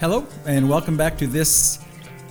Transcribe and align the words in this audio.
Hello, 0.00 0.26
and 0.46 0.66
welcome 0.66 0.96
back 0.96 1.18
to 1.18 1.26
this 1.26 1.84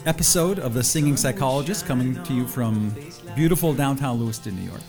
episode 0.08 0.58
of 0.58 0.74
The 0.74 0.84
Singing 0.84 1.16
Psychologist, 1.16 1.86
coming 1.86 2.16
to 2.24 2.34
you 2.34 2.48
from 2.48 2.96
beautiful 3.36 3.76
downtown 3.76 4.20
Lewiston, 4.20 4.56
New 4.56 4.68
York. 4.68 4.82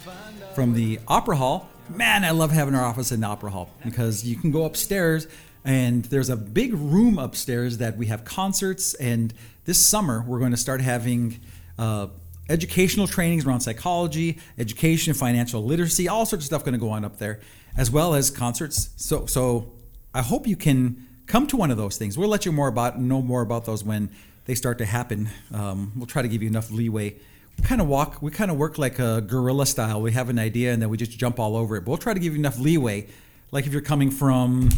From 0.54 0.72
the 0.72 0.98
Opera 1.06 1.36
Hall. 1.36 1.68
Man, 1.90 2.24
I 2.24 2.30
love 2.30 2.50
having 2.50 2.74
our 2.74 2.82
office 2.82 3.12
in 3.12 3.20
the 3.20 3.26
Opera 3.26 3.50
Hall 3.50 3.70
because 3.84 4.24
you 4.24 4.34
can 4.34 4.50
go 4.50 4.64
upstairs 4.64 5.28
and 5.62 6.06
there's 6.06 6.30
a 6.30 6.36
big 6.38 6.72
room 6.72 7.18
upstairs 7.18 7.76
that 7.76 7.98
we 7.98 8.06
have 8.06 8.24
concerts. 8.24 8.94
And 8.94 9.34
this 9.66 9.78
summer, 9.78 10.24
we're 10.26 10.38
going 10.38 10.52
to 10.52 10.56
start 10.56 10.80
having 10.80 11.38
uh, 11.78 12.06
educational 12.48 13.06
trainings 13.06 13.44
around 13.44 13.60
psychology, 13.60 14.38
education, 14.56 15.12
financial 15.12 15.62
literacy, 15.62 16.08
all 16.08 16.24
sorts 16.24 16.44
of 16.44 16.46
stuff 16.46 16.64
going 16.64 16.72
to 16.72 16.80
go 16.80 16.88
on 16.88 17.04
up 17.04 17.18
there, 17.18 17.40
as 17.76 17.90
well 17.90 18.14
as 18.14 18.30
concerts. 18.30 18.88
So, 18.96 19.26
so 19.26 19.70
I 20.14 20.22
hope 20.22 20.46
you 20.46 20.56
can 20.56 21.08
come 21.30 21.46
to 21.46 21.56
one 21.56 21.70
of 21.70 21.76
those 21.76 21.96
things. 21.96 22.18
We'll 22.18 22.28
let 22.28 22.44
you 22.44 22.50
more 22.50 22.66
about 22.66 22.98
know 22.98 23.22
more 23.22 23.40
about 23.40 23.64
those 23.64 23.84
when 23.84 24.10
they 24.46 24.56
start 24.56 24.78
to 24.78 24.84
happen. 24.84 25.30
Um, 25.54 25.92
we'll 25.94 26.06
try 26.06 26.22
to 26.22 26.28
give 26.28 26.42
you 26.42 26.48
enough 26.48 26.72
leeway. 26.72 27.14
We 27.56 27.64
kind 27.64 27.80
of 27.80 27.86
walk, 27.86 28.20
we 28.20 28.32
kind 28.32 28.50
of 28.50 28.56
work 28.56 28.78
like 28.78 28.98
a 28.98 29.20
guerrilla 29.20 29.66
style. 29.66 30.02
We 30.02 30.10
have 30.12 30.28
an 30.28 30.40
idea 30.40 30.72
and 30.72 30.82
then 30.82 30.88
we 30.88 30.96
just 30.96 31.12
jump 31.12 31.38
all 31.38 31.56
over 31.56 31.76
it. 31.76 31.82
But 31.82 31.90
we'll 31.90 31.98
try 31.98 32.14
to 32.14 32.20
give 32.20 32.32
you 32.32 32.40
enough 32.40 32.58
leeway. 32.58 33.06
Like 33.52 33.64
if 33.64 33.72
you're 33.72 33.80
coming 33.80 34.10
from 34.10 34.70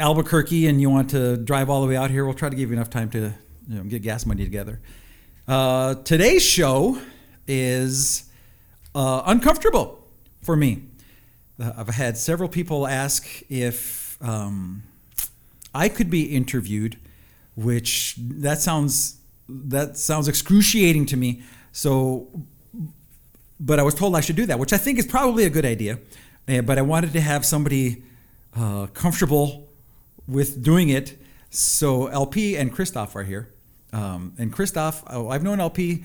Albuquerque 0.00 0.68
and 0.68 0.80
you 0.80 0.88
want 0.88 1.10
to 1.10 1.36
drive 1.36 1.68
all 1.68 1.82
the 1.82 1.86
way 1.86 1.96
out 1.96 2.10
here, 2.10 2.24
we'll 2.24 2.34
try 2.34 2.48
to 2.48 2.56
give 2.56 2.70
you 2.70 2.76
enough 2.76 2.90
time 2.90 3.10
to 3.10 3.34
you 3.68 3.76
know, 3.76 3.82
get 3.82 4.00
gas 4.00 4.24
money 4.24 4.44
together. 4.44 4.80
Uh, 5.46 5.96
today's 5.96 6.42
show 6.42 6.98
is 7.46 8.24
uh, 8.94 9.22
uncomfortable 9.26 10.02
for 10.40 10.56
me. 10.56 10.84
Uh, 11.60 11.72
I've 11.76 11.88
had 11.88 12.16
several 12.16 12.48
people 12.48 12.86
ask 12.86 13.28
if 13.50 14.16
um, 14.22 14.84
I 15.74 15.88
could 15.88 16.10
be 16.10 16.34
interviewed, 16.34 16.98
which 17.54 18.16
that 18.18 18.60
sounds 18.60 19.18
that 19.48 19.96
sounds 19.96 20.28
excruciating 20.28 21.06
to 21.06 21.16
me. 21.16 21.42
So, 21.72 22.28
but 23.58 23.78
I 23.78 23.82
was 23.82 23.94
told 23.94 24.14
I 24.14 24.20
should 24.20 24.36
do 24.36 24.46
that, 24.46 24.58
which 24.58 24.72
I 24.72 24.78
think 24.78 24.98
is 24.98 25.06
probably 25.06 25.44
a 25.44 25.50
good 25.50 25.64
idea. 25.64 25.98
Uh, 26.48 26.60
but 26.62 26.78
I 26.78 26.82
wanted 26.82 27.12
to 27.12 27.20
have 27.20 27.44
somebody 27.44 28.02
uh, 28.56 28.86
comfortable 28.88 29.68
with 30.26 30.62
doing 30.62 30.88
it. 30.88 31.18
So 31.50 32.06
LP 32.06 32.56
and 32.56 32.72
Christoph 32.72 33.14
are 33.16 33.24
here. 33.24 33.52
Um, 33.92 34.32
and 34.38 34.52
Christoph, 34.52 35.04
oh, 35.08 35.28
I've 35.28 35.42
known 35.42 35.60
LP 35.60 36.04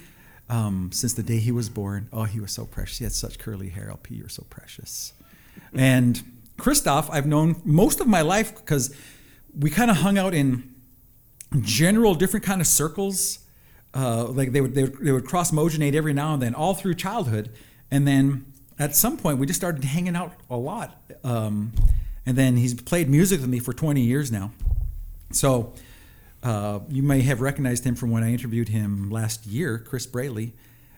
um, 0.49 0.91
since 0.91 1.13
the 1.13 1.23
day 1.23 1.39
he 1.39 1.51
was 1.51 1.69
born. 1.69 2.09
Oh, 2.11 2.23
he 2.23 2.39
was 2.39 2.51
so 2.51 2.65
precious. 2.65 2.97
He 2.97 3.03
had 3.05 3.13
such 3.13 3.39
curly 3.39 3.69
hair. 3.69 3.89
LP, 3.89 4.15
you're 4.15 4.29
so 4.29 4.45
precious. 4.49 5.13
and 5.73 6.21
Christoph, 6.57 7.09
I've 7.11 7.25
known 7.25 7.61
most 7.63 7.99
of 7.99 8.07
my 8.07 8.21
life 8.21 8.55
because 8.55 8.95
we 9.57 9.69
kind 9.69 9.89
of 9.89 9.97
hung 9.97 10.17
out 10.17 10.33
in 10.33 10.75
general 11.61 12.15
different 12.15 12.45
kind 12.45 12.61
of 12.61 12.67
circles. 12.67 13.39
Uh, 13.93 14.25
like 14.25 14.51
they 14.51 14.61
would, 14.61 14.75
they 14.75 14.83
would 14.83 14.97
they 14.99 15.11
would 15.11 15.25
cross 15.25 15.51
mogenate 15.51 15.95
every 15.95 16.13
now 16.13 16.33
and 16.33 16.41
then, 16.41 16.53
all 16.53 16.73
through 16.73 16.93
childhood, 16.93 17.49
and 17.89 18.07
then 18.07 18.45
at 18.77 18.95
some 18.95 19.17
point 19.17 19.39
we 19.39 19.45
just 19.47 19.59
started 19.59 19.83
hanging 19.83 20.15
out 20.15 20.33
a 20.49 20.57
lot. 20.57 21.01
Um, 21.23 21.71
and 22.25 22.37
then 22.37 22.57
he's 22.57 22.73
played 22.73 23.09
music 23.09 23.39
with 23.39 23.49
me 23.49 23.59
for 23.59 23.73
20 23.73 24.01
years 24.01 24.31
now. 24.31 24.51
So 25.31 25.73
uh, 26.43 26.79
you 26.89 27.01
may 27.01 27.21
have 27.21 27.39
recognized 27.41 27.85
him 27.85 27.95
from 27.95 28.11
when 28.11 28.21
I 28.23 28.31
interviewed 28.33 28.69
him 28.69 29.09
last 29.09 29.47
year, 29.47 29.79
Chris 29.79 30.05
Braley. 30.05 30.53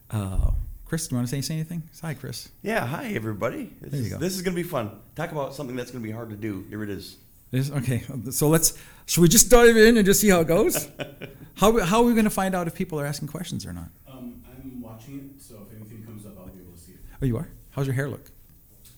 Uh, 0.10 0.52
Chris, 0.86 1.08
do 1.08 1.14
you 1.14 1.18
want 1.20 1.30
to 1.30 1.36
say, 1.36 1.42
say 1.42 1.54
anything? 1.54 1.84
Hi, 2.02 2.16
Chris. 2.16 2.50
Yeah, 2.64 2.86
hi 2.86 3.12
everybody. 3.14 3.72
This 3.80 3.92
There 3.92 4.00
you 4.00 4.06
is, 4.08 4.14
go. 4.14 4.18
This 4.18 4.36
is 4.36 4.42
going 4.42 4.56
to 4.56 4.62
be 4.62 4.68
fun. 4.68 4.90
Talk 5.16 5.32
about 5.32 5.54
something 5.54 5.76
that's 5.76 5.92
going 5.92 6.02
to 6.02 6.08
be 6.08 6.12
hard 6.12 6.32
to 6.32 6.36
do. 6.36 6.66
Here 6.68 6.84
it 6.84 6.90
is. 6.90 7.18
Is- 7.52 7.72
okay, 7.72 8.04
so 8.32 8.50
let's. 8.50 8.78
Should 9.06 9.22
we 9.22 9.28
just 9.28 9.50
dive 9.50 9.76
in 9.76 9.98
and 9.98 10.06
just 10.06 10.22
see 10.22 10.30
how 10.30 10.42
it 10.42 10.48
goes? 10.48 10.88
how, 11.56 11.80
how 11.84 12.02
are 12.02 12.04
we 12.04 12.14
going 12.14 12.26
to 12.26 12.30
find 12.30 12.54
out 12.54 12.68
if 12.68 12.76
people 12.76 13.00
are 13.00 13.08
asking 13.08 13.28
questions 13.28 13.66
or 13.66 13.74
not? 13.74 13.90
Um, 14.08 14.44
I'm 14.48 14.80
watching 14.82 15.32
it, 15.36 15.42
so 15.42 15.66
if 15.68 15.76
anything 15.76 16.04
comes 16.06 16.28
up, 16.28 16.34
I'll 16.38 16.46
be 16.48 16.62
able 16.62 16.74
to 16.74 16.78
see 16.80 16.92
it. 16.92 17.00
Oh, 17.20 17.26
you 17.26 17.38
are. 17.38 17.50
How's 17.72 17.88
your 17.88 17.96
hair 17.96 18.08
look? 18.08 18.30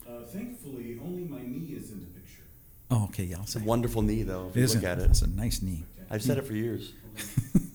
Uh, 0.06 0.23
thankfully, 0.25 1.00
only 1.01 1.23
my 1.23 1.40
knee 1.41 1.75
is 1.78 1.91
in 1.91 2.01
the 2.01 2.07
picture. 2.07 2.44
Oh, 2.90 3.06
okay, 3.06 3.23
yeah. 3.23 3.38
I'll 3.38 3.44
It's 3.44 3.56
a 3.56 3.59
wonderful 3.59 4.01
knee, 4.01 4.23
though. 4.23 4.50
If 4.50 4.57
you 4.57 4.63
Isn't 4.63 4.81
look 4.81 4.90
at 4.90 5.00
it? 5.00 5.03
it, 5.06 5.11
It's 5.11 5.22
a 5.22 5.29
nice 5.29 5.61
knee. 5.61 5.85
I've 6.09 6.22
said 6.22 6.38
it 6.38 6.45
for 6.45 6.53
years. 6.53 6.91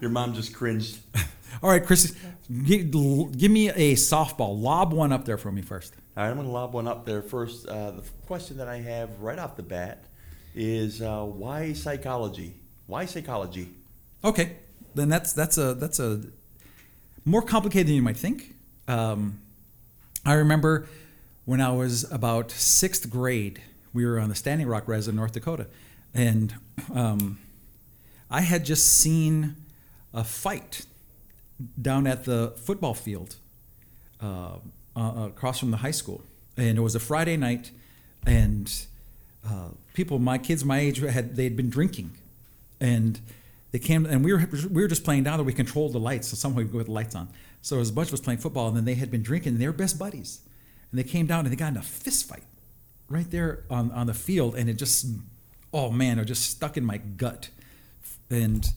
Your 0.00 0.10
mom 0.10 0.34
just 0.34 0.52
cringed. 0.52 0.98
All 1.62 1.70
right, 1.70 1.86
Chris, 1.86 2.16
give, 2.64 2.90
give 2.90 3.50
me 3.52 3.68
a 3.68 3.94
softball. 3.94 4.60
Lob 4.60 4.92
one 4.92 5.12
up 5.12 5.24
there 5.24 5.38
for 5.38 5.52
me 5.52 5.62
first. 5.62 5.94
All 6.14 6.22
right, 6.22 6.28
I'm 6.28 6.36
going 6.36 6.46
to 6.46 6.52
lob 6.52 6.74
one 6.74 6.86
up 6.86 7.06
there 7.06 7.22
first. 7.22 7.66
Uh, 7.66 7.92
the 7.92 8.02
question 8.26 8.58
that 8.58 8.68
I 8.68 8.76
have 8.78 9.18
right 9.20 9.38
off 9.38 9.56
the 9.56 9.62
bat 9.62 10.04
is 10.54 11.00
uh, 11.00 11.24
why 11.24 11.72
psychology? 11.72 12.54
Why 12.86 13.06
psychology? 13.06 13.70
Okay, 14.22 14.56
then 14.94 15.08
that's 15.08 15.32
that's 15.32 15.56
a 15.56 15.72
that's 15.72 15.98
a 15.98 16.20
more 17.24 17.40
complicated 17.40 17.86
than 17.86 17.94
you 17.94 18.02
might 18.02 18.18
think. 18.18 18.54
Um, 18.86 19.40
I 20.26 20.34
remember 20.34 20.86
when 21.46 21.62
I 21.62 21.70
was 21.70 22.10
about 22.12 22.50
sixth 22.50 23.08
grade, 23.08 23.62
we 23.94 24.04
were 24.04 24.20
on 24.20 24.28
the 24.28 24.34
Standing 24.34 24.68
Rock 24.68 24.86
Res 24.86 25.08
in 25.08 25.16
North 25.16 25.32
Dakota, 25.32 25.66
and 26.12 26.54
um, 26.94 27.38
I 28.30 28.42
had 28.42 28.66
just 28.66 28.86
seen 28.86 29.56
a 30.12 30.24
fight 30.24 30.84
down 31.80 32.06
at 32.06 32.24
the 32.24 32.52
football 32.58 32.92
field 32.92 33.36
uh, 34.20 34.56
uh, 34.96 35.28
across 35.28 35.58
from 35.58 35.70
the 35.70 35.78
high 35.78 35.90
school, 35.92 36.22
and 36.56 36.78
it 36.78 36.80
was 36.80 36.94
a 36.94 37.00
Friday 37.00 37.36
night, 37.36 37.70
and 38.26 38.86
uh, 39.48 39.68
people, 39.94 40.18
my 40.18 40.38
kids 40.38 40.64
my 40.64 40.78
age, 40.78 40.98
had 40.98 41.36
they 41.36 41.44
had 41.44 41.56
been 41.56 41.70
drinking, 41.70 42.12
and 42.80 43.20
they 43.72 43.78
came 43.78 44.06
and 44.06 44.24
we 44.24 44.32
were 44.32 44.48
we 44.70 44.82
were 44.82 44.88
just 44.88 45.04
playing 45.04 45.24
down 45.24 45.38
there. 45.38 45.44
We 45.44 45.52
controlled 45.52 45.92
the 45.92 46.00
lights, 46.00 46.28
so 46.28 46.36
somehow 46.36 46.58
we 46.58 46.64
go 46.64 46.78
with 46.78 46.86
the 46.86 46.92
lights 46.92 47.14
on. 47.14 47.28
So 47.62 47.78
was 47.78 47.90
a 47.90 47.92
bunch 47.92 48.08
of 48.08 48.14
us 48.14 48.20
playing 48.20 48.40
football, 48.40 48.68
and 48.68 48.76
then 48.76 48.84
they 48.84 48.94
had 48.94 49.10
been 49.10 49.22
drinking. 49.22 49.54
and 49.54 49.62
They 49.62 49.66
were 49.66 49.72
best 49.72 49.98
buddies, 49.98 50.40
and 50.90 50.98
they 50.98 51.04
came 51.04 51.26
down 51.26 51.44
and 51.46 51.52
they 51.52 51.56
got 51.56 51.70
in 51.70 51.76
a 51.76 51.82
fist 51.82 52.28
fight 52.28 52.44
right 53.08 53.30
there 53.30 53.64
on 53.70 53.90
on 53.92 54.06
the 54.06 54.14
field, 54.14 54.54
and 54.54 54.68
it 54.68 54.74
just 54.74 55.06
oh 55.72 55.90
man, 55.90 56.18
it 56.18 56.26
just 56.26 56.50
stuck 56.50 56.76
in 56.76 56.84
my 56.84 56.98
gut, 56.98 57.48
and 58.30 58.72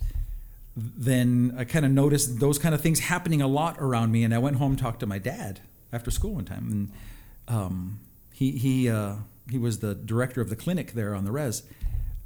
then 0.75 1.53
I 1.57 1.63
kind 1.63 1.85
of 1.85 1.91
noticed 1.91 2.39
those 2.39 2.57
kind 2.57 2.73
of 2.73 2.81
things 2.81 2.99
happening 2.99 3.41
a 3.41 3.47
lot 3.47 3.77
around 3.79 4.11
me, 4.11 4.23
and 4.23 4.33
I 4.33 4.37
went 4.37 4.57
home 4.57 4.71
and 4.71 4.79
talked 4.79 5.01
to 5.01 5.05
my 5.05 5.19
dad 5.19 5.61
after 5.91 6.11
school 6.11 6.35
one 6.35 6.45
time, 6.45 6.69
and 6.71 7.55
um, 7.55 7.99
he 8.33 8.51
he 8.51 8.89
uh, 8.89 9.15
he 9.49 9.57
was 9.57 9.79
the 9.79 9.95
director 9.95 10.41
of 10.41 10.49
the 10.49 10.55
clinic 10.55 10.93
there 10.93 11.15
on 11.15 11.25
the 11.25 11.31
res, 11.31 11.63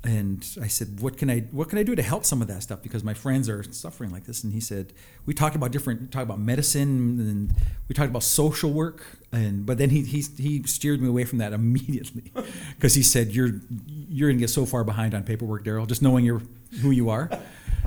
and 0.04 0.46
I 0.62 0.68
said, 0.68 1.02
"What 1.02 1.18
can 1.18 1.30
I 1.30 1.42
what 1.52 1.68
can 1.68 1.78
I 1.78 1.84
do 1.84 1.94
to 1.94 2.02
help 2.02 2.26
some 2.26 2.42
of 2.42 2.48
that 2.48 2.64
stuff?" 2.64 2.82
Because 2.82 3.04
my 3.04 3.14
friends 3.14 3.50
are 3.50 3.64
suffering 3.64 4.12
like 4.12 4.24
this, 4.26 4.46
and 4.46 4.54
he 4.54 4.62
said, 4.62 4.94
"We 5.26 5.34
talked 5.34 5.58
about 5.58 5.72
different, 5.72 6.02
we 6.02 6.08
talked 6.08 6.24
about 6.24 6.40
medicine, 6.40 7.20
and 7.20 7.54
we 7.90 7.94
talked 7.94 8.10
about 8.10 8.24
social 8.24 8.72
work, 8.72 9.04
and 9.34 9.66
but 9.66 9.78
then 9.78 9.90
he 9.90 10.04
he 10.04 10.22
he 10.38 10.64
steered 10.64 11.02
me 11.02 11.10
away 11.10 11.26
from 11.26 11.40
that 11.40 11.52
immediately, 11.62 12.32
because 12.76 12.96
he 12.96 13.04
said, 13.04 13.36
"You're 13.36 13.60
you're 13.86 14.30
gonna 14.30 14.40
get 14.40 14.50
so 14.50 14.66
far 14.66 14.86
behind 14.86 15.14
on 15.14 15.24
paperwork, 15.24 15.66
Daryl, 15.66 15.86
just 15.86 16.02
knowing 16.02 16.24
you're 16.24 16.44
who 16.82 16.92
you 16.92 17.10
are." 17.10 17.30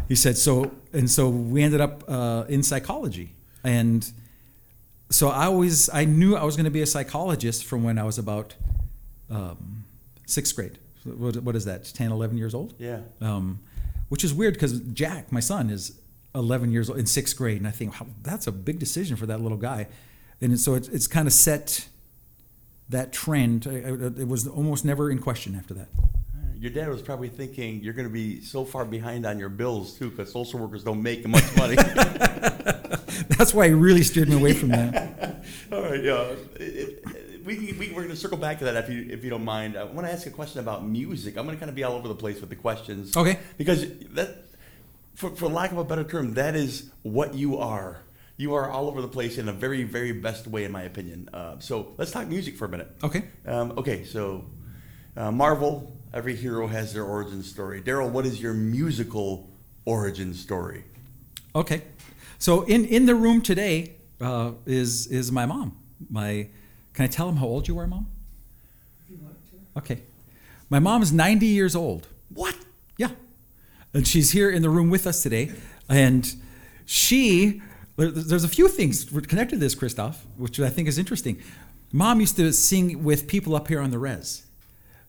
He 0.07 0.15
said 0.15 0.37
so, 0.37 0.71
and 0.93 1.11
so 1.11 1.31
we 1.31 1.63
ended 1.63 1.81
up 1.81 2.05
uh, 2.09 2.45
in 2.47 2.63
psychology, 2.63 3.33
and 3.65 4.11
so 5.13 5.29
I 5.29 5.47
always 5.47 5.89
I 5.91 6.05
knew 6.05 6.37
I 6.37 6.45
was 6.45 6.57
going 6.57 6.65
to 6.65 6.71
be 6.71 6.83
a 6.83 6.87
psychologist 6.87 7.65
from 7.65 7.85
when 7.85 7.99
I 7.99 8.05
was 8.05 8.19
about 8.19 8.55
um, 9.31 9.85
sixth 10.27 10.57
grade. 10.57 10.79
What, 11.05 11.37
what 11.37 11.57
is 11.57 11.65
that? 11.65 11.85
10, 11.85 12.13
11 12.13 12.39
years 12.39 12.55
old? 12.55 12.75
Yeah. 12.79 13.01
Um, 13.21 13.61
which 14.09 14.25
is 14.25 14.33
weird 14.33 14.55
because 14.55 14.79
Jack, 14.81 15.33
my 15.33 15.41
son, 15.41 15.71
is 15.71 15.99
11 16.35 16.71
years 16.71 16.89
old 16.89 16.99
in 16.99 17.07
sixth 17.07 17.37
grade, 17.37 17.59
and 17.59 17.67
I 17.67 17.71
think 17.71 17.99
wow, 18.01 18.07
that's 18.23 18.47
a 18.47 18.53
big 18.53 18.79
decision 18.79 19.17
for 19.17 19.27
that 19.27 19.41
little 19.41 19.59
guy, 19.59 19.89
and 20.41 20.59
so 20.59 20.75
it's, 20.75 20.89
it's 20.89 21.07
kind 21.07 21.27
of 21.27 21.33
set 21.33 21.89
that 22.89 23.13
trend. 23.13 23.67
It 23.67 24.29
was 24.29 24.47
almost 24.47 24.85
never 24.85 25.11
in 25.11 25.19
question 25.19 25.55
after 25.55 25.75
that. 25.75 25.89
Your 26.63 26.71
dad 26.71 26.89
was 26.89 27.03
probably 27.03 27.29
thinking 27.29 27.83
you're 27.83 27.93
going 27.93 28.07
to 28.07 28.13
be 28.13 28.41
so 28.41 28.65
far 28.65 28.85
behind 28.85 29.27
on 29.27 29.37
your 29.41 29.49
bills 29.49 29.95
too, 29.99 30.11
because 30.11 30.31
social 30.31 30.61
workers 30.61 30.85
don't 30.85 31.03
make 31.03 31.27
much 31.27 31.57
money. 31.57 31.75
That's 33.37 33.53
why 33.53 33.67
he 33.67 33.75
really 33.75 34.05
steered 34.05 34.29
me 34.29 34.37
away 34.37 34.55
from 34.55 34.69
that. 34.69 35.43
All 35.73 35.83
right, 35.83 36.01
yeah. 36.03 36.21
It- 36.55 37.03
it- 37.05 37.05
we 37.45 37.57
can, 37.57 37.77
we, 37.77 37.89
we're 37.89 38.03
going 38.05 38.11
to 38.11 38.17
circle 38.17 38.39
back 38.39 38.61
to 38.61 38.67
that 38.67 38.77
if 38.77 38.89
you 38.89 39.09
if 39.11 39.25
you 39.25 39.31
don't 39.31 39.45
mind. 39.45 39.77
I 39.77 39.83
want 39.83 40.07
to 40.07 40.13
ask 40.13 40.25
a 40.29 40.31
question 40.31 40.61
about 40.61 40.87
music. 40.87 41.37
I'm 41.37 41.45
going 41.45 41.57
to 41.57 41.59
kind 41.59 41.69
of 41.69 41.75
be 41.75 41.83
all 41.83 41.95
over 41.95 42.07
the 42.07 42.15
place 42.15 42.41
with 42.41 42.51
the 42.51 42.55
questions. 42.55 43.17
Okay. 43.17 43.41
Because 43.59 43.85
that, 44.11 44.45
for, 45.17 45.35
for 45.35 45.49
lack 45.49 45.73
of 45.73 45.79
a 45.79 45.83
better 45.83 46.05
term, 46.05 46.35
that 46.35 46.55
is 46.55 46.93
what 47.03 47.35
you 47.35 47.59
are. 47.59 48.01
You 48.37 48.55
are 48.55 48.71
all 48.71 48.87
over 48.87 49.03
the 49.03 49.09
place 49.09 49.39
in 49.39 49.49
a 49.49 49.53
very 49.53 49.83
very 49.83 50.13
best 50.13 50.47
way, 50.47 50.63
in 50.63 50.71
my 50.71 50.83
opinion. 50.83 51.29
Uh, 51.35 51.59
so 51.59 51.95
let's 51.99 52.13
talk 52.13 52.29
music 52.29 52.57
for 52.57 52.67
a 52.67 52.69
minute. 52.69 52.93
Okay. 53.03 53.25
Um, 53.45 53.73
okay, 53.77 54.05
so 54.05 54.45
uh, 55.17 55.33
Marvel. 55.33 55.99
Every 56.13 56.37
hero 56.37 56.67
has 56.67 56.93
their 56.93 57.05
origin 57.05 57.43
story. 57.43 57.81
Daryl, 57.81 58.11
what 58.11 58.27
is 58.27 58.41
your 58.41 58.53
musical 58.53 59.49
origin 59.85 60.35
story? 60.35 60.85
Okay. 61.55 61.83
So 62.39 62.63
in, 62.63 62.85
in 62.85 63.07
the 63.07 63.15
room 63.15 63.41
today 63.41 63.95
uh, 64.21 64.53
is 64.67 65.07
is 65.07 65.33
my 65.33 65.47
mom. 65.47 65.77
My 66.11 66.49
can 66.93 67.05
I 67.05 67.09
tell 67.09 67.29
him 67.29 67.37
how 67.37 67.47
old 67.47 67.69
you 67.69 67.79
are, 67.79 67.87
mom? 67.87 68.07
Okay. 69.77 70.03
My 70.69 70.79
mom 70.79 71.03
is 71.03 71.13
90 71.13 71.47
years 71.47 71.75
old, 71.77 72.09
What? 72.33 72.57
Yeah. 72.97 73.11
And 73.95 74.07
she's 74.07 74.33
here 74.33 74.51
in 74.51 74.63
the 74.63 74.71
room 74.71 74.91
with 74.91 75.07
us 75.07 75.23
today. 75.23 75.53
And 75.89 76.35
she, 76.87 77.61
there's 77.97 78.45
a 78.45 78.49
few 78.49 78.69
things 78.69 79.05
connected 79.05 79.57
to 79.57 79.59
this, 79.59 79.75
Christoph, 79.75 80.25
which 80.37 80.59
I 80.61 80.71
think 80.71 80.89
is 80.89 80.99
interesting. 80.99 81.43
Mom 81.93 82.21
used 82.21 82.37
to 82.37 82.53
sing 82.53 83.05
with 83.05 83.27
people 83.27 83.55
up 83.55 83.69
here 83.69 83.81
on 83.81 83.91
the 83.91 83.99
res. 83.99 84.47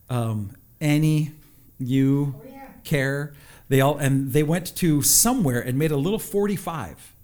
Um, 0.09 0.51
Annie, 0.83 1.31
you, 1.79 2.35
Care, 2.83 3.33
they 3.69 3.79
all, 3.79 3.97
and 3.97 4.33
they 4.33 4.43
went 4.43 4.75
to 4.75 5.01
somewhere 5.01 5.61
and 5.61 5.79
made 5.79 5.91
a 5.91 5.97
little 5.97 6.19
45. 6.19 7.15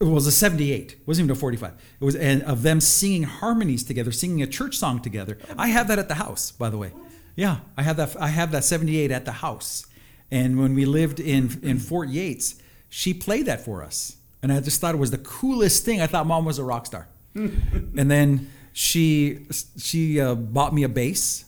It 0.00 0.04
was 0.04 0.26
a 0.26 0.32
78. 0.32 0.92
It 0.92 0.98
wasn't 1.06 1.26
even 1.26 1.36
a 1.36 1.38
45. 1.38 1.72
It 2.00 2.04
was 2.04 2.16
and 2.16 2.42
of 2.42 2.62
them 2.62 2.80
singing 2.80 3.22
harmonies 3.22 3.84
together, 3.84 4.12
singing 4.12 4.42
a 4.42 4.46
church 4.46 4.76
song 4.76 5.00
together. 5.00 5.38
I 5.56 5.68
have 5.68 5.88
that 5.88 5.98
at 5.98 6.08
the 6.08 6.14
house, 6.14 6.50
by 6.50 6.68
the 6.68 6.76
way. 6.76 6.92
Yeah, 7.36 7.58
I 7.76 7.82
have 7.82 7.96
that. 7.96 8.20
I 8.20 8.28
have 8.28 8.50
that 8.52 8.64
78 8.64 9.10
at 9.10 9.24
the 9.24 9.32
house. 9.32 9.86
And 10.30 10.58
when 10.58 10.74
we 10.74 10.84
lived 10.84 11.20
in 11.20 11.60
in 11.62 11.78
Fort 11.78 12.08
Yates, 12.08 12.56
she 12.88 13.14
played 13.14 13.46
that 13.46 13.64
for 13.64 13.82
us, 13.82 14.16
and 14.42 14.52
I 14.52 14.60
just 14.60 14.80
thought 14.80 14.94
it 14.94 14.98
was 14.98 15.10
the 15.10 15.18
coolest 15.18 15.84
thing. 15.84 16.00
I 16.00 16.06
thought 16.06 16.26
mom 16.26 16.44
was 16.44 16.58
a 16.58 16.64
rock 16.64 16.86
star. 16.86 17.08
and 17.34 18.10
then 18.10 18.50
she 18.72 19.46
she 19.78 20.20
uh, 20.20 20.34
bought 20.34 20.74
me 20.74 20.82
a 20.82 20.88
bass. 20.88 21.44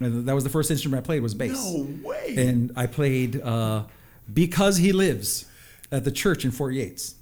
And 0.00 0.26
That 0.26 0.34
was 0.34 0.44
the 0.44 0.50
first 0.50 0.70
instrument 0.70 1.02
I 1.02 1.06
played 1.06 1.22
was 1.22 1.34
bass. 1.34 1.52
No 1.64 1.86
way. 2.02 2.34
And 2.36 2.72
I 2.76 2.86
played 2.86 3.40
uh, 3.40 3.84
"Because 4.32 4.76
He 4.78 4.92
Lives" 4.92 5.46
at 5.92 6.04
the 6.04 6.10
church 6.10 6.44
in 6.44 6.50
Fort 6.50 6.74
Yates, 6.74 7.14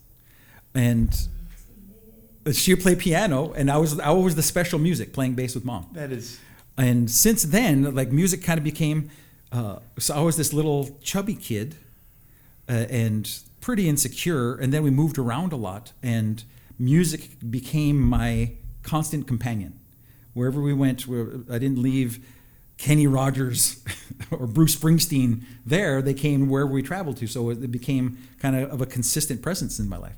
and 0.74 1.14
she 2.52 2.74
played 2.74 2.98
piano, 2.98 3.52
and 3.52 3.70
I 3.70 3.76
was 3.76 4.00
I 4.00 4.10
was 4.10 4.34
the 4.34 4.42
special 4.42 4.78
music 4.78 5.12
playing 5.12 5.34
bass 5.34 5.54
with 5.54 5.64
mom. 5.64 5.86
that 5.92 6.10
is. 6.10 6.38
And 6.76 7.10
since 7.10 7.42
then, 7.42 7.94
like 7.94 8.10
music 8.10 8.42
kind 8.42 8.58
of 8.58 8.64
became. 8.64 9.10
Uh, 9.52 9.76
so 9.98 10.14
I 10.14 10.20
was 10.22 10.36
this 10.38 10.52
little 10.54 10.96
chubby 11.02 11.34
kid, 11.34 11.76
uh, 12.68 12.86
and 12.88 13.30
pretty 13.60 13.88
insecure. 13.88 14.54
And 14.54 14.72
then 14.72 14.82
we 14.82 14.90
moved 14.90 15.18
around 15.18 15.52
a 15.52 15.56
lot, 15.56 15.92
and 16.02 16.42
music 16.78 17.36
became 17.50 18.00
my 18.00 18.52
constant 18.82 19.26
companion. 19.28 19.78
Wherever 20.32 20.60
we 20.62 20.72
went, 20.72 21.06
where 21.06 21.26
I 21.50 21.58
didn't 21.58 21.78
leave 21.82 22.26
Kenny 22.82 23.06
Rogers 23.06 23.80
or 24.32 24.48
Bruce 24.48 24.74
Springsteen 24.74 25.42
there. 25.64 26.02
They 26.02 26.14
came 26.14 26.48
wherever 26.48 26.72
we 26.72 26.82
traveled 26.82 27.16
to, 27.18 27.28
so 27.28 27.48
it 27.50 27.70
became 27.70 28.18
kind 28.40 28.56
of, 28.56 28.72
of 28.72 28.80
a 28.80 28.86
consistent 28.86 29.40
presence 29.40 29.78
in 29.78 29.88
my 29.88 29.98
life. 29.98 30.16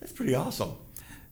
That's 0.00 0.10
pretty 0.10 0.34
awesome. 0.34 0.72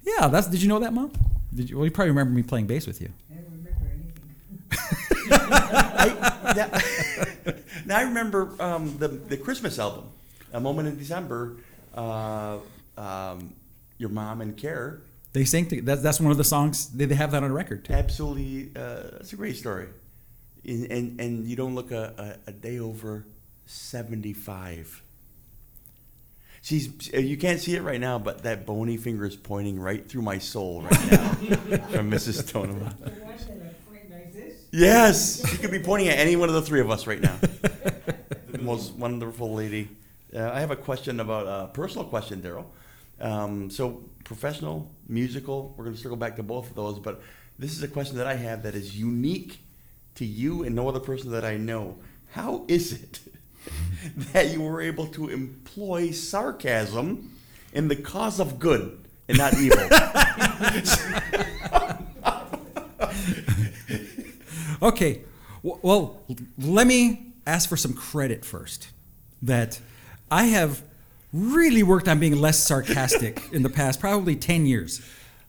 Yeah, 0.05 0.29
that's. 0.29 0.47
Did 0.47 0.63
you 0.63 0.69
know 0.69 0.79
that, 0.79 0.93
Mom? 0.93 1.11
Did 1.53 1.69
you? 1.69 1.77
Well, 1.79 1.85
you 1.85 1.91
probably 1.91 2.11
remember 2.11 2.33
me 2.33 2.45
playing 2.45 2.69
bass 2.69 2.87
with 2.87 3.01
you. 3.01 3.09
I 3.29 3.35
don't 3.35 3.51
remember 3.51 3.91
anything. 3.93 5.33
I, 5.51 6.55
now, 6.57 7.55
now 7.87 7.99
I 7.99 8.03
remember 8.03 8.55
um, 8.61 8.97
the 8.99 9.09
the 9.09 9.37
Christmas 9.37 9.81
album, 9.81 10.05
"A 10.53 10.61
Moment 10.61 10.87
in 10.87 10.97
December." 10.97 11.57
Uh, 11.93 12.59
um, 12.97 13.53
your 13.97 14.11
mom 14.11 14.41
and 14.43 14.57
Care, 14.57 15.01
They 15.33 15.45
sang. 15.45 15.67
To, 15.67 15.83
that's 15.83 16.03
that's 16.03 16.21
one 16.21 16.31
of 16.31 16.39
the 16.39 16.45
songs. 16.45 16.91
They, 16.91 17.07
they 17.07 17.17
have 17.17 17.33
that 17.33 17.43
on 17.43 17.51
a 17.51 17.53
record. 17.53 17.85
Too. 17.87 17.95
absolutely. 17.95 18.71
Uh, 18.77 19.11
that's 19.11 19.33
a 19.33 19.37
great 19.37 19.57
story. 19.57 19.89
And 20.65 20.91
and, 20.91 21.21
and 21.21 21.47
you 21.47 21.57
don't 21.57 21.75
look 21.75 21.91
a, 21.91 22.39
a, 22.47 22.51
a 22.51 22.53
day 22.53 22.79
over 22.79 23.27
seventy 23.67 24.33
five. 24.33 25.03
She's 26.61 27.13
you 27.13 27.37
can't 27.37 27.61
see 27.61 27.77
it 27.77 27.83
right 27.83 28.01
now, 28.01 28.19
but 28.19 28.43
that 28.43 28.67
bony 28.67 28.97
finger 28.97 29.25
is 29.25 29.37
pointing 29.37 29.79
right 29.79 30.07
through 30.09 30.23
my 30.23 30.39
soul 30.39 30.83
right 30.83 31.11
now 31.11 31.29
from 31.89 32.11
Mrs. 32.11 32.43
Stonema. 32.43 32.99
The 32.99 33.11
one 33.11 33.21
that 33.21 33.31
I 33.31 33.91
point 33.91 34.11
like 34.11 34.33
this, 34.33 34.65
Yes, 34.73 35.49
she 35.49 35.57
could 35.59 35.71
be 35.71 35.79
pointing 35.79 36.09
at 36.09 36.19
any 36.19 36.37
one 36.37 36.49
of 36.49 36.55
the 36.55 36.63
three 36.63 36.81
of 36.81 36.91
us 36.91 37.07
right 37.07 37.21
now. 37.21 37.37
the 38.49 38.59
most 38.61 38.93
wonderful 38.95 39.55
lady. 39.55 39.89
Uh, 40.35 40.51
I 40.51 40.61
have 40.61 40.71
a 40.71 40.77
question 40.77 41.21
about 41.21 41.47
a 41.47 41.51
uh, 41.51 41.67
personal 41.69 42.05
question, 42.07 42.43
Daryl. 42.43 42.67
Um, 43.21 43.71
so, 43.71 44.03
professional, 44.25 44.91
musical. 45.09 45.75
We're 45.77 45.85
going 45.85 45.97
to 45.97 46.03
circle 46.03 46.17
back 46.17 46.37
to 46.37 46.43
both 46.43 46.69
of 46.71 46.77
those, 46.77 46.99
but 46.99 47.23
this 47.59 47.73
is 47.73 47.83
a 47.83 47.89
question 47.89 48.19
that 48.19 48.27
I 48.27 48.35
have 48.35 48.63
that 48.65 48.75
is 48.75 48.97
unique 48.97 49.61
to 50.19 50.25
you 50.25 50.63
and 50.63 50.75
no 50.75 50.89
other 50.89 51.01
person 51.01 51.31
that 51.33 51.45
I 51.45 51.57
know. 51.57 51.97
How 52.33 52.65
is 52.69 52.93
it 52.93 53.21
that 54.33 54.53
you 54.53 54.63
were 54.63 54.81
able 54.81 55.07
to 55.09 55.29
employ 55.29 56.11
sarcasm 56.11 57.33
in 57.73 57.89
the 57.89 57.97
cause 57.97 58.41
of 58.41 58.59
good 58.59 59.05
and 59.29 59.39
not 59.39 59.55
evil? 59.55 59.79
Okay. 64.81 65.23
Well, 65.63 66.23
let 66.57 66.87
me 66.87 67.33
ask 67.47 67.69
for 67.69 67.77
some 67.77 67.93
credit 67.93 68.45
first. 68.45 68.89
That 69.43 69.81
I 70.31 70.45
have 70.45 70.83
really 71.33 71.83
worked 71.83 72.09
on 72.09 72.19
being 72.19 72.41
less 72.41 72.65
sarcastic 72.65 73.43
in 73.53 73.63
the 73.63 73.69
past, 73.69 74.01
probably 74.01 74.37
ten 74.37 74.67
years. 74.67 75.01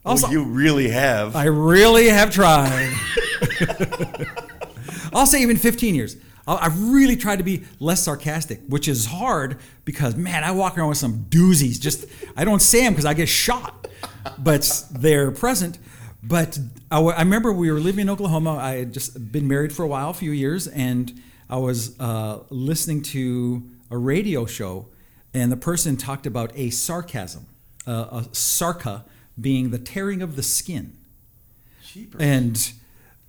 Oh, 0.06 0.12
also, 0.12 0.27
oh, 0.27 0.31
you 0.31 0.44
really 0.44 0.89
have. 0.89 1.36
I 1.36 1.45
really 1.45 2.10
have 2.10 2.31
tried. 2.31 2.94
I'll 5.13 5.25
say 5.27 5.41
even 5.41 5.57
15 5.57 5.95
years. 5.95 6.17
I- 6.47 6.65
I've 6.65 6.79
really 6.89 7.15
tried 7.15 7.38
to 7.38 7.44
be 7.44 7.63
less 7.79 8.03
sarcastic, 8.03 8.61
which 8.67 8.88
is 8.88 9.06
hard 9.07 9.57
because 9.85 10.15
man, 10.15 10.44
I 10.44 10.51
walk 10.51 10.77
around 10.77 10.89
with 10.89 10.97
some 10.97 11.25
doozies. 11.29 11.79
Just 11.79 12.06
I 12.35 12.44
don't 12.45 12.61
say 12.61 12.81
them 12.81 12.94
because 12.94 13.06
I 13.06 13.13
get 13.13 13.29
shot, 13.29 13.88
but 14.38 14.85
they're 14.91 15.31
present. 15.31 15.77
But 16.21 16.59
I, 16.91 16.95
w- 16.95 17.15
I 17.15 17.21
remember 17.21 17.53
we 17.53 17.71
were 17.71 17.79
living 17.79 18.01
in 18.03 18.09
Oklahoma. 18.09 18.57
I 18.57 18.77
had 18.79 18.94
just 18.94 19.31
been 19.31 19.47
married 19.47 19.71
for 19.71 19.83
a 19.83 19.88
while, 19.88 20.09
a 20.09 20.13
few 20.13 20.31
years, 20.31 20.67
and 20.67 21.21
I 21.50 21.56
was 21.57 21.97
uh, 22.00 22.39
listening 22.50 23.03
to 23.03 23.63
a 23.89 23.97
radio 23.97 24.45
show, 24.45 24.88
and 25.33 25.50
the 25.51 25.57
person 25.57 25.95
talked 25.95 26.25
about 26.27 26.51
a 26.56 26.71
sarcasm, 26.71 27.45
uh, 27.88 28.21
a 28.23 28.25
sarca 28.33 29.06
being 29.39 29.69
the 29.71 29.79
tearing 29.79 30.21
of 30.21 30.35
the 30.35 30.44
skin 30.44 30.97
Jeepers. 31.88 32.19
and 32.21 32.73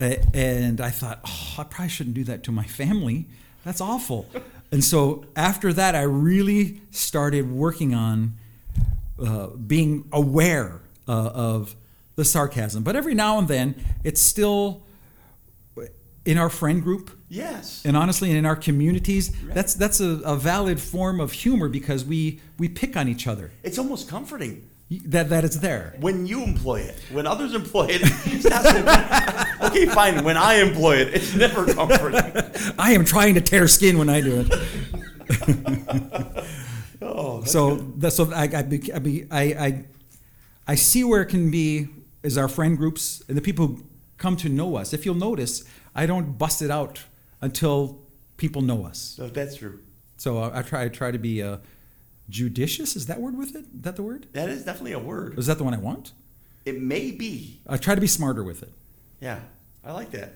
and 0.01 0.81
I 0.81 0.91
thought, 0.91 1.21
oh, 1.27 1.55
I 1.59 1.65
probably 1.65 1.89
shouldn't 1.91 2.15
do 2.15 2.25
that 2.25 2.43
to 2.45 2.53
my 2.53 2.65
family. 2.65 3.27
That's 3.65 3.81
awful. 3.81 4.27
and 4.73 4.83
so 4.83 5.25
after 5.37 5.73
that, 5.75 5.95
I 5.95 6.03
really 6.03 6.81
started 6.91 7.51
working 7.51 7.95
on 7.95 8.37
uh, 9.19 9.49
being 9.49 10.09
aware 10.13 10.81
uh, 11.07 11.13
of 11.35 11.77
the 12.17 12.25
sarcasm. 12.25 12.83
But 12.83 12.97
every 12.97 13.15
now 13.15 13.39
and 13.39 13.49
then, 13.49 13.75
it's 14.05 14.21
still 14.21 14.83
in 16.25 16.37
our 16.39 16.51
friend 16.51 16.83
group. 16.83 17.11
yes. 17.29 17.83
And 17.85 17.97
honestly, 17.97 18.31
in 18.31 18.45
our 18.45 18.57
communities, 18.57 19.31
that's 19.55 19.75
that's 19.75 20.01
a, 20.01 20.21
a 20.25 20.37
valid 20.37 20.79
form 20.81 21.19
of 21.21 21.33
humor 21.33 21.69
because 21.69 22.05
we 22.05 22.41
we 22.59 22.69
pick 22.69 22.97
on 22.97 23.09
each 23.09 23.27
other. 23.27 23.51
It's 23.63 23.79
almost 23.79 24.07
comforting 24.09 24.69
That 25.07 25.31
that 25.31 25.45
is 25.45 25.61
there. 25.61 25.97
when 26.01 26.27
you 26.27 26.43
employ 26.45 26.81
it. 26.81 27.01
When 27.11 27.27
others 27.27 27.55
employ 27.55 27.87
it, 27.91 28.03
it's 28.27 28.45
not 28.45 28.63
so 28.65 28.83
Okay, 29.71 29.87
fine. 29.87 30.25
When 30.25 30.37
I 30.37 30.55
employ 30.55 30.97
it, 30.97 31.15
it's 31.15 31.35
never 31.35 31.73
comforting. 31.73 32.21
I 32.79 32.93
am 32.93 33.05
trying 33.05 33.35
to 33.35 33.41
tear 33.41 33.69
skin 33.69 33.99
when 33.99 34.09
I 34.09 34.21
do 34.21 34.47
it. 34.49 36.45
Oh, 37.03 37.43
so 37.45 37.77
that's 37.97 38.17
so 38.17 38.31
I 38.33 38.43
I, 38.43 38.63
be, 38.63 38.93
I, 38.93 38.99
be, 38.99 39.27
I 39.31 39.43
I 39.43 39.85
I 40.69 40.75
see 40.75 41.03
where 41.03 41.23
it 41.23 41.27
can 41.27 41.51
be 41.51 41.89
is 42.23 42.37
our 42.37 42.47
friend 42.47 42.77
groups 42.77 43.23
and 43.27 43.39
the 43.39 43.41
people 43.41 43.69
who 43.69 43.85
come 44.19 44.37
to 44.37 44.51
know 44.51 44.77
us. 44.77 44.93
If 44.93 45.07
you'll 45.07 45.15
notice, 45.15 45.65
I 45.95 46.05
don't 46.05 46.37
bust 46.37 46.61
it 46.61 46.71
out 46.71 47.03
until 47.41 48.03
people 48.37 48.61
know 48.61 48.85
us. 48.85 48.99
so 48.99 49.29
that's 49.29 49.57
true. 49.57 49.81
So 50.19 50.39
I, 50.39 50.59
I 50.59 50.63
try 50.63 50.85
I 50.85 50.89
try 50.89 51.11
to 51.11 51.19
be 51.19 51.43
uh, 51.43 51.57
judicious. 52.29 52.97
Is 52.97 53.07
that 53.07 53.19
word 53.19 53.37
with 53.37 53.55
it? 53.57 53.65
Is 53.75 53.81
that 53.81 53.97
the 53.97 54.03
word? 54.03 54.27
That 54.35 54.51
is 54.51 54.65
definitely 54.65 54.93
a 54.93 54.99
word. 54.99 55.39
Is 55.39 55.47
that 55.47 55.57
the 55.57 55.65
one 55.65 55.73
I 55.73 55.79
want? 55.79 56.13
It 56.67 56.83
may 56.83 57.11
be. 57.13 57.61
I 57.67 57.79
try 57.79 57.95
to 57.95 58.01
be 58.01 58.07
smarter 58.07 58.45
with 58.45 58.63
it. 58.63 58.73
Yeah, 59.21 59.41
I 59.85 59.93
like 59.93 60.11
that. 60.13 60.35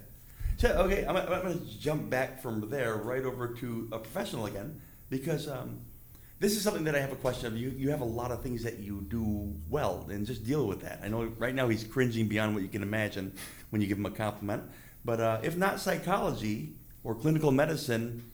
So, 0.56 0.68
okay, 0.68 1.04
I'm, 1.04 1.16
I'm 1.16 1.26
going 1.26 1.58
to 1.58 1.78
jump 1.78 2.08
back 2.08 2.40
from 2.40 2.68
there 2.70 2.96
right 2.96 3.24
over 3.24 3.48
to 3.54 3.88
a 3.92 3.98
professional 3.98 4.46
again 4.46 4.80
because 5.10 5.48
um, 5.48 5.80
this 6.38 6.56
is 6.56 6.62
something 6.62 6.84
that 6.84 6.94
I 6.94 7.00
have 7.00 7.12
a 7.12 7.16
question 7.16 7.46
of. 7.46 7.56
You, 7.56 7.70
you 7.70 7.90
have 7.90 8.00
a 8.00 8.06
lot 8.06 8.30
of 8.30 8.42
things 8.42 8.62
that 8.62 8.78
you 8.78 9.04
do 9.08 9.54
well, 9.68 10.06
and 10.10 10.26
just 10.26 10.44
deal 10.44 10.66
with 10.66 10.82
that. 10.82 11.00
I 11.02 11.08
know 11.08 11.24
right 11.38 11.54
now 11.54 11.68
he's 11.68 11.84
cringing 11.84 12.28
beyond 12.28 12.54
what 12.54 12.62
you 12.62 12.68
can 12.68 12.82
imagine 12.82 13.32
when 13.70 13.82
you 13.82 13.88
give 13.88 13.98
him 13.98 14.06
a 14.06 14.10
compliment. 14.10 14.62
But 15.04 15.20
uh, 15.20 15.40
if 15.42 15.56
not 15.56 15.80
psychology 15.80 16.74
or 17.02 17.14
clinical 17.14 17.50
medicine, 17.50 18.24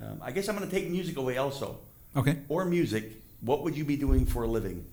um, 0.00 0.20
I 0.22 0.30
guess 0.30 0.48
I'm 0.48 0.56
going 0.56 0.68
to 0.68 0.74
take 0.74 0.90
music 0.90 1.16
away 1.16 1.38
also. 1.38 1.78
Okay. 2.16 2.38
Or 2.48 2.64
music, 2.64 3.22
what 3.40 3.62
would 3.64 3.76
you 3.76 3.84
be 3.84 3.96
doing 3.96 4.26
for 4.26 4.42
a 4.42 4.48
living? 4.48 4.84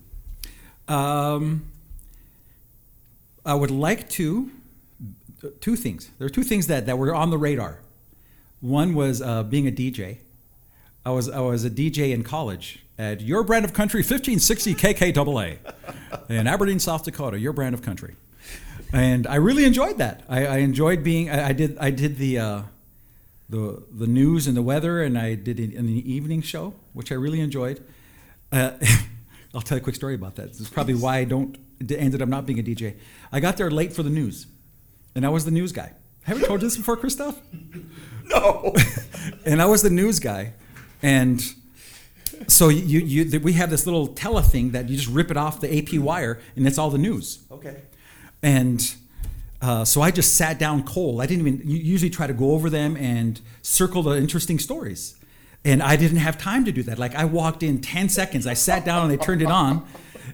Um, 0.88 1.66
I 3.46 3.54
would 3.54 3.72
like 3.72 4.10
to. 4.12 4.52
Two 5.60 5.76
things. 5.76 6.12
There 6.18 6.26
are 6.26 6.30
two 6.30 6.44
things 6.44 6.68
that, 6.68 6.86
that 6.86 6.98
were 6.98 7.14
on 7.14 7.30
the 7.30 7.38
radar. 7.38 7.82
One 8.62 8.96
was 8.96 9.22
uh, 9.22 9.44
being 9.44 9.68
a 9.68 9.72
DJ. 9.72 10.18
I 11.06 11.12
was 11.12 11.30
I 11.30 11.40
was 11.40 11.64
a 11.64 11.70
DJ 11.70 12.14
in 12.14 12.24
college 12.24 12.84
at 12.98 13.22
Your 13.22 13.44
Brand 13.44 13.64
of 13.64 13.74
Country 13.74 14.00
1560 14.00 14.74
KKAA 14.74 15.58
in 16.30 16.48
Aberdeen, 16.48 16.80
South 16.80 17.04
Dakota. 17.04 17.38
Your 17.38 17.54
Brand 17.54 17.76
of 17.76 17.84
Country, 17.84 18.16
and 18.92 19.28
I 19.28 19.36
really 19.36 19.66
enjoyed 19.66 20.00
that. 20.00 20.24
I, 20.28 20.46
I 20.48 20.58
enjoyed 20.58 21.04
being. 21.04 21.30
I, 21.30 21.50
I 21.50 21.54
did 21.54 21.78
I 21.78 21.92
did 21.92 22.18
the 22.18 22.40
uh, 22.40 22.62
the 23.50 23.84
the 23.92 24.08
news 24.08 24.48
and 24.48 24.58
the 24.58 24.64
weather, 24.64 25.04
and 25.04 25.16
I 25.16 25.36
did 25.36 25.60
in 25.60 25.86
the 25.86 26.12
evening 26.12 26.42
show, 26.42 26.74
which 26.94 27.12
I 27.12 27.16
really 27.16 27.40
enjoyed. 27.40 27.84
Uh, 28.52 28.72
I'll 29.54 29.62
tell 29.62 29.78
you 29.78 29.82
a 29.82 29.84
quick 29.84 29.96
story 29.96 30.16
about 30.16 30.36
that. 30.38 30.48
This 30.48 30.62
is 30.62 30.70
probably 30.70 30.96
why 30.96 31.18
I 31.18 31.24
don't 31.26 31.56
ended 31.88 32.22
up 32.22 32.30
not 32.30 32.46
being 32.46 32.60
a 32.60 32.64
DJ. 32.64 32.98
I 33.32 33.40
got 33.40 33.58
there 33.58 33.70
late 33.70 33.94
for 33.94 34.04
the 34.04 34.10
news, 34.10 34.48
and 35.16 35.26
I 35.26 35.30
was 35.30 35.46
the 35.46 35.52
news 35.52 35.72
guy. 35.72 35.94
Have 36.24 36.44
I 36.44 36.46
told 36.46 36.62
you 36.62 36.68
this 36.68 36.78
before, 36.78 36.98
Christoph? 36.98 37.40
No. 38.28 38.74
and 39.46 39.62
I 39.62 39.66
was 39.66 39.84
the 39.84 39.92
news 39.92 40.20
guy, 40.20 40.54
and 41.04 41.40
so 42.48 42.70
you, 42.70 43.00
you 43.00 43.40
we 43.40 43.54
have 43.54 43.70
this 43.70 43.86
little 43.86 44.08
tele 44.08 44.42
thing 44.42 44.72
that 44.72 44.90
you 44.90 44.98
just 44.98 45.10
rip 45.10 45.30
it 45.30 45.38
off 45.38 45.62
the 45.62 45.78
AP 45.78 46.00
wire, 46.00 46.42
and 46.56 46.66
it's 46.66 46.80
all 46.80 46.90
the 46.90 46.98
news. 46.98 47.46
okay. 47.52 47.84
And 48.42 48.96
uh, 49.62 49.86
so 49.86 50.02
I 50.02 50.12
just 50.12 50.36
sat 50.36 50.60
down 50.60 50.84
cold. 50.84 51.22
I 51.22 51.26
didn't 51.26 51.48
even 51.48 51.62
usually 51.70 52.10
try 52.10 52.28
to 52.28 52.34
go 52.34 52.52
over 52.52 52.70
them 52.70 52.96
and 52.98 53.40
circle 53.62 54.04
the 54.04 54.18
interesting 54.18 54.60
stories. 54.60 55.16
And 55.64 55.82
I 55.82 55.96
didn't 55.96 56.18
have 56.18 56.38
time 56.38 56.66
to 56.66 56.72
do 56.72 56.84
that. 56.84 57.00
Like 57.00 57.16
I 57.16 57.26
walked 57.26 57.64
in 57.64 57.82
10 57.82 58.10
seconds, 58.10 58.46
I 58.46 58.54
sat 58.54 58.86
down 58.86 59.04
and 59.04 59.12
they 59.12 59.24
turned 59.24 59.42
it 59.42 59.50
on. 59.50 59.88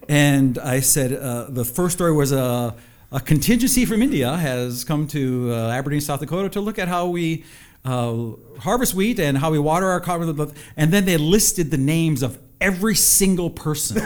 And 0.09 0.57
I 0.57 0.81
said, 0.81 1.13
uh, 1.13 1.45
the 1.49 1.63
first 1.63 1.95
story 1.95 2.11
was 2.11 2.31
a, 2.31 2.75
a 3.11 3.19
contingency 3.19 3.85
from 3.85 4.01
India 4.01 4.37
has 4.37 4.83
come 4.83 5.05
to 5.07 5.51
uh, 5.51 5.69
Aberdeen, 5.71 5.99
South 5.99 6.21
Dakota 6.21 6.49
to 6.49 6.61
look 6.61 6.79
at 6.79 6.87
how 6.87 7.07
we 7.07 7.43
uh, 7.83 8.31
harvest 8.59 8.93
wheat 8.93 9.19
and 9.19 9.37
how 9.37 9.51
we 9.51 9.59
water 9.59 9.87
our 9.87 9.99
cotton. 9.99 10.53
And 10.77 10.93
then 10.93 11.05
they 11.05 11.17
listed 11.17 11.71
the 11.71 11.77
names 11.77 12.23
of 12.23 12.39
every 12.61 12.95
single 12.95 13.49
person. 13.49 14.01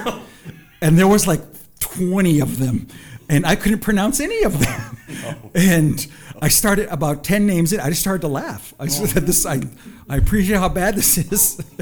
and 0.82 0.98
there 0.98 1.08
was 1.08 1.28
like 1.28 1.42
20 1.82 2.40
of 2.40 2.58
them. 2.58 2.88
And 3.28 3.46
i 3.46 3.56
couldn't 3.56 3.80
pronounce 3.80 4.20
any 4.20 4.44
of 4.44 4.60
them. 4.60 4.92
And 5.56 6.06
i 6.42 6.50
started 6.50 6.90
about 6.90 7.24
10 7.24 7.46
names 7.48 7.72
in 7.72 7.80
i 7.80 7.90
just 7.90 8.02
started 8.02 8.22
to 8.22 8.28
laugh. 8.28 8.74
I 8.80 8.88
said 8.88 9.26
this 9.26 9.46
i, 9.46 9.62
I 10.10 10.18
appreciate 10.18 10.58
how 10.58 10.70
bad 10.70 10.96
this 10.96 11.18
is. 11.18 11.62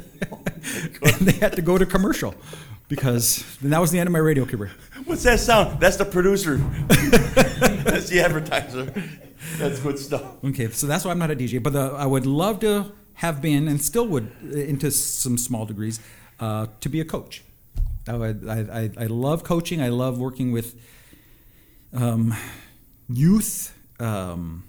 And 1.03 1.27
they 1.27 1.34
had 1.34 1.58
to 1.58 1.62
go 1.62 1.77
to 1.77 1.86
commercial 1.86 2.36
because 2.88 3.44
then 3.62 3.72
that 3.72 3.82
was 3.82 3.92
the 3.92 4.00
end 4.00 4.08
of 4.08 4.13
my 4.13 4.20
radio 4.20 4.46
career 4.46 4.72
What's 5.06 5.24
that 5.24 5.40
sound? 5.40 5.80
That's 5.80 5.98
the 5.98 6.06
producer. 6.06 6.58
That's 7.84 8.10
the 8.10 8.22
advertiser. 8.24 8.94
That's 9.58 9.80
good 9.80 10.00
stuff. 10.00 10.24
okay 10.44 10.70
so 10.70 10.88
that's 10.88 11.04
why 11.04 11.12
i'm 11.12 11.20
not 11.20 11.30
a 11.30 11.36
dj 11.36 11.62
but 11.62 11.75
uh, 11.75 11.94
i 11.98 12.06
would 12.06 12.25
love 12.25 12.60
to 12.62 12.92
have 13.16 13.42
been 13.42 13.68
and 13.68 13.82
still 13.82 14.08
would 14.08 14.32
uh, 14.46 14.58
into 14.58 14.90
some 14.90 15.38
small 15.38 15.66
degrees 15.66 16.00
uh, 16.40 16.68
to 16.80 16.88
be 16.90 17.02
a 17.02 17.06
coach 17.06 17.44
I, 18.08 18.13
would, 18.18 18.48
I, 18.48 18.60
I, 18.80 18.90
I 19.04 19.06
love 19.08 19.44
coaching 19.44 19.82
i 19.82 19.90
love 19.90 20.18
working 20.18 20.52
with 20.54 20.75
um, 21.94 22.34
youth. 23.10 23.78
Um, 24.00 24.63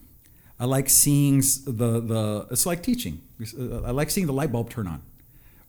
I 0.59 0.67
like 0.67 0.89
seeing 0.89 1.41
the 1.41 2.01
the. 2.01 2.47
It's 2.51 2.67
like 2.67 2.83
teaching. 2.83 3.23
Uh, 3.59 3.83
I 3.83 3.91
like 3.91 4.11
seeing 4.11 4.27
the 4.27 4.33
light 4.33 4.53
bulb 4.53 4.71
turn 4.71 4.87
on, 4.87 5.03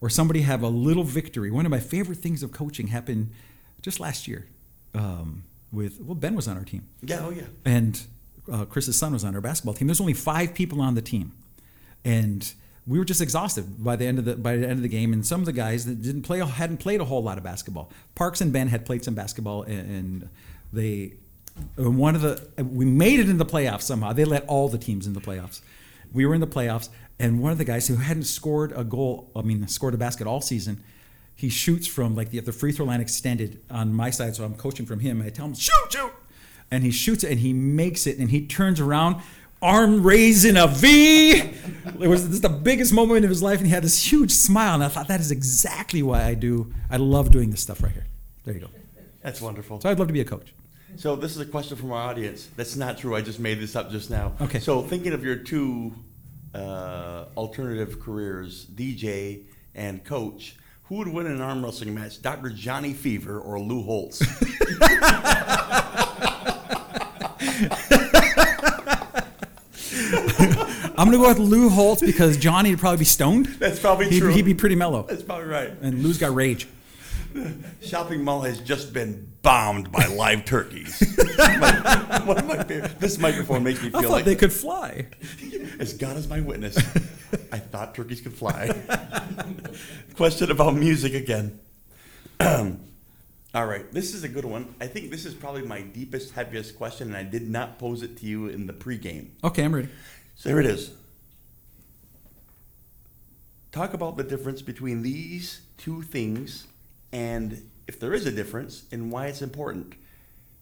or 0.01 0.09
somebody 0.09 0.41
have 0.41 0.61
a 0.63 0.67
little 0.69 1.03
victory. 1.03 1.51
One 1.51 1.65
of 1.65 1.71
my 1.71 1.79
favorite 1.79 2.17
things 2.19 2.43
of 2.43 2.51
coaching 2.51 2.87
happened 2.87 3.31
just 3.81 3.99
last 3.99 4.27
year. 4.27 4.47
Um, 4.93 5.43
with 5.71 5.99
well, 5.99 6.15
Ben 6.15 6.35
was 6.35 6.47
on 6.47 6.57
our 6.57 6.63
team, 6.63 6.87
Yeah, 7.01 7.19
oh 7.25 7.31
yeah. 7.31 7.43
and 7.65 8.01
uh, 8.51 8.63
Chris's 8.65 8.97
son 8.97 9.11
was 9.13 9.23
on 9.25 9.35
our 9.35 9.41
basketball 9.41 9.73
team. 9.73 9.87
There's 9.87 9.99
only 9.99 10.13
five 10.13 10.53
people 10.53 10.79
on 10.79 10.95
the 10.95 11.01
team, 11.01 11.33
and 12.05 12.53
we 12.87 12.97
were 12.99 13.03
just 13.05 13.19
exhausted 13.19 13.83
by 13.83 13.95
the 13.95 14.05
end 14.05 14.19
of 14.19 14.25
the 14.25 14.35
by 14.35 14.55
the 14.55 14.63
end 14.63 14.73
of 14.73 14.81
the 14.83 14.87
game. 14.87 15.11
And 15.11 15.25
some 15.25 15.39
of 15.41 15.45
the 15.45 15.53
guys 15.53 15.85
that 15.85 16.01
didn't 16.01 16.21
play 16.21 16.39
hadn't 16.39 16.77
played 16.77 17.01
a 17.01 17.05
whole 17.05 17.23
lot 17.23 17.37
of 17.37 17.43
basketball. 17.43 17.91
Parks 18.13 18.39
and 18.41 18.53
Ben 18.53 18.67
had 18.69 18.85
played 18.85 19.03
some 19.03 19.15
basketball, 19.15 19.63
and, 19.63 19.79
and 19.91 20.29
they 20.71 21.13
one 21.75 22.15
of 22.15 22.21
the 22.21 22.63
we 22.63 22.85
made 22.85 23.19
it 23.19 23.27
in 23.29 23.37
the 23.37 23.45
playoffs 23.45 23.81
somehow. 23.83 24.13
They 24.13 24.25
let 24.25 24.45
all 24.47 24.69
the 24.69 24.77
teams 24.77 25.07
in 25.07 25.13
the 25.13 25.21
playoffs. 25.21 25.61
We 26.15 26.25
were 26.25 26.33
in 26.33 26.39
the 26.39 26.47
playoffs, 26.47 26.87
and 27.19 27.41
one 27.41 27.51
of 27.51 27.57
the 27.57 27.65
guys 27.65 27.87
who 27.87 27.97
hadn't 27.97 28.23
scored 28.23 28.71
a 28.75 28.85
goal, 28.85 29.29
I 29.35 29.41
mean, 29.41 29.67
scored 29.67 29.93
a 29.93 29.97
basket 29.97 30.25
all 30.25 30.39
season, 30.39 30.81
he 31.35 31.49
shoots 31.49 31.85
from 31.85 32.15
like 32.15 32.29
the, 32.29 32.39
the 32.39 32.53
free 32.53 32.71
throw 32.71 32.85
line 32.85 33.01
extended 33.01 33.61
on 33.69 33.93
my 33.93 34.09
side, 34.09 34.33
so 34.35 34.45
I'm 34.45 34.55
coaching 34.55 34.85
from 34.85 35.01
him. 35.01 35.19
And 35.19 35.27
I 35.27 35.29
tell 35.29 35.45
him, 35.45 35.53
shoot, 35.53 35.91
shoot, 35.91 36.13
and 36.71 36.85
he 36.85 36.91
shoots 36.91 37.25
it, 37.25 37.31
and 37.31 37.39
he 37.41 37.51
makes 37.51 38.07
it, 38.07 38.17
and 38.17 38.31
he 38.31 38.47
turns 38.47 38.79
around, 38.79 39.21
arm 39.61 40.03
raised 40.03 40.45
in 40.45 40.55
a 40.55 40.67
V. 40.67 41.33
It 41.99 42.07
was 42.07 42.29
this 42.29 42.39
the 42.39 42.49
biggest 42.49 42.93
moment 42.93 43.25
of 43.25 43.29
his 43.29 43.43
life, 43.43 43.57
and 43.57 43.67
he 43.67 43.73
had 43.73 43.83
this 43.83 44.09
huge 44.09 44.31
smile, 44.31 44.75
and 44.75 44.83
I 44.83 44.87
thought 44.87 45.09
that 45.09 45.19
is 45.19 45.31
exactly 45.31 46.01
why 46.01 46.23
I 46.23 46.33
do. 46.33 46.73
I 46.89 46.95
love 46.95 47.29
doing 47.29 47.51
this 47.51 47.61
stuff 47.61 47.83
right 47.83 47.91
here. 47.91 48.05
There 48.45 48.53
you 48.53 48.61
go. 48.61 48.69
That's 49.21 49.41
wonderful. 49.41 49.81
So 49.81 49.89
I'd 49.89 49.99
love 49.99 50.07
to 50.07 50.13
be 50.13 50.21
a 50.21 50.25
coach. 50.25 50.53
So 50.97 51.15
this 51.15 51.31
is 51.35 51.41
a 51.41 51.45
question 51.45 51.75
from 51.77 51.91
our 51.91 52.09
audience. 52.09 52.47
That's 52.55 52.75
not 52.75 52.97
true. 52.97 53.15
I 53.15 53.21
just 53.21 53.39
made 53.39 53.59
this 53.59 53.75
up 53.75 53.91
just 53.91 54.09
now. 54.09 54.33
Okay. 54.39 54.59
So 54.59 54.81
thinking 54.81 55.13
of 55.13 55.23
your 55.25 55.35
two 55.35 55.93
uh, 56.53 57.25
alternative 57.35 57.99
careers, 57.99 58.65
DJ 58.65 59.43
and 59.73 60.03
coach, 60.03 60.55
who 60.85 60.95
would 60.95 61.07
win 61.07 61.25
an 61.25 61.41
arm 61.41 61.63
wrestling 61.65 61.93
match, 61.93 62.21
Dr. 62.21 62.49
Johnny 62.49 62.93
Fever 62.93 63.39
or 63.39 63.59
Lou 63.59 63.81
Holtz? 63.83 64.21
I'm 70.97 71.11
gonna 71.11 71.17
go 71.17 71.27
with 71.27 71.39
Lou 71.39 71.69
Holtz 71.69 72.01
because 72.01 72.37
Johnny 72.37 72.69
would 72.69 72.79
probably 72.79 72.99
be 72.99 73.05
stoned. 73.05 73.47
That's 73.59 73.79
probably 73.79 74.09
he'd, 74.09 74.19
true. 74.19 74.31
He'd 74.33 74.45
be 74.45 74.53
pretty 74.53 74.75
mellow, 74.75 75.03
That's 75.03 75.23
probably 75.23 75.47
right. 75.47 75.71
and 75.81 76.01
Lou's 76.01 76.17
got 76.17 76.33
rage. 76.33 76.67
Shopping 77.81 78.23
mall 78.23 78.41
has 78.41 78.59
just 78.59 78.93
been 78.93 79.31
bombed 79.41 79.91
by 79.91 80.05
live 80.07 80.45
turkeys. 80.45 81.01
My- 81.37 82.21
one 82.25 82.37
of 82.37 82.45
my 82.45 82.63
favorite- 82.63 82.99
this 82.99 83.17
microphone 83.17 83.63
makes 83.63 83.81
me 83.81 83.89
feel 83.89 84.09
like 84.09 84.25
they 84.25 84.35
could 84.35 84.53
fly. 84.53 85.07
As 85.79 85.93
God 85.93 86.17
is 86.17 86.27
my 86.27 86.39
witness, 86.39 86.77
I 87.51 87.59
thought 87.59 87.95
turkeys 87.95 88.21
could 88.21 88.33
fly. 88.33 88.69
Question 90.15 90.51
about 90.51 90.75
music 90.75 91.13
again. 91.13 91.59
All 92.39 93.65
right, 93.65 93.89
this 93.91 94.13
is 94.13 94.23
a 94.23 94.29
good 94.29 94.43
one. 94.45 94.75
I 94.81 94.87
think 94.87 95.11
this 95.11 95.25
is 95.25 95.33
probably 95.33 95.61
my 95.61 95.81
deepest, 95.81 96.33
heaviest 96.33 96.77
question, 96.77 97.07
and 97.07 97.15
I 97.15 97.23
did 97.23 97.49
not 97.49 97.79
pose 97.79 98.03
it 98.03 98.17
to 98.17 98.25
you 98.25 98.47
in 98.47 98.67
the 98.67 98.73
pregame. 98.73 99.29
Okay, 99.45 99.63
I'm 99.63 99.73
ready. 99.73 99.87
So 100.35 100.49
here 100.49 100.59
it 100.59 100.65
is. 100.65 100.91
Talk 103.71 103.93
about 103.93 104.17
the 104.17 104.23
difference 104.23 104.61
between 104.61 105.03
these 105.03 105.61
two 105.77 106.01
things 106.01 106.67
and 107.15 107.69
if 107.87 107.97
there 107.97 108.13
is 108.13 108.25
a 108.25 108.31
difference 108.31 108.83
and 108.91 109.09
why 109.09 109.27
it's 109.27 109.41
important. 109.41 109.93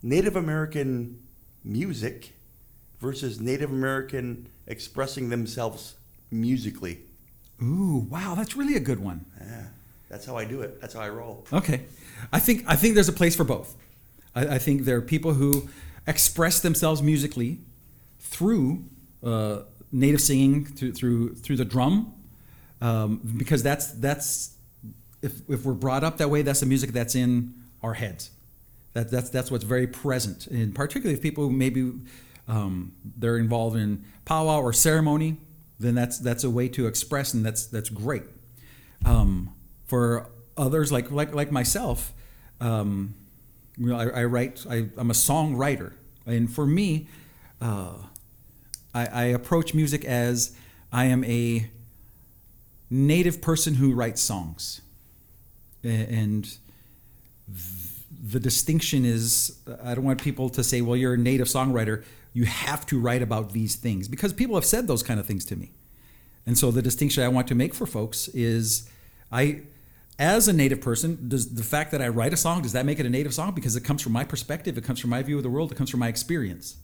Native 0.04 0.36
American 0.36 1.20
music 1.64 2.34
versus 3.00 3.40
Native 3.40 3.72
American 3.72 4.48
expressing 4.68 5.30
themselves 5.30 5.96
musically. 6.30 7.00
Ooh, 7.62 8.06
wow, 8.10 8.36
that's 8.36 8.56
really 8.56 8.76
a 8.76 8.80
good 8.80 9.00
one. 9.00 9.26
Yeah, 9.40 9.68
that's 10.10 10.26
how 10.26 10.38
I 10.38 10.46
do 10.46 10.62
it. 10.62 10.80
That's 10.80 10.94
how 10.94 11.02
I 11.02 11.10
roll. 11.10 11.46
Okay, 11.52 11.86
I 12.32 12.40
think 12.40 12.66
I 12.68 12.76
think 12.76 12.94
there's 12.94 13.10
a 13.10 13.14
place 13.14 13.36
for 13.36 13.46
both. 13.46 13.76
I, 14.36 14.56
I 14.56 14.58
think 14.60 14.84
there 14.84 14.98
are 14.98 15.02
people 15.02 15.34
who 15.34 15.70
express 16.06 16.60
themselves 16.60 17.02
musically 17.02 17.62
through 18.20 18.84
uh, 19.24 19.62
native 19.92 20.22
singing, 20.22 20.66
through 20.66 20.92
through 20.92 21.36
through 21.36 21.58
the 21.58 21.66
drum, 21.66 22.14
um, 22.82 23.22
because 23.38 23.64
that's 23.64 23.88
that's 23.94 24.53
if, 25.24 25.50
if 25.50 25.66
we're 25.66 25.74
brought 25.74 26.04
up 26.04 26.18
that 26.18 26.30
way, 26.30 26.42
that's 26.42 26.60
the 26.60 26.66
music 26.66 26.92
that's 26.92 27.16
in 27.16 27.54
our 27.82 27.94
heads. 27.94 28.30
That, 28.94 29.10
that's 29.10 29.32
that's 29.32 29.50
what's 29.50 29.64
very 29.64 29.88
present, 29.88 30.46
and 30.48 30.76
particularly 30.76 31.16
if 31.16 31.22
people 31.24 31.50
maybe 31.50 31.94
um, 32.48 32.92
they're 33.18 33.38
involved 33.38 33.76
in 33.76 34.06
powwow 34.26 34.62
or 34.62 34.72
ceremony, 34.72 35.38
then 35.80 35.96
that's 35.96 36.20
that's 36.20 36.44
a 36.44 36.50
way 36.50 36.68
to 36.70 36.86
express, 36.86 37.34
and 37.34 37.44
that's 37.44 37.66
that's 37.66 37.90
great. 37.90 38.24
Um, 39.04 39.56
for 39.86 40.30
others 40.56 40.92
like 40.92 41.10
like 41.10 41.34
like 41.34 41.52
myself, 41.52 42.14
um, 42.62 43.16
you 43.78 43.88
know, 43.88 43.98
I, 43.98 44.22
I 44.22 44.24
write. 44.26 44.64
I, 44.70 44.90
I'm 44.96 45.10
a 45.10 45.16
songwriter, 45.16 45.94
and 46.28 46.54
for 46.54 46.68
me, 46.68 47.08
uh, 47.60 47.94
I, 48.94 49.06
I 49.08 49.24
approach 49.24 49.74
music 49.74 50.06
as 50.06 50.56
I 50.92 51.06
am 51.06 51.24
a 51.24 51.68
native 52.92 53.42
person 53.42 53.76
who 53.76 53.92
writes 53.94 54.22
songs, 54.22 54.82
and 55.84 56.58
the 58.24 58.40
distinction 58.40 59.06
is 59.06 59.58
I 59.84 59.96
don't 59.96 60.06
want 60.06 60.22
people 60.22 60.50
to 60.50 60.64
say, 60.64 60.82
"Well, 60.82 60.96
you're 60.96 61.16
a 61.16 61.18
native 61.18 61.48
songwriter. 61.48 62.04
You 62.34 62.46
have 62.46 62.86
to 62.88 63.00
write 63.00 63.22
about 63.22 63.54
these 63.54 63.76
things," 63.76 64.08
because 64.08 64.34
people 64.34 64.56
have 64.56 64.66
said 64.66 64.88
those 64.88 65.04
kind 65.04 65.20
of 65.20 65.26
things 65.26 65.46
to 65.46 65.56
me. 65.56 65.72
And 66.46 66.58
so 66.58 66.72
the 66.72 66.82
distinction 66.82 67.24
I 67.24 67.30
want 67.30 67.48
to 67.48 67.56
make 67.56 67.74
for 67.74 67.86
folks 67.86 68.28
is 68.30 68.90
I 69.32 69.64
as 70.20 70.48
a 70.48 70.54
native 70.54 70.80
person, 70.80 71.28
does 71.28 71.56
the 71.56 71.64
fact 71.64 71.92
that 71.92 72.02
I 72.02 72.08
write 72.08 72.34
a 72.34 72.38
song, 72.38 72.62
does 72.62 72.74
that 72.74 72.86
make 72.86 73.00
it 73.00 73.06
a 73.06 73.10
native 73.10 73.34
song? 73.34 73.56
Because 73.56 73.76
it 73.76 73.82
comes 73.82 74.02
from 74.02 74.12
my 74.12 74.24
perspective, 74.24 74.78
it 74.78 74.84
comes 74.84 75.00
from 75.00 75.10
my 75.10 75.24
view 75.24 75.38
of 75.38 75.44
the 75.44 75.50
world, 75.50 75.72
it 75.72 75.76
comes 75.76 75.90
from 75.90 76.02
my 76.02 76.08
experience. 76.08 76.78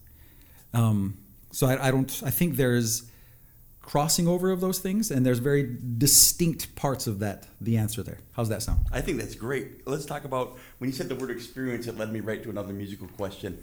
Um, 0.73 1.19
so 1.51 1.67
I, 1.67 1.87
I 1.87 1.91
don't 1.91 2.21
I 2.25 2.31
think 2.31 2.55
there's 2.55 3.03
crossing 3.89 4.27
over 4.27 4.51
of 4.51 4.61
those 4.61 4.77
things 4.77 5.09
and 5.09 5.25
there's 5.25 5.39
very 5.39 5.75
distinct 5.97 6.75
parts 6.75 7.07
of 7.07 7.17
that 7.17 7.47
the 7.59 7.75
answer 7.75 8.03
there. 8.03 8.19
How's 8.33 8.47
that 8.49 8.61
sound? 8.61 8.85
I 8.91 9.01
think 9.01 9.17
that's 9.17 9.33
great. 9.33 9.87
Let's 9.87 10.05
talk 10.05 10.25
about 10.25 10.59
when 10.77 10.91
you 10.91 10.95
said 10.95 11.09
the 11.09 11.15
word 11.15 11.31
experience, 11.31 11.87
it 11.87 11.97
led 11.97 12.13
me 12.13 12.19
right 12.19 12.43
to 12.43 12.51
another 12.51 12.71
musical 12.71 13.07
question. 13.07 13.57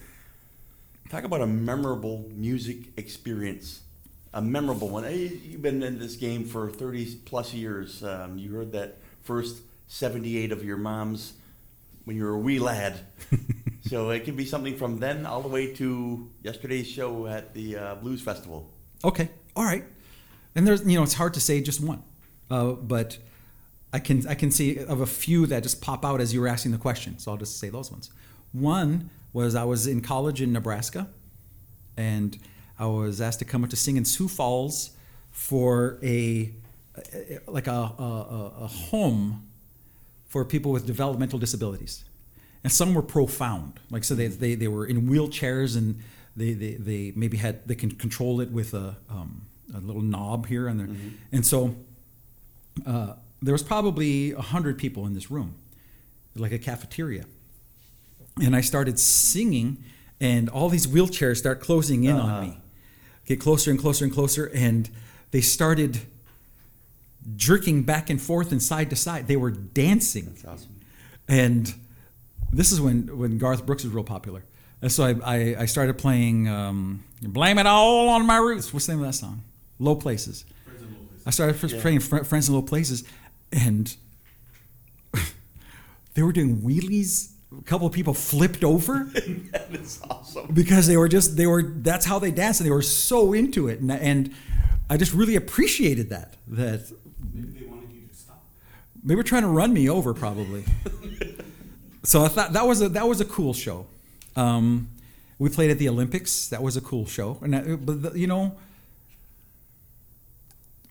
Talk 1.11 1.23
about 1.23 1.43
a 1.43 1.47
memorable 1.47 2.29
music 2.35 2.79
experience 2.97 3.83
a 4.35 4.43
memorable 4.43 4.91
one. 4.91 5.05
You've 5.05 5.63
been 5.63 5.83
in 5.83 5.99
this 5.99 6.17
game 6.17 6.45
for 6.45 6.69
30 6.69 7.15
plus 7.25 7.55
years. 7.55 8.05
Um, 8.05 8.37
you 8.37 8.53
heard 8.53 8.73
that 8.73 8.99
first 9.23 9.63
78 9.87 10.53
of 10.53 10.63
your 10.63 10.77
moms 10.77 11.35
when 12.05 12.17
you 12.17 12.25
were 12.25 12.35
a 12.35 12.39
wee 12.39 12.59
lad. 12.59 13.01
so 13.89 14.11
it 14.11 14.25
can 14.25 14.37
be 14.37 14.45
something 14.45 14.77
from 14.77 14.99
then 14.99 15.25
all 15.25 15.41
the 15.41 15.49
way 15.49 15.73
to 15.75 16.29
yesterday's 16.43 16.87
show 16.87 17.27
at 17.27 17.55
the 17.55 17.79
uh, 17.79 17.95
Blues 17.95 18.21
Festival. 18.21 18.69
Okay, 19.05 19.31
all 19.55 19.65
right. 19.65 19.85
And 20.57 20.67
there's, 20.67 20.85
you 20.85 20.97
know, 20.97 21.05
it's 21.05 21.15
hard 21.15 21.35
to 21.35 21.41
say 21.41 21.61
just 21.61 21.81
one, 21.81 22.03
uh, 22.51 22.73
but 22.73 23.19
I 23.93 24.01
can 24.01 24.27
I 24.27 24.35
can 24.35 24.51
see 24.51 24.79
of 24.79 25.01
a 25.01 25.07
few 25.07 25.47
that 25.47 25.63
just 25.63 25.81
pop 25.81 26.05
out 26.05 26.21
as 26.21 26.35
you 26.35 26.41
were 26.41 26.49
asking 26.49 26.73
the 26.73 26.79
question. 26.79 27.19
So 27.19 27.31
I'll 27.31 27.37
just 27.37 27.61
say 27.61 27.69
those 27.69 27.93
ones. 27.93 28.11
One 28.53 29.11
was 29.33 29.55
I 29.55 29.63
was 29.63 29.87
in 29.87 30.01
college 30.01 30.43
in 30.43 30.53
Nebraska, 30.53 31.09
and 31.97 32.37
I 32.79 32.87
was 32.87 33.21
asked 33.21 33.39
to 33.39 33.45
come 33.45 33.63
up 33.63 33.71
to 33.71 33.77
sing 33.77 33.97
in 33.97 34.05
Sioux 34.05 34.29
Falls 34.29 34.91
for 35.31 35.99
a 36.03 36.53
like 37.47 37.67
a, 37.67 37.71
a, 37.73 38.53
a 38.63 38.67
home 38.67 39.47
for 40.27 40.45
people 40.45 40.73
with 40.73 40.87
developmental 40.87 41.39
disabilities. 41.39 42.05
And 42.65 42.73
some 42.73 42.95
were 42.95 43.03
profound. 43.03 43.79
Like, 43.91 44.05
so 44.05 44.15
they, 44.15 44.27
they, 44.27 44.55
they 44.55 44.69
were 44.69 44.87
in 44.87 45.03
wheelchairs 45.03 45.77
and 45.77 46.03
they, 46.35 46.53
they, 46.53 46.75
they 46.75 47.13
maybe 47.15 47.37
had, 47.37 47.67
they 47.69 47.75
can 47.75 47.93
control 47.93 48.41
it 48.41 48.51
with 48.51 48.75
a, 48.75 48.97
um, 49.09 49.47
a 49.75 49.81
little 49.81 50.03
knob 50.03 50.47
here. 50.47 50.69
And, 50.69 50.81
there. 50.81 50.89
and 51.33 51.47
so 51.47 51.75
uh, 52.87 53.15
there 53.43 53.53
was 53.53 53.63
probably 53.63 54.33
100 54.35 54.79
people 54.79 55.07
in 55.07 55.15
this 55.15 55.31
room, 55.31 55.55
like 56.35 56.53
a 56.53 56.59
cafeteria. 56.59 57.25
And 58.43 58.55
I 58.55 58.61
started 58.61 58.99
singing, 58.99 59.83
and 60.21 60.49
all 60.49 60.69
these 60.69 60.87
wheelchairs 60.87 61.39
start 61.39 61.61
closing 61.61 62.05
in 62.05 62.17
Uh-huh. 62.17 62.35
on 62.35 62.41
me. 62.43 62.59
Get 63.25 63.41
closer 63.41 63.71
and 63.71 63.81
closer 63.81 64.05
and 64.05 64.13
closer, 64.15 64.47
and 64.55 64.89
they 65.31 65.41
started 65.41 66.01
jerking 67.35 67.83
back 67.83 68.09
and 68.11 68.21
forth 68.23 68.53
and 68.53 68.63
side 68.63 68.91
to 68.91 68.97
side. 68.97 69.27
They 69.27 69.37
were 69.37 69.51
dancing. 69.51 70.27
That's 70.27 70.45
awesome. 70.45 70.77
And 71.27 71.75
this 72.53 72.71
is 72.71 72.81
when, 72.81 73.19
when 73.19 73.39
Garth 73.39 73.67
Brooks 73.67 73.83
was 73.83 73.93
real 73.93 74.05
popular. 74.05 74.45
And 74.81 74.93
so 74.93 75.05
I, 75.05 75.15
I, 75.25 75.57
I 75.63 75.67
started 75.67 75.99
playing 75.99 76.47
um, 76.49 77.03
Blame 77.21 77.59
It 77.59 77.67
All 77.67 78.09
on 78.11 78.27
My 78.27 78.37
Roots. 78.37 78.73
What's 78.73 78.87
the 78.87 78.93
name 78.93 79.01
of 79.01 79.07
that 79.09 79.15
song? 79.15 79.43
Low 79.79 79.95
Places. 79.97 80.45
I 81.27 81.31
started 81.31 81.57
first 81.57 81.75
Yeah. 81.75 81.83
playing 81.83 82.01
Fr- 82.01 82.25
Friends 82.25 82.49
in 82.49 82.55
Low 82.55 82.63
Places, 82.63 83.03
and 83.53 83.95
they 86.15 86.23
were 86.23 86.33
doing 86.33 86.59
wheelies. 86.63 87.33
A 87.59 87.63
couple 87.63 87.87
of 87.87 87.93
people 87.93 88.13
flipped 88.13 88.65
over 88.65 89.05
that 89.53 89.69
is 89.73 90.01
awesome. 90.11 90.49
because 90.53 90.87
they 90.89 90.97
were 90.97 91.09
just 91.09 91.37
they 91.37 91.47
were 91.47 91.63
that's 91.63 92.05
how 92.05 92.19
they 92.19 92.31
danced 92.33 92.61
and 92.61 92.67
they 92.67 92.73
were 92.73 92.83
so 92.83 93.33
into 93.33 93.69
it 93.69 93.79
and, 93.81 93.91
and 93.93 94.35
I 94.91 94.97
just 94.97 95.15
really 95.15 95.37
appreciated 95.37 96.11
that 96.11 96.35
that 96.49 96.91
Maybe 97.33 97.61
they 97.61 97.67
wanted 97.67 97.93
you 97.93 98.09
to 98.09 98.15
stop. 98.15 98.45
they 99.05 99.15
were 99.15 99.23
trying 99.23 99.43
to 99.43 99.49
run 99.49 99.73
me 99.73 99.89
over 99.89 100.13
probably 100.13 100.65
so 102.03 102.25
i 102.25 102.29
thought 102.29 102.53
that 102.53 102.67
was 102.67 102.83
a 102.83 102.89
that 102.91 103.07
was 103.09 103.21
a 103.21 103.25
cool 103.25 103.55
show 103.55 103.87
um, 104.35 104.89
we 105.39 105.49
played 105.49 105.71
at 105.71 105.79
the 105.79 105.89
olympics 105.89 106.49
that 106.49 106.63
was 106.63 106.77
a 106.77 106.81
cool 106.81 107.07
show 107.07 107.39
and 107.43 107.55
I, 107.57 107.77
but 107.77 108.03
the, 108.03 108.19
you 108.19 108.27
know 108.27 108.57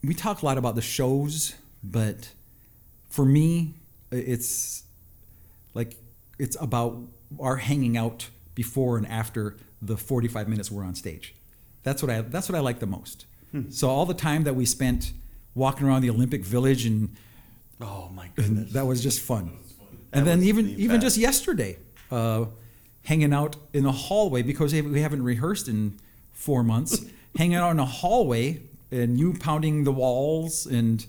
we 0.07 0.13
talk 0.13 0.41
a 0.41 0.45
lot 0.45 0.57
about 0.57 0.75
the 0.75 0.81
shows 0.81 1.55
but 1.83 2.29
for 3.09 3.25
me 3.25 3.75
it's 4.11 4.83
like 5.73 5.95
it's 6.39 6.57
about 6.61 6.97
our 7.39 7.57
hanging 7.57 7.97
out 7.97 8.29
before 8.55 8.97
and 8.97 9.07
after 9.07 9.57
the 9.81 9.97
45 9.97 10.47
minutes 10.47 10.71
we're 10.71 10.83
on 10.83 10.95
stage. 10.95 11.35
That's 11.83 12.01
what 12.01 12.09
i 12.11 12.21
that's 12.21 12.49
what 12.49 12.55
i 12.57 12.61
like 12.61 12.79
the 12.79 12.87
most. 12.87 13.25
So 13.69 13.89
all 13.89 14.05
the 14.05 14.13
time 14.13 14.43
that 14.43 14.53
we 14.53 14.65
spent 14.65 15.13
walking 15.53 15.87
around 15.87 16.01
the 16.01 16.09
olympic 16.09 16.43
village 16.43 16.85
and 16.85 17.15
Oh 17.79 18.09
my 18.13 18.29
goodness. 18.35 18.73
that 18.73 18.85
was 18.85 19.01
just 19.03 19.21
fun. 19.21 19.51
That 20.11 20.17
And 20.19 20.27
then 20.27 20.43
even 20.43 20.65
the 20.65 20.83
even 20.83 21.01
just 21.01 21.17
yesterday, 21.17 21.77
uh, 22.11 22.45
hanging 23.03 23.33
out 23.33 23.55
in 23.73 23.83
the 23.83 23.91
hallway 23.91 24.41
because 24.41 24.73
we 24.73 25.01
haven't 25.01 25.23
rehearsed 25.23 25.67
in 25.67 25.99
four 26.33 26.63
months, 26.63 27.05
hanging 27.37 27.55
out 27.55 27.71
in 27.71 27.79
a 27.79 27.85
hallway 27.85 28.61
and 28.91 29.19
you 29.19 29.33
pounding 29.33 29.83
the 29.83 29.91
walls 29.91 30.65
and 30.65 31.05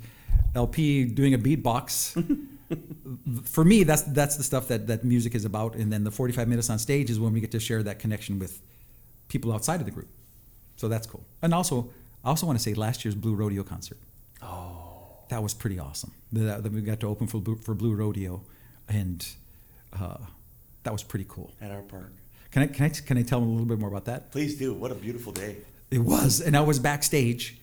LP 0.54 1.04
doing 1.04 1.34
a 1.34 1.38
beatbox. 1.38 2.14
For 3.44 3.64
me, 3.64 3.84
that's 3.84 4.02
that's 4.02 4.36
the 4.36 4.42
stuff 4.42 4.68
that 4.68 4.86
that 4.88 5.04
music 5.04 5.34
is 5.34 5.44
about. 5.44 5.76
And 5.76 5.92
then 5.92 6.04
the 6.04 6.10
45 6.10 6.48
minutes 6.48 6.68
on 6.70 6.78
stage 6.78 7.10
is 7.10 7.20
when 7.20 7.32
we 7.32 7.40
get 7.40 7.52
to 7.52 7.60
share 7.60 7.82
that 7.82 7.98
connection 7.98 8.38
with 8.38 8.60
people 9.28 9.52
outside 9.52 9.80
of 9.80 9.86
the 9.86 9.92
group. 9.92 10.08
So 10.76 10.88
that's 10.88 11.06
cool. 11.06 11.24
And 11.42 11.54
also, 11.54 11.90
I 12.24 12.28
also 12.28 12.46
want 12.46 12.58
to 12.58 12.62
say 12.62 12.74
last 12.74 13.04
year's 13.04 13.14
Blue 13.14 13.34
Rodeo 13.34 13.62
concert 13.62 13.98
Oh, 14.42 15.18
that 15.28 15.42
was 15.42 15.54
pretty 15.54 15.78
awesome. 15.78 16.12
That, 16.32 16.62
that 16.62 16.72
we 16.72 16.80
got 16.82 17.00
to 17.00 17.08
open 17.08 17.26
for 17.26 17.40
Blue, 17.40 17.56
for 17.56 17.74
Blue 17.74 17.94
Rodeo, 17.94 18.42
and 18.88 19.26
uh, 19.98 20.18
that 20.82 20.92
was 20.92 21.02
pretty 21.02 21.26
cool. 21.28 21.52
At 21.60 21.70
our 21.70 21.82
park. 21.82 22.12
Can 22.50 22.62
I, 22.62 22.66
can 22.68 22.84
I 22.86 22.88
can 22.88 23.18
I 23.18 23.22
tell 23.22 23.40
them 23.40 23.48
a 23.48 23.52
little 23.52 23.66
bit 23.66 23.78
more 23.78 23.88
about 23.88 24.04
that? 24.06 24.30
Please 24.30 24.56
do. 24.56 24.72
What 24.72 24.90
a 24.90 24.94
beautiful 24.94 25.32
day. 25.32 25.56
It 25.90 25.98
was, 26.00 26.40
and 26.40 26.56
I 26.56 26.60
was 26.62 26.78
backstage, 26.78 27.58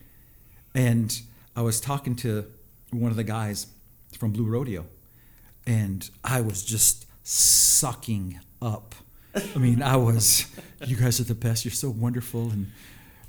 and 0.74 1.22
I 1.56 1.62
was 1.62 1.80
talking 1.80 2.16
to 2.18 2.46
one 2.92 3.12
of 3.12 3.18
the 3.18 3.24
guys 3.24 3.68
from 4.18 4.32
Blue 4.32 4.46
Rodeo, 4.46 4.86
and 5.66 6.10
I 6.24 6.42
was 6.42 6.64
just 6.64 7.06
sucking 7.24 8.40
up. 8.62 8.96
I 9.36 9.58
mean, 9.58 9.82
I 9.82 9.96
was. 9.96 10.46
You 10.86 10.96
guys 10.96 11.20
are 11.20 11.24
the 11.24 11.36
best. 11.36 11.66
You're 11.66 11.72
so 11.72 11.90
wonderful, 11.90 12.52
and 12.52 12.72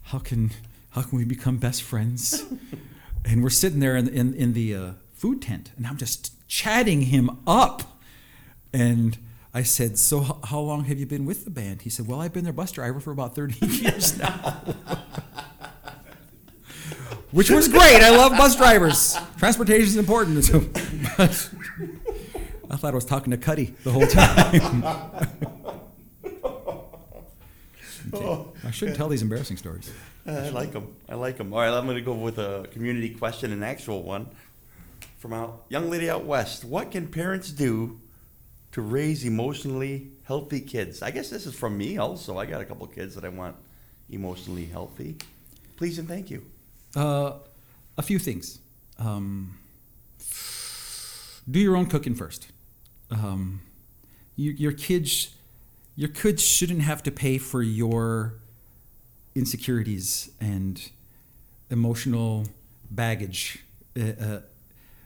how 0.03 0.19
can 0.19 0.51
how 0.91 1.03
can 1.03 1.19
we 1.19 1.25
become 1.25 1.59
best 1.59 1.83
friends? 1.83 2.45
And 3.27 3.43
we're 3.43 3.49
sitting 3.49 3.81
there 3.81 3.97
in 3.97 4.07
in, 4.09 4.35
in 4.35 4.53
the 4.53 4.75
uh, 4.75 4.91
food 5.15 5.41
tent, 5.41 5.73
and 5.79 5.87
I'm 5.87 5.97
just 5.97 6.47
chatting 6.47 7.01
him 7.01 7.39
up. 7.47 7.99
And 8.71 9.17
I 9.55 9.63
said, 9.63 9.99
"So, 9.99 10.41
how 10.45 10.61
long 10.61 10.85
have 10.85 10.99
you 10.99 11.07
been 11.07 11.25
with 11.25 11.45
the 11.45 11.51
band?" 11.51 11.81
He 11.83 11.89
said, 11.89 12.07
"Well, 12.07 12.21
I've 12.21 12.35
been 12.35 12.45
their 12.45 12.53
bus 12.53 12.71
driver 12.71 13.01
for 13.01 13.13
about 13.13 13.35
30 13.35 13.67
years 13.67 14.19
now." 14.19 14.63
Which 17.35 17.51
was 17.51 17.67
great. 17.67 18.01
I 18.01 18.11
love 18.11 18.31
bus 18.39 18.55
drivers. 18.55 19.19
Transportation 19.39 19.89
is 19.89 19.97
important. 19.97 20.45
So, 20.45 20.59
I 22.71 22.77
thought 22.77 22.93
I 22.93 22.95
was 22.95 23.05
talking 23.05 23.33
to 23.33 23.37
Cuddy 23.37 23.75
the 23.83 23.91
whole 23.91 24.07
time. 24.07 24.85
Okay. 28.13 28.45
I 28.63 28.71
shouldn't 28.71 28.97
tell 28.97 29.09
these 29.09 29.23
embarrassing 29.23 29.57
stories. 29.57 29.91
I 30.25 30.51
like 30.51 30.73
them. 30.73 30.95
I 31.09 31.17
like 31.17 31.37
them. 31.37 31.53
All 31.53 31.59
right, 31.59 31.73
I'm 31.73 31.85
going 31.85 31.97
to 31.97 32.03
go 32.03 32.13
with 32.13 32.39
a 32.39 32.69
community 32.71 33.11
question, 33.11 33.51
an 33.51 33.65
actual 33.65 34.05
one 34.05 34.29
from 35.19 35.33
a 35.33 35.51
young 35.69 35.91
lady 35.91 36.09
out 36.09 36.25
west. 36.25 36.65
What 36.65 36.93
can 36.93 37.09
parents 37.09 37.51
do 37.51 37.99
to 38.71 38.83
raise 38.83 39.25
emotionally 39.25 40.13
healthy 40.25 40.61
kids? 40.61 41.03
I 41.03 41.11
guess 41.11 41.29
this 41.31 41.45
is 41.45 41.57
from 41.57 41.77
me 41.77 41.99
also. 41.99 42.39
I 42.39 42.47
got 42.47 42.61
a 42.61 42.65
couple 42.65 42.87
kids 42.87 43.17
that 43.17 43.25
I 43.25 43.31
want 43.31 43.57
emotionally 44.11 44.67
healthy. 44.67 45.17
Please 45.77 45.99
and 45.99 46.07
thank 46.07 46.31
you. 46.31 46.45
Uh, 46.97 47.35
a 47.97 48.03
few 48.03 48.19
things. 48.19 48.61
Um, 48.99 49.59
do 51.51 51.59
your 51.59 51.77
own 51.77 51.87
cooking 51.87 52.15
first. 52.15 52.49
Um, 53.11 53.63
you, 54.37 54.53
your 54.53 54.73
kids, 54.73 55.35
your 55.97 56.09
kids 56.09 56.43
shouldn't 56.43 56.83
have 56.83 57.03
to 57.05 57.11
pay 57.11 57.39
for 57.39 57.63
your 57.63 58.35
insecurities 59.35 60.31
and 60.41 60.91
emotional 61.71 62.47
baggage. 62.91 63.65
Uh, 63.99 64.13
uh, 64.21 64.41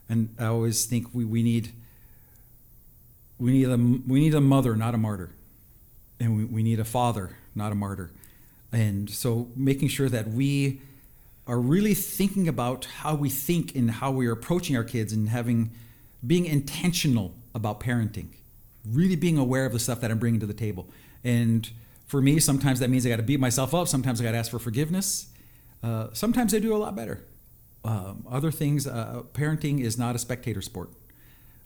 and 0.08 0.34
I 0.38 0.46
always 0.46 0.86
think 0.86 1.14
we, 1.14 1.24
we 1.24 1.42
need 1.42 1.72
we 3.38 3.52
need 3.52 3.68
a 3.68 3.76
we 3.76 4.20
need 4.20 4.34
a 4.34 4.40
mother, 4.40 4.74
not 4.74 4.94
a 4.94 4.98
martyr, 4.98 5.30
and 6.18 6.36
we, 6.36 6.44
we 6.44 6.62
need 6.62 6.80
a 6.80 6.84
father, 6.84 7.36
not 7.54 7.72
a 7.72 7.74
martyr. 7.74 8.10
And 8.72 9.08
so 9.08 9.48
making 9.54 9.88
sure 9.88 10.08
that 10.08 10.28
we 10.28 10.80
are 11.48 11.58
really 11.58 11.94
thinking 11.94 12.46
about 12.46 12.84
how 12.84 13.14
we 13.14 13.30
think 13.30 13.74
and 13.74 13.90
how 13.90 14.10
we 14.10 14.26
are 14.26 14.32
approaching 14.32 14.76
our 14.76 14.84
kids 14.84 15.14
and 15.14 15.30
having 15.30 15.70
being 16.24 16.44
intentional 16.44 17.34
about 17.54 17.80
parenting. 17.80 18.28
Really 18.86 19.16
being 19.16 19.38
aware 19.38 19.64
of 19.64 19.72
the 19.72 19.78
stuff 19.78 20.00
that 20.02 20.10
i'm 20.10 20.18
bringing 20.18 20.40
to 20.40 20.46
the 20.46 20.54
table. 20.54 20.90
And 21.24 21.68
for 22.06 22.20
me 22.20 22.38
sometimes 22.38 22.80
that 22.80 22.90
means 22.90 23.06
i 23.06 23.08
got 23.08 23.16
to 23.16 23.22
beat 23.22 23.40
myself 23.40 23.74
up. 23.74 23.88
Sometimes 23.88 24.20
i 24.20 24.24
got 24.24 24.32
to 24.32 24.38
ask 24.38 24.50
for 24.50 24.58
forgiveness. 24.58 25.28
Uh, 25.82 26.08
sometimes 26.12 26.54
i 26.54 26.58
do 26.58 26.76
a 26.76 26.76
lot 26.76 26.94
better. 26.94 27.24
Um, 27.82 28.26
other 28.30 28.50
things 28.50 28.86
uh, 28.86 29.22
parenting 29.32 29.80
is 29.80 29.96
not 29.96 30.14
a 30.14 30.18
spectator 30.18 30.60
sport. 30.60 30.90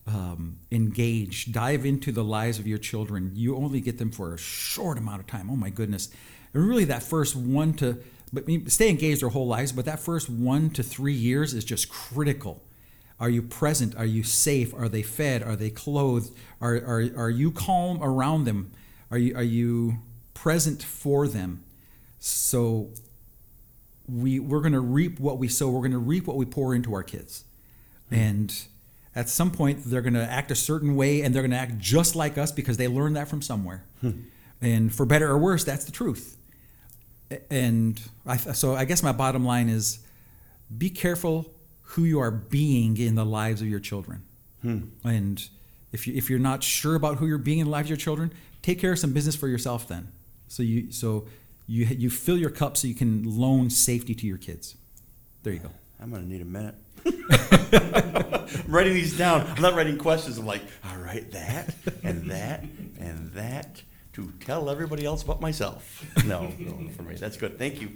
Um, 0.07 0.59
engage 0.71 1.51
dive 1.51 1.85
into 1.85 2.13
the 2.13 2.23
lives 2.25 2.61
of 2.61 2.69
your 2.69 2.79
children. 2.79 3.33
You 3.35 3.57
only 3.57 3.81
get 3.81 3.99
them 3.99 4.13
for 4.13 4.35
a 4.35 4.39
short 4.39 4.97
amount 4.97 5.21
of 5.21 5.27
time. 5.27 5.51
Oh 5.51 5.57
my 5.57 5.71
goodness. 5.71 6.09
And 6.55 6.69
really 6.69 6.85
that 6.85 7.03
first 7.03 7.35
one 7.35 7.73
to 7.75 7.99
but 8.33 8.45
stay 8.67 8.89
engaged 8.89 9.21
their 9.21 9.29
whole 9.29 9.47
lives 9.47 9.73
but 9.73 9.85
that 9.85 10.01
first 10.01 10.31
one 10.31 10.71
to 10.71 10.83
three 10.83 11.13
years 11.13 11.55
is 11.55 11.65
just 11.65 11.89
critical. 11.89 12.63
Are 13.21 13.31
you 13.31 13.43
present? 13.43 13.95
Are 13.95 14.05
you 14.05 14.25
safe? 14.25 14.75
Are 14.75 14.89
they 14.89 15.03
fed? 15.03 15.45
Are 15.45 15.55
they 15.55 15.71
clothed? 15.71 16.35
Are, 16.61 16.75
are, 16.75 17.09
are 17.17 17.31
you 17.31 17.53
calm 17.53 18.03
around 18.03 18.45
them? 18.45 18.73
Are 19.13 19.19
you, 19.19 19.37
are 19.37 19.45
you 19.45 19.99
present 20.35 20.83
for 20.83 21.29
them? 21.29 21.63
So 22.19 22.91
we 24.09 24.41
we're 24.41 24.61
going 24.61 24.73
to 24.73 24.81
reap 24.81 25.21
what 25.21 25.39
we 25.39 25.49
sow. 25.49 25.71
We're 25.71 25.81
going 25.81 25.93
to 25.93 25.99
reap 25.99 26.27
what 26.27 26.37
we 26.37 26.45
pour 26.45 26.75
into 26.75 26.95
our 26.95 27.03
kids, 27.03 27.45
hmm. 28.09 28.15
and 28.15 28.65
at 29.15 29.29
some 29.29 29.51
point 29.51 29.85
they're 29.85 30.03
going 30.03 30.15
to 30.15 30.29
act 30.29 30.51
a 30.51 30.57
certain 30.57 30.97
way, 30.97 31.23
and 31.23 31.35
they're 31.35 31.43
going 31.43 31.53
to 31.53 31.57
act 31.57 31.79
just 31.79 32.17
like 32.17 32.39
us 32.39 32.53
because 32.53 32.77
they 32.77 32.89
learned 32.89 33.17
that 33.17 33.29
from 33.29 33.43
somewhere. 33.43 33.85
Hmm. 34.01 34.11
and 34.61 34.95
for 34.95 35.07
better 35.07 35.31
or 35.31 35.39
worse, 35.39 35.65
that's 35.65 35.85
the 35.85 35.93
truth. 35.93 36.39
And 37.51 38.01
I, 38.27 38.37
so 38.37 38.75
I 38.75 38.85
guess 38.85 39.03
my 39.03 39.13
bottom 39.13 39.45
line 39.45 39.69
is, 39.69 40.01
be 40.77 40.91
careful 40.91 41.53
who 41.81 42.05
you 42.05 42.21
are 42.21 42.31
being 42.31 42.97
in 42.97 43.15
the 43.15 43.25
lives 43.25 43.61
of 43.61 43.69
your 43.69 43.81
children. 43.81 44.25
Hmm. 44.63 44.81
And 45.05 45.47
if 45.93 46.07
you 46.07 46.15
if 46.15 46.31
you're 46.31 46.39
not 46.39 46.63
sure 46.63 46.95
about 46.95 47.19
who 47.19 47.27
you're 47.27 47.39
being 47.39 47.59
in 47.59 47.67
the 47.67 47.71
lives 47.71 47.87
of 47.87 47.91
your 47.91 47.97
children, 47.99 48.33
take 48.63 48.79
care 48.79 48.93
of 48.93 48.99
some 48.99 49.13
business 49.13 49.37
for 49.37 49.49
yourself 49.49 49.89
then. 49.89 50.11
So 50.49 50.63
you 50.63 50.91
so 50.91 51.27
you 51.67 51.85
you 51.85 52.11
fill 52.11 52.39
your 52.39 52.51
cup 52.51 52.77
so 52.77 52.89
you 52.89 52.95
can 52.95 53.25
loan 53.39 53.71
safety 53.71 54.15
to 54.15 54.27
your 54.27 54.39
kids. 54.39 54.77
There 55.43 55.53
you 55.53 55.59
go. 55.59 55.71
I'm 56.01 56.11
gonna 56.11 56.25
need 56.25 56.41
a 56.41 56.47
minute. 56.47 56.75
I'm 57.07 58.73
writing 58.73 58.95
these 58.95 59.17
down. 59.17 59.43
I'm 59.43 59.61
not 59.61 59.75
writing 59.75 59.99
questions. 59.99 60.39
I'm 60.39 60.47
like, 60.47 60.63
all 60.85 60.97
right, 60.97 61.31
that 61.33 61.75
and 62.03 62.31
that 62.31 62.65
and 62.99 63.33
that 63.33 63.83
to 64.15 64.33
tell 64.41 64.71
everybody 64.71 65.05
else 65.05 65.23
but 65.23 65.41
myself. 65.41 66.05
No, 66.27 66.51
no, 66.59 66.89
for 66.97 67.03
me, 67.03 67.17
that's 67.17 67.37
good. 67.37 67.59
Thank 67.59 67.81
you. 67.81 67.93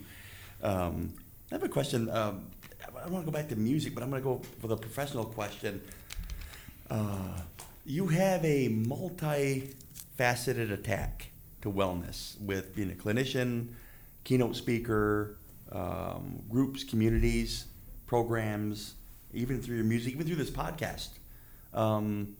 Um, 0.62 1.14
I 1.50 1.54
have 1.54 1.62
a 1.62 1.68
question. 1.68 2.10
Um, 2.10 2.46
I 3.02 3.08
want 3.08 3.24
to 3.24 3.30
go 3.30 3.36
back 3.36 3.48
to 3.50 3.56
music, 3.56 3.94
but 3.94 4.02
I'm 4.02 4.10
going 4.10 4.22
to 4.22 4.28
go 4.28 4.40
for 4.60 4.68
the 4.68 4.76
professional 4.76 5.24
question. 5.24 5.80
Uh, 6.90 7.40
you 7.84 8.06
have 8.08 8.44
a 8.44 8.68
multi-faceted 8.68 10.70
attack 10.70 11.30
to 11.62 11.70
wellness 11.70 12.40
with 12.40 12.74
being 12.74 12.90
a 12.90 12.94
clinician, 12.94 13.68
keynote 14.24 14.56
speaker, 14.56 15.38
um, 15.72 16.42
groups, 16.48 16.84
communities, 16.84 17.66
programs, 18.06 18.94
even 19.32 19.60
through 19.60 19.76
your 19.76 19.84
music, 19.84 20.14
even 20.14 20.26
through 20.26 20.36
this 20.36 20.50
podcast. 20.50 21.08
Um, 21.74 22.36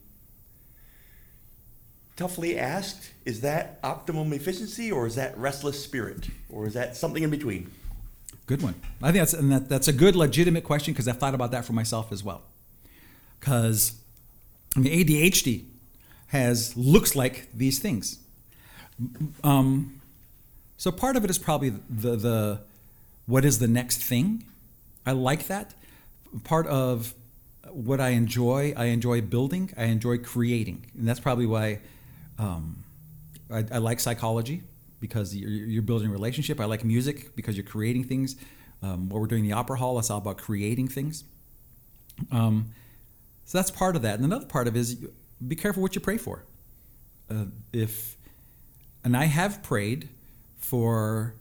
toughly 2.16 2.58
asked, 2.58 3.12
is 3.24 3.42
that 3.42 3.78
optimum 3.82 4.32
efficiency 4.32 4.90
or 4.90 5.06
is 5.06 5.14
that 5.16 5.36
restless 5.36 5.82
spirit? 5.82 6.28
Or 6.48 6.66
is 6.66 6.74
that 6.74 6.96
something 6.96 7.22
in 7.22 7.30
between? 7.30 7.70
Good 8.46 8.62
one. 8.62 8.74
I 9.02 9.12
think 9.12 9.22
that's 9.22 9.32
and 9.32 9.52
that, 9.52 9.68
that's 9.68 9.88
a 9.88 9.92
good 9.92 10.16
legitimate 10.16 10.64
question 10.64 10.94
because 10.94 11.08
I 11.08 11.12
thought 11.12 11.34
about 11.34 11.50
that 11.50 11.64
for 11.64 11.72
myself 11.72 12.12
as 12.12 12.22
well. 12.22 12.42
Because 13.38 14.00
I 14.76 14.80
mean, 14.80 15.06
ADHD 15.06 15.64
has 16.28 16.76
looks 16.76 17.16
like 17.16 17.48
these 17.52 17.78
things. 17.80 18.18
Um, 19.42 20.00
so 20.76 20.92
part 20.92 21.16
of 21.16 21.24
it 21.24 21.30
is 21.30 21.38
probably 21.38 21.70
the 21.90 22.16
the 22.16 22.60
what 23.26 23.44
is 23.44 23.58
the 23.58 23.68
next 23.68 24.02
thing. 24.02 24.44
I 25.04 25.12
like 25.12 25.48
that. 25.48 25.74
Part 26.44 26.66
of 26.68 27.14
what 27.70 28.00
I 28.00 28.10
enjoy, 28.10 28.74
I 28.76 28.86
enjoy 28.86 29.22
building, 29.22 29.72
I 29.76 29.84
enjoy 29.84 30.18
creating, 30.18 30.86
and 30.96 31.06
that's 31.06 31.20
probably 31.20 31.46
why 31.46 31.80
um, 32.38 32.84
I, 33.50 33.64
I 33.70 33.78
like 33.78 34.00
psychology 34.00 34.62
because 35.00 35.34
you're, 35.34 35.50
you're 35.50 35.82
building 35.82 36.08
a 36.08 36.12
relationship. 36.12 36.60
I 36.60 36.64
like 36.64 36.84
music 36.84 37.36
because 37.36 37.56
you're 37.56 37.66
creating 37.66 38.04
things. 38.04 38.36
Um, 38.82 39.08
what 39.08 39.20
we're 39.20 39.26
doing 39.26 39.44
in 39.44 39.50
the 39.50 39.56
opera 39.56 39.78
hall, 39.78 39.98
it's 39.98 40.10
all 40.10 40.18
about 40.18 40.38
creating 40.38 40.88
things. 40.88 41.24
Um, 42.30 42.72
so 43.44 43.58
that's 43.58 43.70
part 43.70 43.96
of 43.96 44.02
that. 44.02 44.16
And 44.16 44.24
another 44.24 44.46
part 44.46 44.68
of 44.68 44.76
it 44.76 44.80
is 44.80 44.96
be 45.46 45.56
careful 45.56 45.82
what 45.82 45.94
you 45.94 46.00
pray 46.00 46.16
for. 46.18 46.44
Uh, 47.30 47.46
if, 47.72 48.16
and 49.04 49.16
I 49.16 49.24
have 49.24 49.62
prayed 49.62 50.08
for 50.56 51.34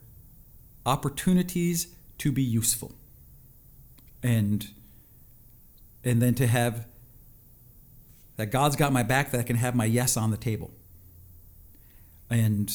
opportunities 0.85 1.95
to 2.19 2.31
be 2.31 2.43
useful, 2.43 2.93
and 4.21 4.67
and 6.03 6.21
then 6.21 6.35
to 6.35 6.47
have 6.47 6.87
that 8.37 8.47
God's 8.47 8.75
got 8.75 8.93
my 8.93 9.03
back, 9.03 9.31
that 9.31 9.39
I 9.39 9.43
can 9.43 9.55
have 9.55 9.75
my 9.75 9.85
yes 9.85 10.17
on 10.17 10.31
the 10.31 10.37
table. 10.37 10.71
And 12.29 12.73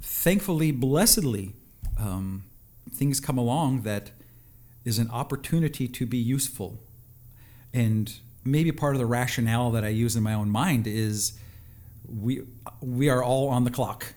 thankfully, 0.00 0.70
blessedly, 0.70 1.54
um, 1.98 2.44
things 2.90 3.20
come 3.20 3.38
along 3.38 3.82
that 3.82 4.12
is 4.84 4.98
an 4.98 5.10
opportunity 5.10 5.88
to 5.88 6.06
be 6.06 6.18
useful. 6.18 6.78
And 7.72 8.12
maybe 8.44 8.72
part 8.72 8.94
of 8.94 8.98
the 8.98 9.06
rationale 9.06 9.70
that 9.70 9.84
I 9.84 9.88
use 9.88 10.16
in 10.16 10.22
my 10.22 10.34
own 10.34 10.50
mind 10.50 10.86
is 10.86 11.38
we 12.06 12.42
we 12.80 13.08
are 13.08 13.22
all 13.22 13.48
on 13.48 13.64
the 13.64 13.70
clock. 13.70 14.14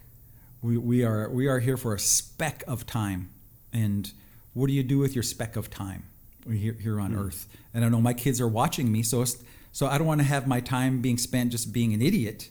We, 0.62 0.78
we 0.78 1.04
are 1.04 1.30
we 1.30 1.48
are 1.48 1.60
here 1.60 1.78
for 1.78 1.94
a 1.94 2.00
speck 2.00 2.64
of 2.68 2.86
time. 2.86 3.32
And 3.72 4.12
what 4.54 4.68
do 4.68 4.74
you 4.74 4.84
do 4.84 4.98
with 4.98 5.14
your 5.16 5.24
speck 5.24 5.56
of 5.56 5.70
time 5.70 6.06
here, 6.50 6.78
here 6.82 7.00
on 7.00 7.14
earth? 7.14 7.48
And 7.74 7.84
I 7.84 7.90
know 7.90 8.02
my 8.02 8.14
kids 8.14 8.40
are 8.40 8.48
watching 8.48 8.92
me, 8.92 9.04
so 9.04 9.22
it's, 9.22 9.44
so 9.74 9.88
I 9.88 9.98
don't 9.98 10.08
want 10.08 10.22
to 10.22 10.26
have 10.26 10.48
my 10.48 10.62
time 10.62 11.02
being 11.02 11.18
spent 11.18 11.52
just 11.52 11.74
being 11.74 11.94
an 11.94 12.02
idiot. 12.02 12.50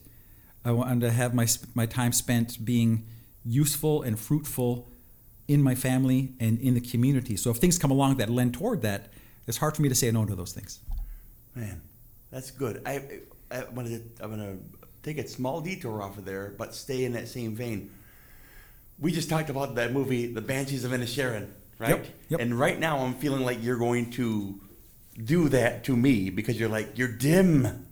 I 0.64 0.72
want 0.72 1.00
to 1.00 1.10
have 1.10 1.34
my 1.34 1.46
my 1.74 1.86
time 1.86 2.12
spent 2.12 2.64
being 2.64 3.06
useful 3.44 4.02
and 4.02 4.18
fruitful 4.18 4.88
in 5.46 5.62
my 5.62 5.74
family 5.74 6.34
and 6.40 6.58
in 6.60 6.74
the 6.74 6.80
community. 6.80 7.36
So 7.36 7.50
if 7.50 7.58
things 7.58 7.78
come 7.78 7.90
along 7.90 8.16
that 8.16 8.30
lend 8.30 8.54
toward 8.54 8.82
that, 8.82 9.12
it's 9.46 9.58
hard 9.58 9.76
for 9.76 9.82
me 9.82 9.88
to 9.88 9.94
say 9.94 10.10
no 10.10 10.24
to 10.24 10.34
those 10.34 10.52
things. 10.52 10.80
Man, 11.54 11.82
that's 12.30 12.50
good. 12.50 12.82
I, 12.86 13.20
I, 13.50 13.64
I'm 13.64 13.74
gonna 13.74 14.00
I'm 14.20 14.30
gonna 14.30 14.56
take 15.02 15.18
a 15.18 15.28
small 15.28 15.60
detour 15.60 16.02
off 16.02 16.18
of 16.18 16.24
there, 16.24 16.54
but 16.56 16.74
stay 16.74 17.04
in 17.04 17.12
that 17.12 17.28
same 17.28 17.54
vein. 17.54 17.90
We 18.98 19.12
just 19.12 19.28
talked 19.28 19.50
about 19.50 19.74
that 19.74 19.92
movie, 19.92 20.32
The 20.32 20.40
Banshees 20.40 20.84
of 20.84 20.92
Inisherin, 20.92 21.48
right? 21.78 21.90
Yep, 21.90 22.06
yep. 22.28 22.40
And 22.40 22.58
right 22.58 22.78
now, 22.78 22.98
I'm 22.98 23.14
feeling 23.14 23.44
like 23.44 23.62
you're 23.62 23.76
going 23.76 24.10
to 24.12 24.60
do 25.22 25.48
that 25.50 25.84
to 25.84 25.96
me 25.96 26.30
because 26.30 26.58
you're 26.58 26.68
like 26.68 26.96
you're 26.96 27.08
dim. 27.08 27.83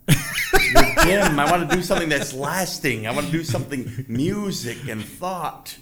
Dim. 0.53 1.39
I 1.39 1.49
want 1.49 1.69
to 1.69 1.75
do 1.75 1.81
something 1.81 2.09
that's 2.09 2.33
lasting. 2.33 3.07
I 3.07 3.11
want 3.11 3.25
to 3.27 3.31
do 3.31 3.43
something 3.43 4.05
music 4.07 4.87
and 4.87 5.03
thought. 5.03 5.77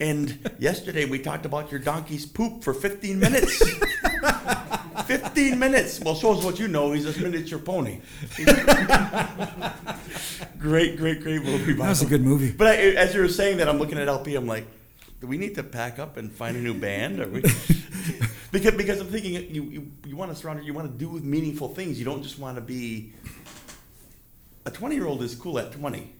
And 0.00 0.50
yesterday 0.58 1.04
we 1.04 1.18
talked 1.20 1.46
about 1.46 1.70
your 1.70 1.80
donkey's 1.80 2.26
poop 2.26 2.64
for 2.64 2.74
15 2.74 3.18
minutes. 3.18 3.62
15 5.06 5.58
minutes. 5.58 6.00
Well, 6.00 6.14
shows 6.14 6.44
what 6.44 6.58
you 6.58 6.68
know. 6.68 6.92
He's 6.92 7.06
a 7.06 7.20
miniature 7.20 7.58
pony. 7.58 8.00
great, 10.58 10.96
great, 10.96 11.20
great 11.20 11.44
movie. 11.44 11.74
That 11.74 11.88
was 11.88 12.02
a 12.02 12.06
good 12.06 12.22
movie. 12.22 12.50
But 12.52 12.66
I, 12.68 12.76
as 12.94 13.14
you 13.14 13.20
were 13.20 13.28
saying 13.28 13.58
that, 13.58 13.68
I'm 13.68 13.78
looking 13.78 13.98
at 13.98 14.08
LP. 14.08 14.34
I'm 14.34 14.46
like, 14.46 14.66
do 15.20 15.26
we 15.26 15.38
need 15.38 15.54
to 15.54 15.62
pack 15.62 15.98
up 15.98 16.16
and 16.16 16.32
find 16.32 16.56
a 16.56 16.60
new 16.60 16.74
band? 16.74 17.20
Are 17.20 17.28
we? 17.28 17.40
because 18.52 18.74
because 18.74 19.00
I'm 19.00 19.06
thinking 19.06 19.32
you 19.32 19.62
you, 19.62 19.92
you 20.06 20.16
want 20.16 20.30
to 20.30 20.36
surround 20.36 20.58
it, 20.58 20.64
you 20.64 20.74
want 20.74 20.90
to 20.90 20.98
do 20.98 21.08
with 21.08 21.24
meaningful 21.24 21.68
things. 21.68 21.98
You 21.98 22.04
don't 22.04 22.22
just 22.22 22.38
want 22.38 22.56
to 22.56 22.60
be. 22.60 23.12
A 24.66 24.70
20 24.70 24.94
year 24.94 25.06
old 25.06 25.22
is 25.22 25.34
cool 25.34 25.58
at 25.58 25.72
20. 25.72 26.12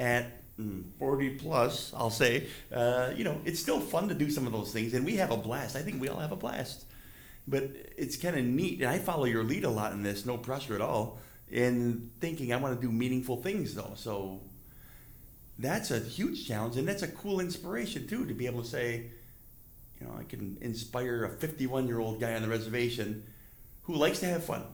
At 0.00 0.56
mm, 0.58 0.84
40 0.98 1.30
plus, 1.30 1.92
I'll 1.94 2.10
say, 2.10 2.46
uh, 2.72 3.10
you 3.14 3.24
know, 3.24 3.40
it's 3.44 3.60
still 3.60 3.80
fun 3.80 4.08
to 4.08 4.14
do 4.14 4.30
some 4.30 4.46
of 4.46 4.52
those 4.52 4.72
things, 4.72 4.94
and 4.94 5.04
we 5.04 5.16
have 5.16 5.30
a 5.30 5.36
blast. 5.36 5.76
I 5.76 5.82
think 5.82 6.00
we 6.00 6.08
all 6.08 6.20
have 6.20 6.32
a 6.32 6.36
blast. 6.36 6.84
But 7.46 7.70
it's 7.96 8.16
kind 8.16 8.36
of 8.36 8.44
neat, 8.44 8.80
and 8.80 8.88
I 8.88 8.98
follow 8.98 9.26
your 9.26 9.44
lead 9.44 9.64
a 9.64 9.70
lot 9.70 9.92
in 9.92 10.02
this, 10.02 10.24
no 10.24 10.38
pressure 10.38 10.74
at 10.74 10.80
all, 10.80 11.18
in 11.50 12.10
thinking 12.20 12.52
I 12.52 12.56
want 12.56 12.80
to 12.80 12.86
do 12.86 12.90
meaningful 12.90 13.42
things, 13.42 13.74
though. 13.74 13.92
So 13.96 14.40
that's 15.58 15.90
a 15.90 15.98
huge 16.00 16.48
challenge, 16.48 16.78
and 16.78 16.88
that's 16.88 17.02
a 17.02 17.08
cool 17.08 17.40
inspiration, 17.40 18.06
too, 18.06 18.24
to 18.24 18.32
be 18.32 18.46
able 18.46 18.62
to 18.62 18.68
say, 18.68 19.10
you 20.00 20.06
know, 20.06 20.14
I 20.18 20.24
can 20.24 20.56
inspire 20.62 21.24
a 21.24 21.28
51 21.28 21.86
year 21.86 22.00
old 22.00 22.18
guy 22.18 22.34
on 22.34 22.42
the 22.42 22.48
reservation 22.48 23.24
who 23.82 23.94
likes 23.94 24.20
to 24.20 24.26
have 24.26 24.44
fun. 24.44 24.64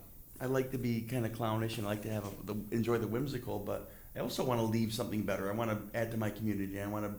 I 0.41 0.47
like 0.47 0.71
to 0.73 0.79
be 0.79 1.03
kind 1.03 1.27
of 1.27 1.33
clownish 1.33 1.77
and 1.79 1.87
I 1.87 1.91
like 1.91 2.03
to 2.03 2.11
have 2.11 2.25
a, 2.25 2.31
the, 2.53 2.57
enjoy 2.71 2.99
the 2.99 3.07
whimsical, 3.07 3.59
but 3.59 3.91
I 4.17 4.21
also 4.21 4.43
want 4.45 4.59
to 4.61 4.65
leave 4.65 4.93
something 4.95 5.23
better. 5.23 5.51
I 5.51 5.55
want 5.55 5.71
to 5.71 5.99
add 5.99 6.11
to 6.13 6.17
my 6.17 6.31
community. 6.31 6.81
I 6.81 6.87
want 6.87 7.05
to 7.07 7.13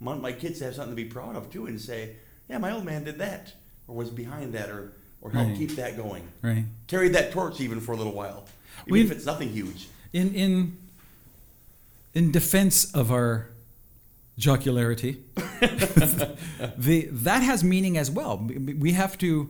want 0.00 0.20
my 0.20 0.32
kids 0.32 0.58
to 0.58 0.64
have 0.66 0.74
something 0.74 0.92
to 0.96 1.02
be 1.02 1.08
proud 1.08 1.36
of 1.36 1.50
too, 1.50 1.66
and 1.66 1.80
say, 1.80 2.16
"Yeah, 2.48 2.58
my 2.58 2.72
old 2.72 2.84
man 2.84 3.04
did 3.04 3.18
that, 3.18 3.52
or 3.86 3.94
was 3.94 4.10
behind 4.10 4.52
that, 4.54 4.68
or 4.70 4.92
or 5.22 5.30
helped 5.30 5.50
Right. 5.50 5.58
keep 5.58 5.70
that 5.76 5.96
going. 5.96 6.24
Right. 6.42 6.64
Carried 6.88 7.14
that 7.14 7.32
torch 7.32 7.60
even 7.60 7.80
for 7.80 7.92
a 7.92 7.96
little 7.96 8.12
while, 8.12 8.44
even 8.86 8.92
We- 8.92 9.00
if 9.02 9.10
it's 9.10 9.24
nothing 9.26 9.50
huge." 9.50 9.88
In 10.12 10.34
in 10.34 10.76
in 12.12 12.30
defense 12.32 12.92
of 12.92 13.10
our 13.12 13.48
jocularity, 14.38 15.22
the 16.76 17.08
that 17.10 17.42
has 17.42 17.62
meaning 17.64 17.96
as 17.96 18.10
well. 18.10 18.38
We 18.38 18.92
have 18.92 19.16
to 19.18 19.48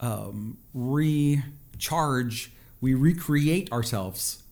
um, 0.00 0.58
recharge. 0.74 2.52
We 2.80 2.94
recreate 2.94 3.72
ourselves 3.72 4.42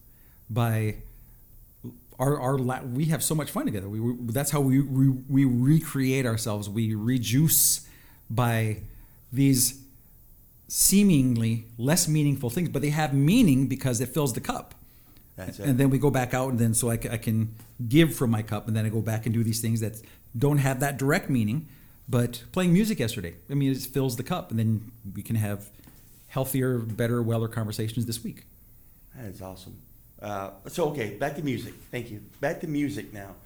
by 0.49 0.97
our 2.19 2.41
our 2.41 2.59
la- 2.59 2.83
we 2.83 3.07
have 3.07 3.23
so 3.23 3.35
much 3.35 3.51
fun 3.51 3.67
together. 3.67 3.89
We, 3.89 4.01
we 4.01 4.33
that's 4.33 4.51
how 4.51 4.61
we, 4.61 4.81
we 4.81 5.09
we 5.09 5.45
recreate 5.45 6.27
ourselves. 6.27 6.69
We 6.69 6.95
reduce 6.95 7.89
by 8.31 8.83
these 9.33 9.83
seemingly 10.69 11.67
less 11.77 12.09
meaningful 12.09 12.51
things, 12.51 12.69
but 12.69 12.83
they 12.83 12.91
have 12.91 13.13
meaning 13.13 13.67
because 13.67 14.01
it 14.01 14.09
fills 14.09 14.33
the 14.33 14.41
cup. 14.41 14.75
That's 15.37 15.59
it. 15.59 15.67
And 15.67 15.79
then 15.79 15.91
we 15.91 15.99
go 15.99 16.11
back 16.11 16.33
out, 16.33 16.51
and 16.51 16.59
then 16.59 16.75
so 16.75 16.91
I, 16.91 16.95
I 16.95 17.17
can 17.17 17.55
give 17.89 18.15
from 18.15 18.31
my 18.31 18.43
cup, 18.43 18.69
and 18.69 18.77
then 18.77 18.87
I 18.87 18.89
go 18.89 19.01
back 19.01 19.27
and 19.27 19.35
do 19.35 19.43
these 19.43 19.61
things 19.61 19.81
that 19.81 20.01
don't 20.37 20.59
have 20.59 20.81
that 20.81 20.97
direct 20.97 21.29
meaning, 21.29 21.69
but 22.09 22.45
playing 22.53 22.73
music 22.73 22.99
yesterday. 23.01 23.35
I 23.51 23.55
mean, 23.55 23.73
it 23.73 23.79
fills 23.79 24.17
the 24.17 24.23
cup, 24.23 24.51
and 24.51 24.59
then 24.59 24.93
we 25.15 25.23
can 25.23 25.37
have 25.37 25.71
healthier, 26.35 26.79
better, 26.79 27.23
weller 27.23 27.47
conversations 27.47 28.07
this 28.07 28.25
week. 28.25 28.45
That 29.15 29.27
is 29.27 29.41
awesome. 29.41 29.79
Uh, 30.21 30.51
so 30.67 30.87
okay, 30.87 31.15
back 31.15 31.37
to 31.37 31.45
music. 31.45 31.75
Thank 31.93 32.11
you. 32.11 32.23
Back 32.41 32.61
to 32.63 32.67
music 32.67 33.13
now. 33.13 33.37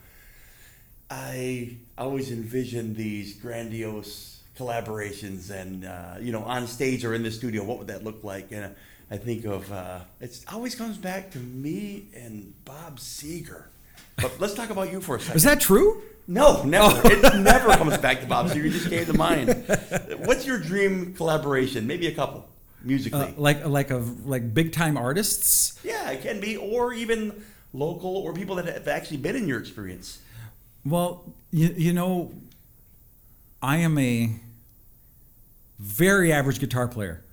I 1.11 1.77
always 1.99 2.31
envision 2.31 2.95
these 2.95 3.35
grandiose 3.35 4.41
collaborations, 4.59 5.51
and 5.51 5.85
uh, 5.85 6.15
you 6.19 6.33
know, 6.33 6.43
on 6.45 6.67
stage 6.67 7.05
or 7.05 7.13
in 7.13 7.23
the 7.23 7.31
studio. 7.31 7.63
What 7.63 7.79
would 7.79 7.89
that 7.89 8.05
look 8.05 8.25
like? 8.25 8.53
And 8.53 8.75
I 9.11 9.19
think 9.19 9.45
of 9.45 9.71
uh, 9.71 10.01
it 10.21 10.43
always 10.51 10.75
comes 10.75 10.97
back 10.97 11.31
to 11.33 11.39
me 11.39 12.07
and 12.15 12.55
Bob 12.65 13.01
Seger. 13.01 13.65
But 14.17 14.41
let's 14.41 14.55
talk 14.55 14.71
about 14.71 14.91
you 14.91 15.03
for 15.03 15.17
a 15.17 15.21
second. 15.21 15.37
Is 15.37 15.43
that 15.45 15.61
true? 15.61 16.03
No, 16.27 16.63
never. 16.63 17.01
It 17.13 17.23
never 17.41 17.69
comes 17.73 17.99
back 17.99 18.21
to 18.21 18.27
Bob 18.27 18.49
Seger. 18.49 18.65
It 18.65 18.71
just 18.71 18.89
came 18.89 19.05
to 19.05 19.13
mind. 19.13 19.49
What's 20.25 20.47
your 20.47 20.59
dream 20.59 21.13
collaboration? 21.13 21.87
Maybe 21.87 22.07
a 22.07 22.15
couple 22.15 22.48
musically. 22.83 23.21
Uh, 23.21 23.33
like 23.37 23.67
like 23.67 23.91
of 23.91 24.27
like 24.27 24.55
big 24.55 24.73
time 24.73 24.97
artists? 24.97 25.79
Yeah, 25.85 26.11
it 26.11 26.23
can 26.23 26.41
be, 26.41 26.57
or 26.57 26.93
even 26.93 27.43
local, 27.73 28.17
or 28.17 28.33
people 28.33 28.57
that 28.57 28.67
have 28.67 28.89
actually 28.89 29.19
been 29.19 29.37
in 29.37 29.47
your 29.47 29.61
experience. 29.61 30.21
Well, 30.85 31.25
you, 31.51 31.75
you 31.77 31.93
know, 31.93 32.33
I 33.63 33.79
am 33.79 33.99
a 33.99 34.31
very 35.79 36.33
average 36.33 36.61
guitar 36.61 36.89
player. 36.89 37.25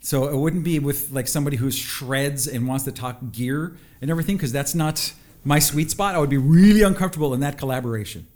So 0.00 0.28
it 0.28 0.36
wouldn't 0.36 0.64
be 0.64 0.78
with 0.78 1.10
like 1.12 1.28
somebody 1.28 1.56
who 1.56 1.70
shreds 1.70 2.46
and 2.46 2.68
wants 2.68 2.84
to 2.84 2.92
talk 2.92 3.32
gear 3.32 3.76
and 4.02 4.10
everything 4.10 4.36
because 4.36 4.52
that's 4.52 4.74
not 4.74 5.14
my 5.44 5.58
sweet 5.58 5.90
spot. 5.90 6.14
I 6.14 6.18
would 6.18 6.30
be 6.30 6.36
really 6.36 6.82
uncomfortable 6.82 7.32
in 7.32 7.40
that 7.40 7.56
collaboration. 7.56 8.26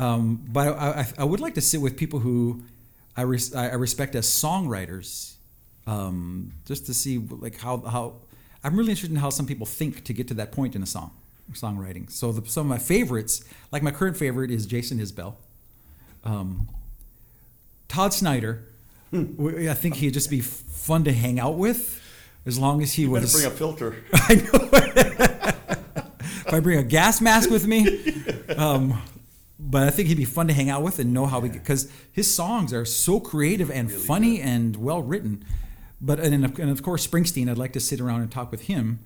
Um, 0.00 0.44
but 0.48 0.68
I, 0.68 1.00
I, 1.00 1.06
I 1.18 1.24
would 1.24 1.40
like 1.40 1.54
to 1.54 1.60
sit 1.60 1.80
with 1.80 1.96
people 1.96 2.20
who 2.20 2.62
I, 3.16 3.22
res- 3.22 3.54
I 3.54 3.74
respect 3.74 4.14
as 4.14 4.26
songwriters, 4.26 5.34
um, 5.88 6.52
just 6.66 6.86
to 6.86 6.94
see 6.94 7.18
like 7.18 7.58
how 7.58 7.78
how 7.78 8.14
I'm 8.62 8.76
really 8.76 8.90
interested 8.90 9.10
in 9.10 9.16
how 9.16 9.30
some 9.30 9.46
people 9.46 9.66
think 9.66 10.04
to 10.04 10.12
get 10.12 10.28
to 10.28 10.34
that 10.34 10.52
point 10.52 10.76
in 10.76 10.82
a 10.82 10.86
song, 10.86 11.12
songwriting. 11.52 12.10
So 12.10 12.32
the, 12.32 12.48
some 12.48 12.62
of 12.66 12.68
my 12.68 12.78
favorites, 12.78 13.42
like 13.72 13.82
my 13.82 13.90
current 13.90 14.16
favorite, 14.16 14.50
is 14.50 14.66
Jason 14.66 14.98
Isbell. 14.98 15.34
Um, 16.24 16.68
Todd 17.88 18.12
Snyder, 18.12 18.64
I 19.14 19.74
think 19.74 19.94
he'd 19.96 20.12
just 20.12 20.28
be 20.28 20.40
fun 20.40 21.04
to 21.04 21.12
hang 21.12 21.40
out 21.40 21.56
with, 21.56 22.02
as 22.44 22.58
long 22.58 22.82
as 22.82 22.92
he 22.94 23.02
You 23.02 23.10
was. 23.12 23.32
bring 23.32 23.46
a 23.46 23.50
filter. 23.50 23.96
I 24.12 24.34
know. 24.34 24.68
if 24.72 26.52
I 26.52 26.60
bring 26.60 26.78
a 26.78 26.82
gas 26.82 27.20
mask 27.20 27.48
with 27.50 27.66
me, 27.66 28.12
um, 28.56 29.00
but 29.58 29.84
I 29.84 29.90
think 29.90 30.08
he'd 30.08 30.16
be 30.18 30.24
fun 30.26 30.48
to 30.48 30.52
hang 30.52 30.68
out 30.68 30.82
with 30.82 30.98
and 30.98 31.14
know 31.14 31.26
how 31.26 31.40
we 31.40 31.48
because 31.48 31.90
his 32.12 32.32
songs 32.32 32.72
are 32.74 32.84
so 32.84 33.20
creative 33.20 33.70
and 33.70 33.90
funny 33.90 34.40
and 34.40 34.76
well 34.76 35.00
written. 35.02 35.44
But 36.00 36.20
and, 36.20 36.44
of- 36.44 36.58
and 36.58 36.70
of 36.70 36.82
course 36.82 37.06
Springsteen, 37.06 37.50
I'd 37.50 37.58
like 37.58 37.72
to 37.72 37.80
sit 37.80 38.00
around 38.00 38.20
and 38.22 38.30
talk 38.30 38.50
with 38.50 38.62
him, 38.62 39.00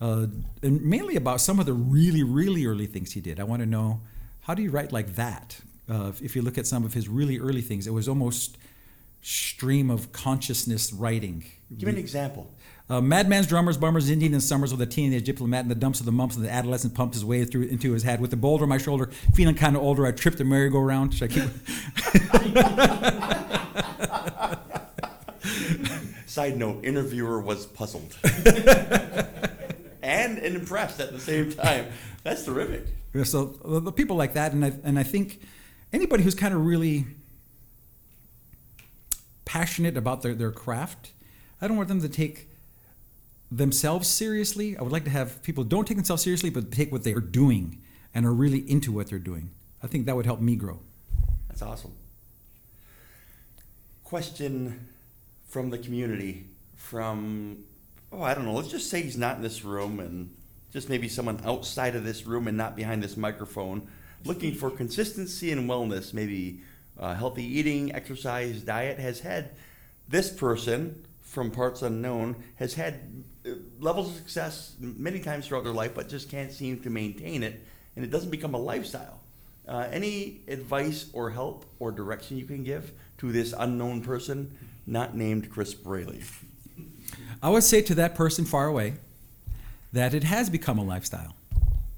uh, 0.00 0.26
and 0.62 0.82
mainly 0.82 1.16
about 1.16 1.40
some 1.40 1.58
of 1.60 1.66
the 1.66 1.74
really 1.74 2.22
really 2.22 2.66
early 2.66 2.86
things 2.86 3.12
he 3.12 3.20
did. 3.20 3.38
I 3.38 3.44
want 3.44 3.60
to 3.60 3.66
know 3.66 4.00
how 4.40 4.54
do 4.54 4.62
you 4.62 4.70
write 4.70 4.92
like 4.92 5.16
that? 5.16 5.60
Uh, 5.88 6.12
if- 6.22 6.34
you 6.36 6.42
look 6.42 6.56
at 6.56 6.66
some 6.66 6.84
of 6.84 6.94
his 6.94 7.08
really 7.08 7.38
early 7.38 7.60
things, 7.60 7.86
it 7.86 7.92
was 7.92 8.08
almost 8.08 8.56
stream 9.22 9.90
of 9.90 10.12
consciousness 10.12 10.92
writing. 10.94 11.44
Give 11.76 11.86
me 11.88 11.92
an 11.92 11.98
example. 11.98 12.50
Uh, 12.88 13.00
Madman's 13.02 13.46
drummers, 13.46 13.76
bummers, 13.76 14.08
Indian 14.08 14.32
and 14.32 14.42
summers 14.42 14.72
with 14.72 14.80
a 14.80 14.86
teenage 14.86 15.24
diplomat 15.24 15.64
in 15.64 15.68
the 15.68 15.74
dumps 15.74 16.00
of 16.00 16.06
the 16.06 16.12
mumps 16.12 16.36
and 16.36 16.44
the 16.44 16.50
adolescent 16.50 16.94
pumps 16.94 17.16
his 17.16 17.24
way 17.24 17.44
through 17.44 17.64
into 17.64 17.92
his 17.92 18.02
head. 18.02 18.20
With 18.20 18.30
the 18.30 18.36
boulder 18.36 18.62
on 18.64 18.70
my 18.70 18.78
shoulder, 18.78 19.10
feeling 19.34 19.54
kind 19.54 19.76
of 19.76 19.82
older, 19.82 20.06
I 20.06 20.12
tripped 20.12 20.38
the 20.38 20.44
merry-go-round. 20.44 21.12
Should 21.14 21.30
I 21.30 21.34
keep? 21.34 21.50
Side 26.30 26.56
note: 26.56 26.84
Interviewer 26.84 27.40
was 27.40 27.66
puzzled 27.66 28.16
and, 30.00 30.38
impressed 30.38 31.00
at 31.00 31.10
the 31.10 31.18
same 31.18 31.50
time. 31.50 31.86
That's 32.22 32.44
terrific. 32.44 32.86
Yeah, 33.12 33.24
so 33.24 33.46
the 33.64 33.90
people 33.90 34.14
like 34.14 34.34
that, 34.34 34.52
and 34.52 34.64
I, 34.64 34.72
and 34.84 34.96
I 34.96 35.02
think 35.02 35.40
anybody 35.92 36.22
who's 36.22 36.36
kind 36.36 36.54
of 36.54 36.64
really 36.64 37.04
passionate 39.44 39.96
about 39.96 40.22
their, 40.22 40.32
their 40.34 40.52
craft, 40.52 41.14
I 41.60 41.66
don't 41.66 41.76
want 41.76 41.88
them 41.88 42.00
to 42.00 42.08
take 42.08 42.48
themselves 43.50 44.06
seriously. 44.06 44.76
I 44.76 44.82
would 44.82 44.92
like 44.92 45.02
to 45.06 45.10
have 45.10 45.42
people 45.42 45.64
don't 45.64 45.84
take 45.84 45.96
themselves 45.96 46.22
seriously, 46.22 46.50
but 46.50 46.70
take 46.70 46.92
what 46.92 47.02
they 47.02 47.12
are 47.12 47.20
doing 47.20 47.82
and 48.14 48.24
are 48.24 48.32
really 48.32 48.60
into 48.70 48.92
what 48.92 49.08
they're 49.08 49.18
doing. 49.18 49.50
I 49.82 49.88
think 49.88 50.06
that 50.06 50.14
would 50.14 50.26
help 50.26 50.40
me 50.40 50.54
grow. 50.54 50.78
That's 51.48 51.62
awesome. 51.62 51.94
Question 54.04 54.86
from 55.50 55.68
the 55.68 55.78
community 55.78 56.46
from 56.74 57.64
oh 58.12 58.22
I 58.22 58.32
don't 58.34 58.46
know. 58.46 58.54
Let's 58.54 58.70
just 58.70 58.88
say 58.88 59.02
he's 59.02 59.18
not 59.18 59.36
in 59.36 59.42
this 59.42 59.64
room 59.64 60.00
and 60.00 60.34
just 60.72 60.88
maybe 60.88 61.08
someone 61.08 61.40
outside 61.44 61.94
of 61.94 62.04
this 62.04 62.26
room 62.26 62.48
and 62.48 62.56
not 62.56 62.76
behind 62.76 63.02
this 63.02 63.16
microphone, 63.16 63.88
looking 64.24 64.54
for 64.54 64.70
consistency 64.70 65.50
and 65.50 65.68
wellness, 65.68 66.14
maybe 66.14 66.62
uh, 66.98 67.14
healthy 67.14 67.44
eating, 67.44 67.94
exercise, 67.94 68.62
diet, 68.62 68.98
has 68.98 69.20
had 69.20 69.50
this 70.08 70.30
person 70.30 71.04
from 71.30 71.52
parts 71.52 71.82
unknown 71.82 72.34
has 72.56 72.74
had 72.74 73.22
uh, 73.46 73.50
levels 73.78 74.10
of 74.10 74.16
success 74.16 74.74
many 74.80 75.20
times 75.20 75.46
throughout 75.46 75.62
their 75.62 75.72
life, 75.72 75.94
but 75.94 76.08
just 76.08 76.28
can't 76.28 76.52
seem 76.52 76.80
to 76.80 76.90
maintain 76.90 77.44
it, 77.44 77.64
and 77.94 78.04
it 78.04 78.10
doesn't 78.10 78.30
become 78.30 78.52
a 78.52 78.58
lifestyle. 78.58 79.20
Uh, 79.68 79.86
any 79.92 80.40
advice 80.48 81.08
or 81.12 81.30
help 81.30 81.64
or 81.78 81.92
direction 81.92 82.36
you 82.36 82.44
can 82.44 82.64
give 82.64 82.90
to 83.18 83.30
this 83.30 83.54
unknown 83.56 84.00
person, 84.00 84.58
not 84.86 85.16
named 85.16 85.50
Chris 85.50 85.74
Braley? 85.74 86.22
I 87.42 87.48
would 87.48 87.64
say 87.64 87.80
to 87.82 87.94
that 87.94 88.14
person 88.14 88.44
far 88.44 88.66
away 88.66 88.94
that 89.92 90.14
it 90.14 90.24
has 90.24 90.50
become 90.50 90.78
a 90.78 90.84
lifestyle, 90.84 91.34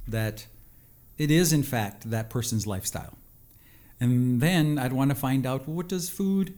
that 0.06 0.46
it 1.18 1.30
is, 1.30 1.52
in 1.52 1.62
fact, 1.62 2.10
that 2.10 2.30
person's 2.30 2.66
lifestyle. 2.66 3.18
And 4.00 4.40
then 4.40 4.78
I'd 4.78 4.92
want 4.92 5.10
to 5.10 5.14
find 5.14 5.46
out 5.46 5.66
well, 5.66 5.76
what 5.76 5.88
does 5.88 6.10
food 6.10 6.54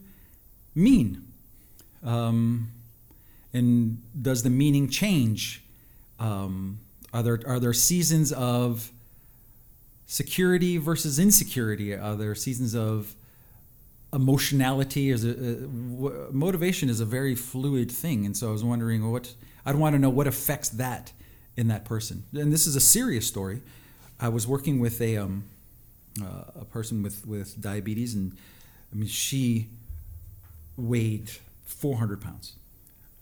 mean? 0.73 1.31
Um, 2.03 2.71
and 3.53 4.01
does 4.19 4.43
the 4.43 4.49
meaning 4.49 4.89
change? 4.89 5.63
Um, 6.19 6.79
are, 7.13 7.23
there, 7.23 7.39
are 7.45 7.59
there 7.59 7.73
seasons 7.73 8.31
of 8.31 8.91
security 10.05 10.77
versus 10.77 11.19
insecurity? 11.19 11.93
Are 11.93 12.15
there 12.15 12.35
seasons 12.35 12.75
of 12.75 13.15
emotionality 14.13 15.09
is 15.09 15.25
a, 15.25 15.67
motivation 16.31 16.89
is 16.89 16.99
a 16.99 17.05
very 17.05 17.35
fluid 17.35 17.91
thing. 17.91 18.25
And 18.25 18.35
so 18.37 18.49
i 18.49 18.51
was 18.51 18.63
wondering 18.63 19.11
what 19.11 19.33
i'd 19.65 19.75
want 19.75 19.93
to 19.93 19.99
know 19.99 20.09
what 20.09 20.27
affects 20.27 20.69
that 20.69 21.11
in 21.57 21.67
that 21.69 21.85
person. 21.85 22.23
And 22.33 22.51
this 22.51 22.67
is 22.67 22.75
a 22.75 22.81
serious 22.81 23.27
story. 23.27 23.61
I 24.19 24.29
was 24.29 24.47
working 24.47 24.79
with 24.79 25.01
a 25.01 25.17
um, 25.17 25.45
uh, 26.21 26.61
a 26.61 26.65
person 26.65 27.03
with 27.03 27.25
with 27.27 27.59
diabetes 27.59 28.13
and 28.13 28.37
i 28.91 28.95
mean 28.95 29.07
she 29.07 29.69
weighed 30.77 31.31
400 31.65 32.21
pounds. 32.21 32.55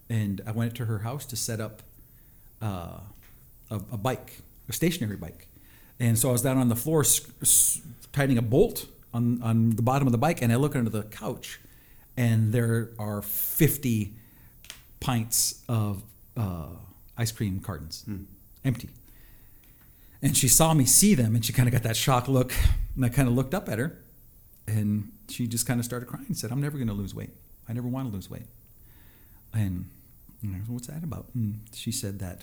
And 0.10 0.41
i 0.46 0.52
went 0.52 0.76
to 0.76 0.86
her 0.86 1.00
house 1.00 1.26
to 1.28 1.36
set 1.36 1.60
up 1.60 1.82
uh, 2.62 3.00
a, 3.72 3.76
a 3.91 3.98
bike 3.98 4.39
a 4.69 4.74
stationary 4.74 5.17
bike. 5.17 5.48
And 6.00 6.17
so 6.19 6.30
i 6.30 6.32
was 6.32 6.41
down 6.43 6.58
on 6.58 6.67
the 6.69 6.76
floor 6.76 7.02
s- 7.02 7.22
s- 7.41 7.82
tightening 8.12 8.38
a 8.38 8.41
bolt 8.43 8.86
on, 9.13 9.41
on 9.41 9.71
the 9.71 9.82
bottom 9.82 10.08
of 10.08 10.12
the 10.12 10.17
bike 10.17 10.41
and 10.41 10.52
I 10.52 10.56
look 10.56 10.76
under 10.76 10.89
the 10.89 11.04
couch 11.04 11.60
and 12.17 12.52
there 12.52 12.91
are 12.99 13.21
50 13.21 14.13
pints 14.99 15.63
of 15.67 16.04
uh, 16.38 16.67
ice 17.17 17.32
cream 17.32 17.60
cartons 17.60 18.06
empty. 18.65 18.89
And 20.21 20.38
she 20.38 20.47
saw 20.47 20.73
me 20.73 20.86
see 20.86 21.15
them 21.15 21.36
and 21.36 21.43
she 21.43 21.52
kind 21.52 21.67
of 21.67 21.73
got 21.73 21.84
that 21.84 21.97
shock 21.97 22.28
look. 22.28 22.54
And 22.95 23.04
I 23.06 23.10
kind 23.10 23.28
of 23.28 23.34
looked 23.34 23.54
up 23.54 23.67
at 23.67 23.80
her 23.80 23.99
and 24.67 25.12
she 25.30 25.47
just 25.47 25.65
kind 25.65 25.80
of 25.80 25.86
started 25.86 26.06
crying 26.06 26.26
and 26.28 26.38
said, 26.38 26.52
I'm 26.52 26.62
never 26.62 26.78
going 26.78 26.88
to 26.88 26.93
lose 26.93 27.13
weight. 27.13 27.32
I 27.67 27.73
never 27.73 27.88
want 27.88 28.08
to 28.08 28.13
lose 28.13 28.30
weight. 28.30 28.47
And 29.54 29.89
I 30.43 30.60
said, 30.60 30.67
what's 30.67 30.88
that 30.88 31.04
about? 31.04 31.28
And 31.34 31.62
she 31.73 31.91
said 31.91 32.19
that 32.19 32.41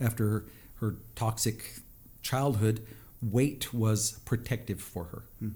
after 0.00 0.46
her 0.76 0.96
toxic 1.14 1.80
childhood, 2.22 2.86
weight 3.20 3.72
was 3.74 4.20
protective 4.24 4.80
for 4.80 5.04
her. 5.04 5.22
Hmm. 5.40 5.48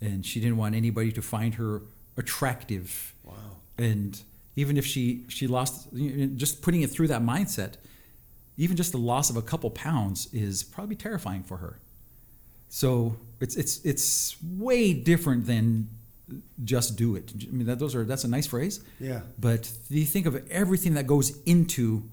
And 0.00 0.26
she 0.26 0.40
didn't 0.40 0.56
want 0.56 0.74
anybody 0.74 1.12
to 1.12 1.22
find 1.22 1.54
her 1.54 1.82
attractive. 2.16 3.14
Wow. 3.24 3.34
And 3.78 4.20
even 4.56 4.76
if 4.76 4.84
she, 4.84 5.24
she 5.28 5.46
lost, 5.46 5.88
just 6.36 6.62
putting 6.62 6.82
it 6.82 6.90
through 6.90 7.08
that 7.08 7.22
mindset, 7.22 7.74
even 8.56 8.76
just 8.76 8.92
the 8.92 8.98
loss 8.98 9.30
of 9.30 9.36
a 9.36 9.42
couple 9.42 9.70
pounds 9.70 10.28
is 10.32 10.62
probably 10.62 10.96
terrifying 10.96 11.42
for 11.42 11.58
her. 11.58 11.80
So 12.68 13.16
it's, 13.40 13.56
it's, 13.56 13.84
it's 13.84 14.36
way 14.42 14.92
different 14.92 15.46
than 15.46 15.88
just 16.64 16.96
do 16.96 17.16
it. 17.16 17.32
I 17.42 17.50
mean, 17.50 17.66
that, 17.66 17.78
those 17.78 17.94
are, 17.94 18.04
that's 18.04 18.24
a 18.24 18.28
nice 18.28 18.46
phrase. 18.46 18.82
Yeah. 18.98 19.20
But 19.38 19.70
you 19.88 20.04
think 20.04 20.26
of 20.26 20.48
everything 20.50 20.94
that 20.94 21.06
goes 21.06 21.40
into 21.42 22.08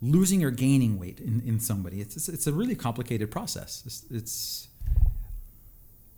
losing 0.00 0.44
or 0.44 0.50
gaining 0.50 0.98
weight 0.98 1.20
in, 1.20 1.42
in 1.44 1.60
somebody. 1.60 2.00
It's, 2.00 2.16
it's, 2.16 2.28
it's 2.28 2.46
a 2.46 2.52
really 2.52 2.74
complicated 2.74 3.30
process. 3.30 3.82
It's, 3.86 4.04
it's 4.10 4.68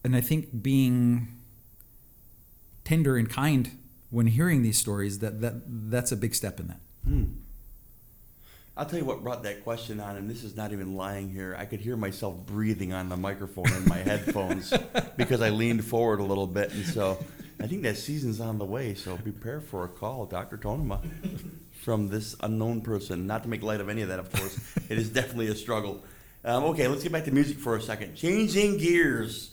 and 0.04 0.16
I 0.16 0.20
think 0.20 0.62
being 0.62 1.28
tender 2.84 3.16
and 3.16 3.28
kind 3.28 3.76
when 4.10 4.26
hearing 4.26 4.62
these 4.62 4.78
stories 4.78 5.18
that 5.18 5.40
that 5.42 5.62
that's 5.66 6.12
a 6.12 6.16
big 6.16 6.34
step 6.34 6.58
in 6.60 6.68
that. 6.68 6.80
Hmm. 7.04 7.24
I'll 8.76 8.86
tell 8.86 8.98
you 8.98 9.04
what 9.04 9.24
brought 9.24 9.42
that 9.42 9.64
question 9.64 9.98
on, 9.98 10.16
and 10.16 10.30
this 10.30 10.44
is 10.44 10.56
not 10.56 10.72
even 10.72 10.94
lying 10.94 11.28
here. 11.30 11.56
I 11.58 11.64
could 11.64 11.80
hear 11.80 11.96
myself 11.96 12.36
breathing 12.46 12.92
on 12.92 13.08
the 13.08 13.16
microphone 13.16 13.70
in 13.72 13.88
my 13.88 13.98
headphones 13.98 14.72
because 15.16 15.42
I 15.42 15.50
leaned 15.50 15.84
forward 15.84 16.20
a 16.20 16.22
little 16.22 16.46
bit, 16.46 16.72
and 16.72 16.86
so 16.86 17.18
I 17.60 17.66
think 17.66 17.82
that 17.82 17.96
season's 17.96 18.38
on 18.40 18.58
the 18.58 18.64
way. 18.64 18.94
So 18.94 19.16
prepare 19.16 19.60
for 19.60 19.84
a 19.84 19.88
call, 19.88 20.26
Dr. 20.26 20.56
Tonemah, 20.56 21.00
from 21.82 22.08
this 22.08 22.36
unknown 22.40 22.80
person. 22.80 23.26
Not 23.26 23.42
to 23.44 23.48
make 23.48 23.62
light 23.62 23.80
of 23.80 23.88
any 23.88 24.02
of 24.02 24.08
that, 24.08 24.18
of 24.18 24.30
course. 24.32 24.58
it 24.88 24.98
is 24.98 25.10
definitely 25.10 25.48
a 25.48 25.54
struggle. 25.54 26.02
Um, 26.44 26.64
okay, 26.64 26.88
let's 26.88 27.02
get 27.02 27.12
back 27.12 27.24
to 27.24 27.32
music 27.32 27.58
for 27.58 27.76
a 27.76 27.82
second. 27.82 28.14
Changing 28.14 28.78
gears. 28.78 29.50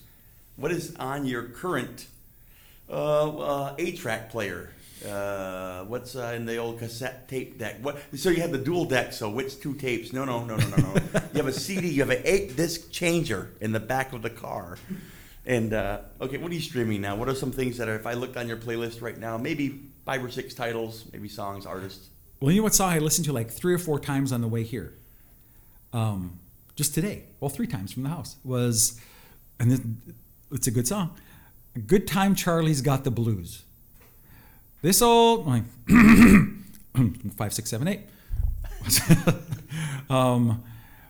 What 0.56 0.72
is 0.72 0.96
on 0.96 1.26
your 1.26 1.44
current 1.44 2.08
uh, 2.90 3.38
uh, 3.38 3.76
eight-track 3.78 4.30
player? 4.30 4.72
Uh, 5.06 5.84
what's 5.84 6.16
uh, 6.16 6.34
in 6.36 6.46
the 6.46 6.58
old 6.58 6.80
cassette 6.80 7.28
tape 7.28 7.60
deck? 7.60 7.78
What? 7.82 7.98
So 8.16 8.30
you 8.30 8.42
have 8.42 8.52
the 8.52 8.58
dual 8.58 8.86
deck. 8.86 9.14
So 9.14 9.30
which 9.30 9.60
two 9.60 9.74
tapes? 9.74 10.14
No, 10.14 10.26
no, 10.26 10.46
no, 10.46 10.56
no, 10.56 10.68
no, 10.68 10.78
no. 10.78 10.94
you 11.34 11.38
have 11.38 11.48
a 11.48 11.54
CD. 11.54 11.90
You 11.90 12.02
have 12.02 12.12
an 12.12 12.22
eight-disc 12.24 12.92
changer 12.92 13.52
in 13.60 13.72
the 13.72 13.80
back 13.80 14.14
of 14.14 14.22
the 14.22 14.30
car. 14.30 14.78
And 15.46 15.74
uh, 15.74 16.00
okay, 16.22 16.38
what 16.38 16.52
are 16.52 16.56
you 16.56 16.62
streaming 16.62 17.02
now? 17.02 17.16
What 17.16 17.30
are 17.30 17.36
some 17.36 17.52
things 17.52 17.78
that 17.78 17.88
are? 17.88 17.96
If 17.96 18.08
I 18.08 18.14
looked 18.14 18.38
on 18.38 18.48
your 18.48 18.58
playlist 18.58 19.02
right 19.02 19.18
now, 19.18 19.38
maybe 19.38 19.82
five 20.06 20.24
or 20.24 20.30
six 20.30 20.54
titles, 20.54 21.06
maybe 21.12 21.28
songs, 21.28 21.66
artists. 21.66 22.10
Well, 22.40 22.52
you 22.52 22.58
know 22.60 22.64
what 22.64 22.76
song 22.76 22.92
I 22.92 23.00
listened 23.00 23.26
to 23.26 23.34
like 23.34 23.50
three 23.50 23.74
or 23.74 23.78
four 23.78 24.00
times 24.00 24.32
on 24.32 24.42
the 24.42 24.48
way 24.48 24.64
here? 24.64 24.94
Um, 25.94 26.40
just 26.76 26.94
today, 26.94 27.24
well, 27.40 27.50
three 27.50 27.68
times 27.68 27.94
from 27.94 28.04
the 28.04 28.10
house 28.10 28.36
was, 28.44 29.00
and 29.60 29.72
it, 29.72 29.82
it's 30.52 30.68
a 30.68 30.72
good 30.72 30.88
song. 30.88 31.16
Good 31.88 32.08
time, 32.08 32.36
Charlie's 32.36 32.82
got 32.82 33.04
the 33.04 33.12
blues. 33.12 33.64
This 34.82 35.02
old 35.02 35.48
like 35.48 35.64
five, 37.38 37.54
six, 37.54 37.70
seven, 37.70 37.88
eight. 37.88 38.02
um, 40.10 40.64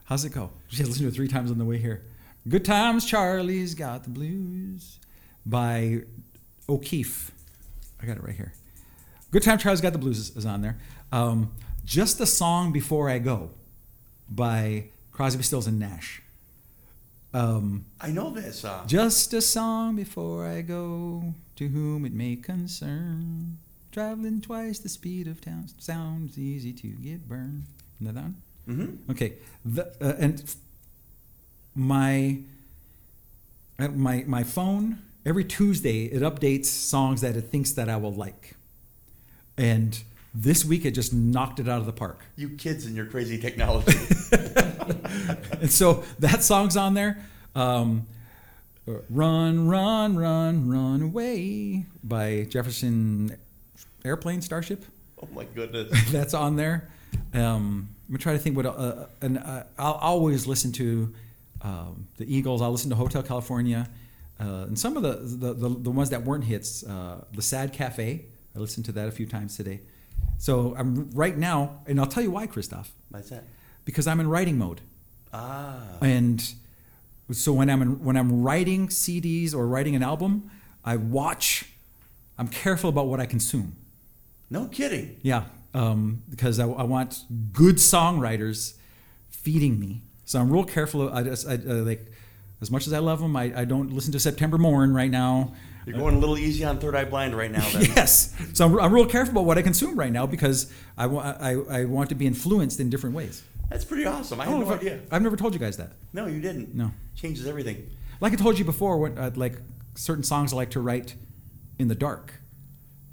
how's 0.06 0.24
it 0.24 0.30
go? 0.30 0.52
Just 0.70 0.90
listen 0.90 1.04
to 1.04 1.10
it 1.10 1.16
three 1.16 1.28
times 1.28 1.52
on 1.52 1.58
the 1.58 1.66
way 1.66 1.78
here. 1.78 2.06
Good 2.48 2.64
times, 2.64 3.06
Charlie's 3.06 3.74
got 3.74 4.04
the 4.04 4.10
blues 4.10 5.00
by 5.46 6.04
O'Keefe. 6.70 7.32
I 8.02 8.06
got 8.06 8.18
it 8.18 8.24
right 8.24 8.36
here. 8.36 8.54
Good 9.32 9.44
time, 9.44 9.58
Charlie's 9.58 9.82
got 9.82 9.94
the 9.94 10.00
blues 10.00 10.36
is 10.36 10.46
on 10.46 10.62
there. 10.62 10.78
Um, 11.12 11.52
Just 11.84 12.20
a 12.20 12.26
song 12.26 12.72
before 12.72 13.10
I 13.10 13.20
go 13.20 13.52
by 14.30 14.90
Crosby, 15.12 15.44
Stills 15.44 15.68
and 15.68 15.80
Nash. 15.80 16.22
Um, 17.34 17.86
I 18.00 18.12
know 18.12 18.30
that 18.32 18.54
song. 18.54 18.88
just 18.88 19.34
a 19.34 19.42
song 19.42 19.98
before 19.98 20.48
I 20.48 20.62
go, 20.62 21.34
to 21.58 21.68
whom 21.68 22.06
it 22.06 22.14
may 22.14 22.38
concern. 22.38 23.58
Traveling 23.92 24.42
twice 24.42 24.80
the 24.80 24.90
speed 24.90 25.28
of 25.28 25.42
town 25.42 25.68
sounds 25.78 26.38
easy 26.40 26.72
to 26.74 26.88
get 26.88 27.28
burned. 27.28 27.66
Isn't 28.00 28.08
that 28.08 28.16
that 28.16 28.24
one? 28.24 28.42
Mm-hmm. 28.68 29.12
Okay, 29.12 29.34
the, 29.64 29.86
uh, 30.02 30.16
and 30.18 30.56
my 31.76 32.40
uh, 33.80 33.90
my 33.90 34.24
my 34.28 34.44
phone 34.44 35.00
every 35.26 35.44
Tuesday 35.44 36.06
it 36.06 36.22
updates 36.22 36.66
songs 36.66 37.22
that 37.22 37.36
it 37.36 37.50
thinks 37.52 37.72
that 37.74 37.90
I 37.90 37.98
will 37.98 38.14
like, 38.14 38.56
and 39.58 40.02
this 40.36 40.66
week 40.66 40.86
it 40.86 40.92
just 40.92 41.14
knocked 41.14 41.60
it 41.60 41.70
out 41.70 41.80
of 41.80 41.86
the 41.86 41.94
park. 41.94 42.26
You 42.36 42.50
kids 42.50 42.86
and 42.86 42.96
your 42.96 43.06
crazy 43.06 43.40
technology. 43.40 43.98
and 45.62 45.72
so 45.72 46.04
that 46.20 46.44
song's 46.44 46.76
on 46.76 46.94
there. 46.94 47.26
Um, 47.56 48.08
run, 48.86 49.68
run, 49.68 50.18
run, 50.18 50.70
run 50.70 51.02
away 51.02 51.86
by 52.04 52.46
Jefferson 52.50 53.38
Airplane 54.04 54.42
Starship. 54.42 54.86
oh 55.24 55.28
my 55.34 55.46
goodness. 55.46 55.90
That's 56.12 56.34
on 56.34 56.58
there. 56.58 56.90
Um, 57.34 57.90
I'm 58.08 58.12
gonna 58.12 58.20
try 58.20 58.34
to 58.34 58.40
think 58.40 58.58
what. 58.58 58.66
Uh, 58.66 59.08
and 59.22 59.40
uh, 59.40 59.64
I'll 59.80 59.94
always 59.94 60.46
listen 60.46 60.72
to 60.74 61.14
um, 61.62 62.08
the 62.18 62.26
Eagles. 62.36 62.62
I'll 62.62 62.72
listen 62.72 62.90
to 62.90 62.96
Hotel 62.96 63.24
California, 63.24 63.90
uh, 64.40 64.66
and 64.68 64.78
some 64.78 64.98
of 64.98 65.04
the 65.04 65.14
the, 65.14 65.54
the 65.54 65.70
the 65.70 65.92
ones 65.92 66.10
that 66.12 66.24
weren't 66.24 66.44
hits. 66.44 66.84
Uh, 66.84 67.24
the 67.34 67.42
Sad 67.42 67.74
Cafe. 67.74 68.26
I 68.56 68.60
listened 68.60 68.86
to 68.86 68.92
that 68.94 69.08
a 69.08 69.12
few 69.12 69.26
times 69.26 69.58
today. 69.58 69.82
So 70.38 70.76
I'm 70.78 71.10
right 71.12 71.38
now, 71.38 71.82
and 71.88 72.00
I'll 72.00 72.06
tell 72.06 72.24
you 72.24 72.32
why, 72.32 72.48
Christoph. 72.48 72.92
What's 73.10 73.30
that? 73.30 73.46
Because 73.84 74.08
I'm 74.08 74.20
in 74.20 74.30
writing 74.30 74.58
mode. 74.58 74.82
Ah. 75.34 75.98
And 76.02 76.54
so 77.32 77.54
when 77.54 77.70
I'm 77.70 77.82
in, 77.82 78.04
when 78.04 78.18
I'm 78.18 78.44
writing 78.44 78.88
CDs 78.88 79.54
or 79.54 79.68
writing 79.68 79.96
an 79.96 80.04
album, 80.04 80.50
I 80.84 80.98
watch. 80.98 81.72
I'm 82.38 82.48
careful 82.48 82.90
about 82.90 83.08
what 83.08 83.20
I 83.20 83.26
consume. 83.26 83.76
No 84.50 84.68
kidding. 84.68 85.18
Yeah, 85.22 85.46
um, 85.74 86.24
because 86.30 86.60
I, 86.60 86.68
I 86.68 86.84
want 86.84 87.24
good 87.52 87.78
songwriters 87.78 88.76
feeding 89.30 89.80
me. 89.80 90.02
So 90.26 90.40
I'm 90.40 90.52
real 90.52 90.64
careful. 90.64 91.12
I 91.12 91.24
just 91.24 91.48
I, 91.48 91.54
uh, 91.54 91.84
like 91.84 92.12
as 92.62 92.72
much 92.72 92.88
as 92.88 92.94
I 92.94 93.00
love 93.00 93.20
them, 93.20 93.36
I, 93.36 93.54
I 93.56 93.66
don't 93.66 93.92
listen 93.92 94.12
to 94.14 94.20
September 94.20 94.58
Morn 94.58 94.94
right 94.94 95.12
now. 95.12 95.54
You're 95.86 95.98
going 95.98 96.16
a 96.16 96.20
little 96.20 96.38
easy 96.38 96.64
on 96.66 96.80
Third 96.80 96.96
Eye 96.96 97.06
Blind 97.06 97.36
right 97.38 97.52
now. 97.52 97.68
Then. 97.74 97.84
Yes, 97.96 98.34
so 98.54 98.66
I'm, 98.66 98.80
I'm 98.80 98.94
real 98.94 99.06
careful 99.06 99.34
about 99.34 99.46
what 99.46 99.58
I 99.58 99.62
consume 99.62 99.98
right 99.98 100.12
now 100.12 100.26
because 100.26 100.72
I, 100.98 101.06
wa- 101.08 101.36
I, 101.40 101.52
I 101.70 101.86
want 101.86 102.10
to 102.10 102.16
be 102.16 102.26
influenced 102.26 102.80
in 102.80 102.90
different 102.90 103.16
ways. 103.16 103.44
That's 103.70 103.86
pretty 103.86 104.06
awesome. 104.06 104.40
I 104.42 104.44
I 104.44 104.48
had 104.48 104.52
no 104.54 104.60
know 104.62 104.72
if 104.72 104.72
I- 104.72 104.80
idea. 104.82 105.00
I've 105.12 105.22
never 105.22 105.36
told 105.36 105.54
you 105.54 105.60
guys 105.60 105.78
that. 105.78 105.92
No, 106.14 106.26
you 106.28 106.42
didn't. 106.42 106.74
No. 106.76 106.92
Changes 107.16 107.46
everything. 107.48 107.90
Like 108.22 108.34
I 108.34 108.36
told 108.36 108.58
you 108.60 108.66
before, 108.66 108.98
what 108.98 109.18
uh, 109.18 109.32
like 109.36 109.60
certain 109.96 110.24
songs 110.24 110.54
I 110.54 110.56
like 110.56 110.72
to 110.72 110.80
write 110.80 111.16
in 111.80 111.88
the 111.88 111.96
dark 111.96 112.34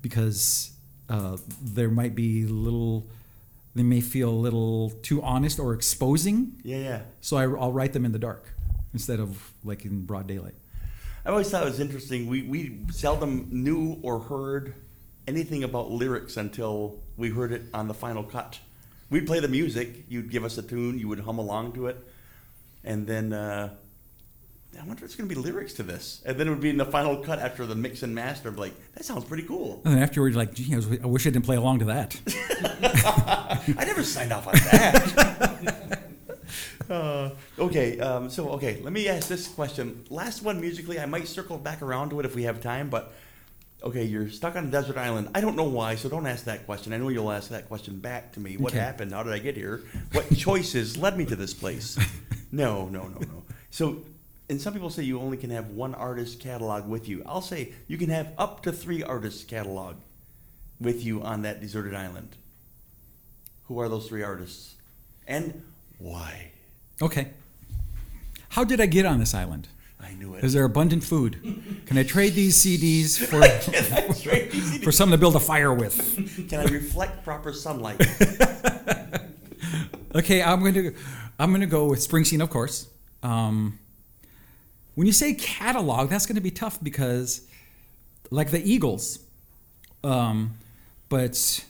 because 0.00 0.72
uh, 1.08 1.36
there 1.62 1.90
might 1.90 2.14
be 2.14 2.44
little, 2.46 3.08
they 3.74 3.82
may 3.82 4.00
feel 4.00 4.28
a 4.28 4.40
little 4.46 4.90
too 5.02 5.22
honest 5.22 5.58
or 5.58 5.74
exposing. 5.74 6.60
Yeah, 6.64 6.76
yeah. 6.78 7.00
So 7.20 7.36
I, 7.36 7.42
I'll 7.44 7.72
write 7.72 7.92
them 7.92 8.04
in 8.04 8.12
the 8.12 8.18
dark 8.18 8.54
instead 8.92 9.20
of 9.20 9.52
like 9.64 9.84
in 9.84 10.04
broad 10.04 10.26
daylight. 10.26 10.54
I 11.24 11.30
always 11.30 11.50
thought 11.50 11.62
it 11.62 11.66
was 11.66 11.80
interesting. 11.80 12.26
We, 12.26 12.42
we 12.42 12.80
seldom 12.90 13.48
knew 13.50 13.98
or 14.02 14.18
heard 14.18 14.74
anything 15.28 15.62
about 15.62 15.90
lyrics 15.90 16.36
until 16.36 17.00
we 17.16 17.30
heard 17.30 17.52
it 17.52 17.62
on 17.72 17.86
the 17.86 17.94
final 17.94 18.24
cut. 18.24 18.58
We'd 19.08 19.26
play 19.26 19.40
the 19.40 19.48
music, 19.48 20.04
you'd 20.08 20.30
give 20.30 20.44
us 20.44 20.58
a 20.58 20.62
tune, 20.62 20.98
you 20.98 21.06
would 21.08 21.20
hum 21.20 21.38
along 21.38 21.74
to 21.74 21.86
it, 21.86 21.98
and 22.82 23.06
then 23.06 23.32
uh, 23.32 23.74
I 24.74 24.78
wonder 24.78 24.94
if 24.94 25.00
there's 25.00 25.16
going 25.16 25.28
to 25.28 25.34
be 25.34 25.40
lyrics 25.40 25.74
to 25.74 25.82
this. 25.82 26.22
And 26.24 26.38
then 26.38 26.48
it 26.48 26.50
would 26.50 26.60
be 26.60 26.70
in 26.70 26.78
the 26.78 26.86
final 26.86 27.18
cut 27.18 27.38
after 27.38 27.66
the 27.66 27.74
mix 27.74 28.02
and 28.02 28.14
master, 28.14 28.48
I'm 28.48 28.56
like, 28.56 28.72
that 28.94 29.04
sounds 29.04 29.24
pretty 29.24 29.44
cool. 29.44 29.82
And 29.84 29.94
then 29.94 30.02
afterwards, 30.02 30.34
like, 30.34 30.54
gee, 30.54 30.72
I, 30.72 30.76
was, 30.76 30.90
I 30.90 31.06
wish 31.06 31.26
I 31.26 31.30
didn't 31.30 31.44
play 31.44 31.56
along 31.56 31.80
to 31.80 31.84
that. 31.86 32.18
I 33.78 33.84
never 33.84 34.02
signed 34.02 34.32
off 34.32 34.48
on 34.48 34.54
that. 34.54 35.98
uh, 36.92 37.30
okay, 37.58 37.98
um, 38.00 38.30
so 38.30 38.50
okay, 38.50 38.80
let 38.82 38.92
me 38.92 39.08
ask 39.08 39.28
this 39.28 39.48
question. 39.48 40.04
Last 40.10 40.42
one 40.42 40.60
musically, 40.60 41.00
I 41.00 41.06
might 41.06 41.26
circle 41.28 41.58
back 41.58 41.82
around 41.82 42.10
to 42.10 42.20
it 42.20 42.26
if 42.26 42.34
we 42.34 42.44
have 42.44 42.60
time, 42.60 42.90
but 42.90 43.12
okay, 43.82 44.04
you're 44.04 44.28
stuck 44.30 44.54
on 44.56 44.66
a 44.66 44.70
desert 44.70 44.96
island. 44.96 45.28
I 45.34 45.40
don't 45.40 45.56
know 45.56 45.64
why, 45.64 45.96
so 45.96 46.08
don't 46.08 46.26
ask 46.26 46.44
that 46.44 46.66
question. 46.66 46.92
I 46.92 46.98
know 46.98 47.08
you'll 47.08 47.32
ask 47.32 47.48
that 47.50 47.66
question 47.68 47.98
back 47.98 48.32
to 48.34 48.40
me. 48.40 48.56
What 48.56 48.72
Okay. 48.72 48.80
happened? 48.80 49.12
How 49.12 49.22
did 49.22 49.32
I 49.32 49.38
get 49.38 49.56
here? 49.56 49.82
What 50.12 50.32
choices 50.36 50.96
led 50.96 51.16
me 51.18 51.24
to 51.26 51.34
this 51.36 51.52
place? 51.54 51.98
No, 52.52 52.88
no, 52.88 53.08
no, 53.08 53.18
no. 53.18 53.42
So, 53.70 54.04
and 54.48 54.60
some 54.60 54.72
people 54.72 54.90
say 54.90 55.02
you 55.02 55.18
only 55.18 55.36
can 55.36 55.50
have 55.50 55.70
one 55.70 55.94
artist 55.94 56.38
catalog 56.38 56.86
with 56.86 57.08
you. 57.08 57.22
I'll 57.26 57.40
say 57.42 57.72
you 57.88 57.96
can 57.98 58.10
have 58.10 58.32
up 58.38 58.62
to 58.64 58.72
three 58.72 59.02
artists 59.02 59.42
catalog 59.42 59.96
with 60.80 61.02
you 61.04 61.22
on 61.22 61.42
that 61.42 61.60
deserted 61.60 61.94
island. 61.94 62.36
Who 63.64 63.80
are 63.80 63.88
those 63.88 64.06
three 64.08 64.22
artists? 64.22 64.74
And 65.26 65.62
why? 65.98 66.51
Okay. 67.02 67.28
How 68.50 68.64
did 68.64 68.80
I 68.80 68.86
get 68.86 69.04
on 69.06 69.18
this 69.18 69.34
island? 69.34 69.68
I 70.00 70.14
knew 70.14 70.34
it. 70.34 70.44
Is 70.44 70.52
there 70.52 70.64
abundant 70.64 71.04
food? 71.04 71.84
Can 71.86 71.98
I 71.98 72.02
trade 72.02 72.34
these 72.34 72.56
CDs 72.56 73.18
for. 73.30 73.42
Easy 74.56 74.78
to- 74.78 74.84
for 74.84 74.92
something 74.92 75.12
to 75.12 75.18
build 75.20 75.36
a 75.36 75.40
fire 75.40 75.72
with? 75.74 76.48
Can 76.48 76.60
I 76.60 76.64
reflect 76.64 77.24
proper 77.24 77.52
sunlight? 77.52 78.00
Okay, 80.14 80.42
I'm 80.42 80.60
going 80.60 80.74
to 80.74 80.94
I'm 81.38 81.50
going 81.52 81.62
to 81.62 81.66
go 81.66 81.86
with 81.86 82.06
Springsteen, 82.06 82.42
of 82.42 82.50
course. 82.50 82.86
Um, 83.22 83.78
when 84.94 85.06
you 85.06 85.12
say 85.14 85.32
catalog, 85.32 86.10
that's 86.10 86.26
going 86.26 86.34
to 86.36 86.42
be 86.42 86.50
tough 86.50 86.78
because, 86.82 87.46
like 88.30 88.50
the 88.50 88.60
Eagles, 88.62 89.20
um, 90.04 90.58
but 91.08 91.64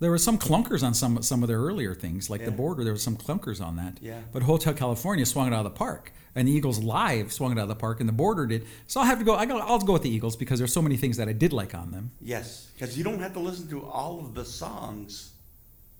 there 0.00 0.10
were 0.10 0.18
some 0.18 0.38
clunkers 0.38 0.82
on 0.82 0.94
some 0.94 1.22
some 1.22 1.42
of 1.42 1.48
their 1.48 1.58
earlier 1.58 1.94
things, 1.94 2.30
like 2.30 2.44
the 2.44 2.50
Border. 2.50 2.84
There 2.84 2.92
were 2.92 2.98
some 2.98 3.16
clunkers 3.16 3.60
on 3.60 3.76
that. 3.76 3.98
Yeah. 4.00 4.20
But 4.32 4.42
Hotel 4.42 4.72
California 4.74 5.26
swung 5.26 5.48
it 5.48 5.52
out 5.52 5.64
of 5.66 5.72
the 5.72 5.78
park, 5.78 6.12
and 6.34 6.46
the 6.46 6.52
Eagles 6.52 6.78
live 6.78 7.32
swung 7.32 7.52
it 7.52 7.58
out 7.58 7.62
of 7.62 7.68
the 7.68 7.74
park, 7.74 8.00
and 8.00 8.08
the 8.08 8.12
Border 8.12 8.46
did. 8.46 8.66
So 8.86 9.00
I'll 9.00 9.06
have 9.06 9.18
to 9.18 9.24
go. 9.24 9.34
I 9.34 9.46
go. 9.46 9.58
I'll 9.58 9.78
go 9.80 9.94
with 9.94 10.02
the 10.02 10.10
Eagles 10.10 10.36
because 10.36 10.58
there's 10.60 10.72
so 10.72 10.82
many 10.82 10.96
things 10.96 11.16
that 11.16 11.28
I 11.28 11.32
did 11.32 11.52
like 11.52 11.74
on 11.74 11.90
them. 11.90 12.12
yes, 12.20 12.68
because 12.74 12.96
you 12.96 13.04
don't 13.04 13.18
have 13.20 13.32
to 13.34 13.40
listen 13.40 13.68
to 13.70 13.84
all 13.86 14.20
of 14.20 14.34
the 14.34 14.44
songs. 14.44 15.32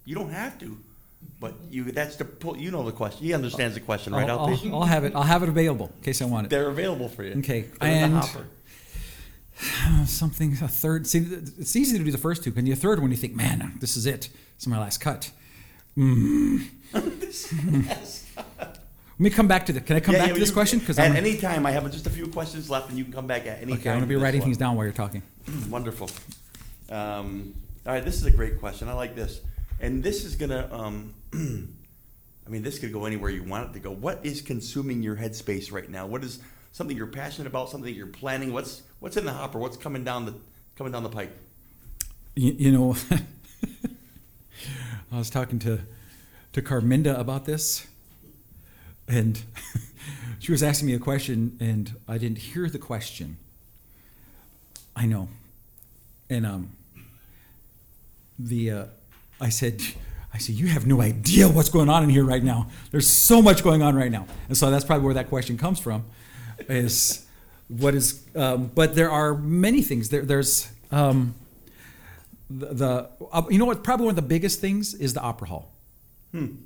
You 0.04 0.14
don't 0.14 0.30
have 0.30 0.58
to. 0.60 0.78
But 1.40 1.54
you, 1.68 1.84
that's 1.90 2.14
the, 2.14 2.24
pull- 2.24 2.56
you 2.56 2.70
know 2.70 2.84
the 2.84 2.92
question. 2.92 3.24
He 3.26 3.34
understands 3.34 3.74
the 3.74 3.80
question, 3.80 4.12
right, 4.12 4.30
I'll, 4.30 4.38
I'll, 4.46 4.74
I'll 4.74 4.82
have 4.84 5.02
it. 5.02 5.14
I'll 5.16 5.22
have 5.24 5.42
it 5.42 5.48
available 5.48 5.90
in 5.96 6.02
case 6.04 6.22
I 6.22 6.26
want 6.26 6.46
it. 6.46 6.50
They're 6.50 6.68
available 6.68 7.08
for 7.08 7.24
you. 7.24 7.34
Okay, 7.40 7.62
They're 7.80 7.90
and- 7.90 8.14
hopper. 8.14 8.46
Something 10.06 10.52
a 10.62 10.68
third. 10.68 11.06
See, 11.06 11.18
it's 11.58 11.74
easy 11.76 11.98
to 11.98 12.04
do 12.04 12.10
the 12.10 12.18
first 12.18 12.44
two. 12.44 12.52
Can 12.52 12.66
you 12.66 12.72
a 12.74 12.76
third 12.76 13.00
one? 13.00 13.10
You 13.10 13.16
think, 13.16 13.34
man, 13.34 13.76
this 13.80 13.96
is 13.96 14.06
it. 14.06 14.22
This 14.56 14.62
is 14.62 14.66
my 14.68 14.78
last 14.78 14.98
cut. 14.98 15.30
Mm. 15.96 16.68
Let 19.18 19.24
me 19.24 19.30
come 19.30 19.48
back 19.48 19.66
to 19.66 19.72
the. 19.72 19.80
Can 19.80 19.96
I 19.96 20.00
come 20.00 20.14
Yeah, 20.14 20.20
back 20.20 20.28
yeah, 20.28 20.34
to 20.34 20.40
this 20.40 20.50
you- 20.50 20.54
question? 20.54 20.78
Because 20.78 20.98
at 20.98 21.10
I'm 21.10 21.16
any 21.16 21.36
time, 21.36 21.66
I 21.66 21.72
have 21.72 21.90
just 21.90 22.06
a 22.06 22.10
few 22.10 22.28
questions 22.28 22.70
left, 22.70 22.88
and 22.88 22.96
you 22.96 23.02
can 23.04 23.12
come 23.12 23.26
back 23.26 23.46
at 23.46 23.60
any 23.60 23.72
okay. 23.72 23.84
time. 23.84 23.92
I'm 23.94 23.98
gonna 23.98 24.06
be 24.06 24.16
writing 24.16 24.40
one. 24.40 24.46
things 24.46 24.58
down 24.58 24.76
while 24.76 24.84
you're 24.84 24.92
talking. 24.92 25.22
Wonderful. 25.68 26.08
Um, 26.88 27.54
all 27.84 27.94
right, 27.94 28.04
this 28.04 28.14
is 28.14 28.26
a 28.26 28.30
great 28.30 28.60
question. 28.60 28.88
I 28.88 28.92
like 28.92 29.16
this, 29.16 29.40
and 29.80 30.02
this 30.04 30.24
is 30.24 30.36
gonna. 30.36 30.68
Um, 30.70 31.14
I 32.46 32.50
mean, 32.50 32.62
this 32.62 32.78
could 32.78 32.92
go 32.92 33.04
anywhere 33.06 33.30
you 33.30 33.42
want 33.42 33.70
it 33.70 33.72
to 33.74 33.80
go. 33.80 33.90
What 33.90 34.20
is 34.22 34.40
consuming 34.40 35.02
your 35.02 35.16
headspace 35.16 35.72
right 35.72 35.90
now? 35.90 36.06
What 36.06 36.22
is 36.22 36.38
something 36.72 36.96
you're 36.96 37.06
passionate 37.08 37.48
about? 37.48 37.70
Something 37.70 37.94
you're 37.94 38.06
planning? 38.06 38.52
What's 38.52 38.82
what's 39.00 39.16
in 39.16 39.24
the 39.24 39.32
hopper? 39.32 39.58
What's 39.58 39.76
coming 39.76 40.04
down 40.04 40.26
the 40.26 40.34
coming 40.76 40.92
down 40.92 41.02
the 41.02 41.08
pipe? 41.08 41.36
You, 42.34 42.54
you 42.58 42.72
know, 42.72 42.96
I 45.12 45.18
was 45.18 45.30
talking 45.30 45.58
to 45.60 45.80
to 46.52 46.62
Carminda 46.62 47.18
about 47.18 47.44
this, 47.44 47.86
and 49.06 49.42
she 50.38 50.52
was 50.52 50.62
asking 50.62 50.86
me 50.86 50.94
a 50.94 50.98
question, 50.98 51.56
and 51.60 51.94
I 52.06 52.18
didn't 52.18 52.38
hear 52.38 52.68
the 52.68 52.78
question. 52.78 53.38
I 54.94 55.06
know, 55.06 55.28
and 56.28 56.46
um, 56.46 56.70
the 58.38 58.70
uh, 58.70 58.84
I 59.40 59.48
said. 59.48 59.82
I 60.30 60.36
said, 60.36 60.56
you 60.56 60.66
have 60.66 60.86
no 60.86 61.00
idea 61.00 61.48
what's 61.48 61.70
going 61.70 61.88
on 61.88 62.04
in 62.04 62.10
here 62.10 62.22
right 62.22 62.44
now. 62.44 62.68
There's 62.90 63.08
so 63.08 63.40
much 63.40 63.64
going 63.64 63.80
on 63.80 63.96
right 63.96 64.10
now, 64.10 64.26
and 64.48 64.58
so 64.58 64.70
that's 64.70 64.84
probably 64.84 65.06
where 65.06 65.14
that 65.14 65.30
question 65.30 65.56
comes 65.56 65.80
from. 65.80 66.04
Is 66.68 67.26
what 67.68 67.94
is? 67.94 68.24
Um, 68.34 68.70
but 68.74 68.94
there 68.94 69.10
are 69.10 69.34
many 69.34 69.82
things. 69.82 70.08
There, 70.08 70.22
there's 70.24 70.68
um, 70.90 71.34
the, 72.50 72.66
the 72.74 73.10
uh, 73.32 73.42
you 73.50 73.58
know 73.58 73.64
what 73.66 73.82
probably 73.84 74.06
one 74.06 74.12
of 74.12 74.16
the 74.16 74.22
biggest 74.22 74.60
things 74.60 74.94
is 74.94 75.12
the 75.14 75.20
opera 75.20 75.48
hall 75.48 75.72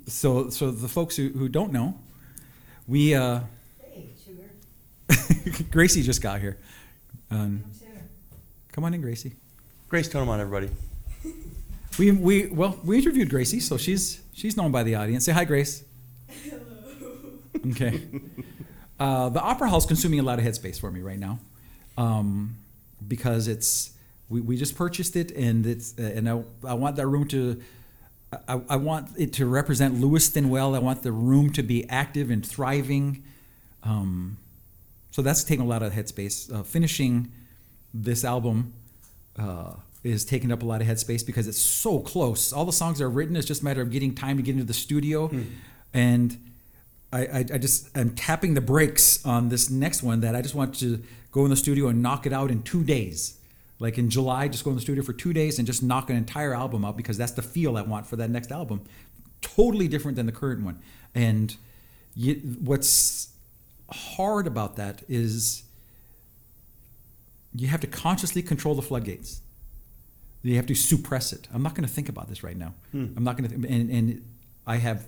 so 0.07 0.49
so 0.49 0.69
the 0.71 0.87
folks 0.89 1.15
who, 1.15 1.29
who 1.29 1.47
don't 1.49 1.71
know 1.71 1.97
we 2.87 3.15
uh 3.15 3.39
Hey, 3.91 4.09
sugar, 4.23 5.63
gracie 5.71 6.03
just 6.03 6.21
got 6.21 6.41
here 6.41 6.57
um, 7.31 7.61
come 7.63 7.73
sit. 7.73 7.87
come 8.73 8.83
on 8.83 8.93
in 8.93 9.01
gracie 9.01 9.33
Grace, 9.89 10.07
tell 10.09 10.21
them 10.21 10.29
on 10.29 10.39
everybody. 10.41 10.69
we 11.99 12.11
we 12.11 12.47
well 12.47 12.77
we 12.83 12.97
interviewed 12.97 13.29
gracie 13.29 13.59
so 13.61 13.77
she's 13.77 14.21
she's 14.33 14.57
known 14.57 14.71
by 14.71 14.83
the 14.83 14.95
audience 14.95 15.23
say 15.25 15.31
hi 15.31 15.45
grace 15.45 15.83
Hello. 16.49 17.71
okay 17.71 18.01
uh, 18.99 19.29
the 19.29 19.41
opera 19.41 19.69
hall 19.69 19.79
is 19.79 19.85
consuming 19.85 20.19
a 20.19 20.23
lot 20.23 20.39
of 20.39 20.45
headspace 20.45 20.79
for 20.79 20.91
me 20.91 21.01
right 21.01 21.19
now 21.19 21.39
um, 21.97 22.57
because 23.07 23.47
it's 23.47 23.91
we, 24.29 24.41
we 24.41 24.57
just 24.57 24.75
purchased 24.75 25.15
it 25.15 25.31
and 25.31 25.65
it's 25.65 25.93
uh, 25.99 26.03
and 26.03 26.29
I, 26.29 26.43
I 26.65 26.73
want 26.73 26.95
that 26.97 27.07
room 27.07 27.27
to 27.29 27.61
I, 28.47 28.61
I 28.69 28.75
want 28.77 29.09
it 29.17 29.33
to 29.33 29.45
represent 29.45 29.99
Lewiston 29.99 30.49
well. 30.49 30.75
I 30.75 30.79
want 30.79 31.03
the 31.03 31.11
room 31.11 31.51
to 31.53 31.63
be 31.63 31.87
active 31.89 32.29
and 32.29 32.45
thriving. 32.45 33.23
Um, 33.83 34.37
so 35.11 35.21
that's 35.21 35.43
taking 35.43 35.65
a 35.65 35.67
lot 35.67 35.83
of 35.83 35.93
headspace. 35.93 36.51
Uh, 36.51 36.63
finishing 36.63 37.31
this 37.93 38.25
album 38.25 38.73
uh, 39.37 39.73
is 40.03 40.25
taking 40.25 40.51
up 40.51 40.63
a 40.63 40.65
lot 40.65 40.81
of 40.81 40.87
headspace 40.87 41.25
because 41.25 41.47
it's 41.47 41.59
so 41.59 41.99
close. 41.99 42.51
All 42.51 42.65
the 42.65 42.73
songs 42.73 43.01
are 43.01 43.09
written. 43.09 43.35
It's 43.35 43.47
just 43.47 43.61
a 43.61 43.65
matter 43.65 43.81
of 43.81 43.91
getting 43.91 44.15
time 44.15 44.37
to 44.37 44.43
get 44.43 44.53
into 44.53 44.65
the 44.65 44.73
studio, 44.73 45.29
and 45.93 46.37
I, 47.13 47.19
I, 47.19 47.37
I 47.37 47.57
just 47.59 47.95
I'm 47.95 48.15
tapping 48.15 48.55
the 48.55 48.61
brakes 48.61 49.23
on 49.25 49.49
this 49.49 49.69
next 49.69 50.01
one 50.01 50.21
that 50.21 50.35
I 50.35 50.41
just 50.41 50.55
want 50.55 50.75
to 50.79 51.01
go 51.31 51.43
in 51.43 51.49
the 51.51 51.55
studio 51.55 51.87
and 51.87 52.01
knock 52.01 52.25
it 52.25 52.33
out 52.33 52.49
in 52.51 52.63
two 52.63 52.83
days. 52.83 53.37
Like 53.79 53.97
in 53.97 54.09
July, 54.09 54.47
just 54.47 54.63
go 54.63 54.71
in 54.71 54.75
the 54.75 54.81
studio 54.81 55.03
for 55.03 55.13
two 55.13 55.33
days 55.33 55.57
and 55.59 55.67
just 55.67 55.83
knock 55.83 56.09
an 56.09 56.15
entire 56.15 56.53
album 56.53 56.83
out 56.85 56.97
because 56.97 57.17
that's 57.17 57.33
the 57.33 57.41
feel 57.41 57.77
I 57.77 57.81
want 57.81 58.07
for 58.07 58.15
that 58.15 58.29
next 58.29 58.51
album. 58.51 58.81
Totally 59.41 59.87
different 59.87 60.15
than 60.15 60.25
the 60.25 60.31
current 60.31 60.63
one. 60.63 60.79
And 61.13 61.55
you, 62.15 62.35
what's 62.63 63.33
hard 63.89 64.47
about 64.47 64.77
that 64.77 65.03
is 65.07 65.63
you 67.53 67.67
have 67.67 67.81
to 67.81 67.87
consciously 67.87 68.41
control 68.41 68.73
the 68.73 68.81
floodgates. 68.81 69.41
You 70.43 70.55
have 70.55 70.65
to 70.67 70.75
suppress 70.75 71.31
it. 71.31 71.47
I'm 71.53 71.63
not 71.63 71.75
going 71.75 71.87
to 71.87 71.93
think 71.93 72.09
about 72.09 72.27
this 72.27 72.43
right 72.43 72.57
now. 72.57 72.73
Hmm. 72.91 73.07
I'm 73.15 73.23
not 73.23 73.37
going 73.37 73.49
to. 73.49 73.55
And, 73.67 73.89
and 73.89 74.25
I 74.65 74.77
have, 74.77 75.07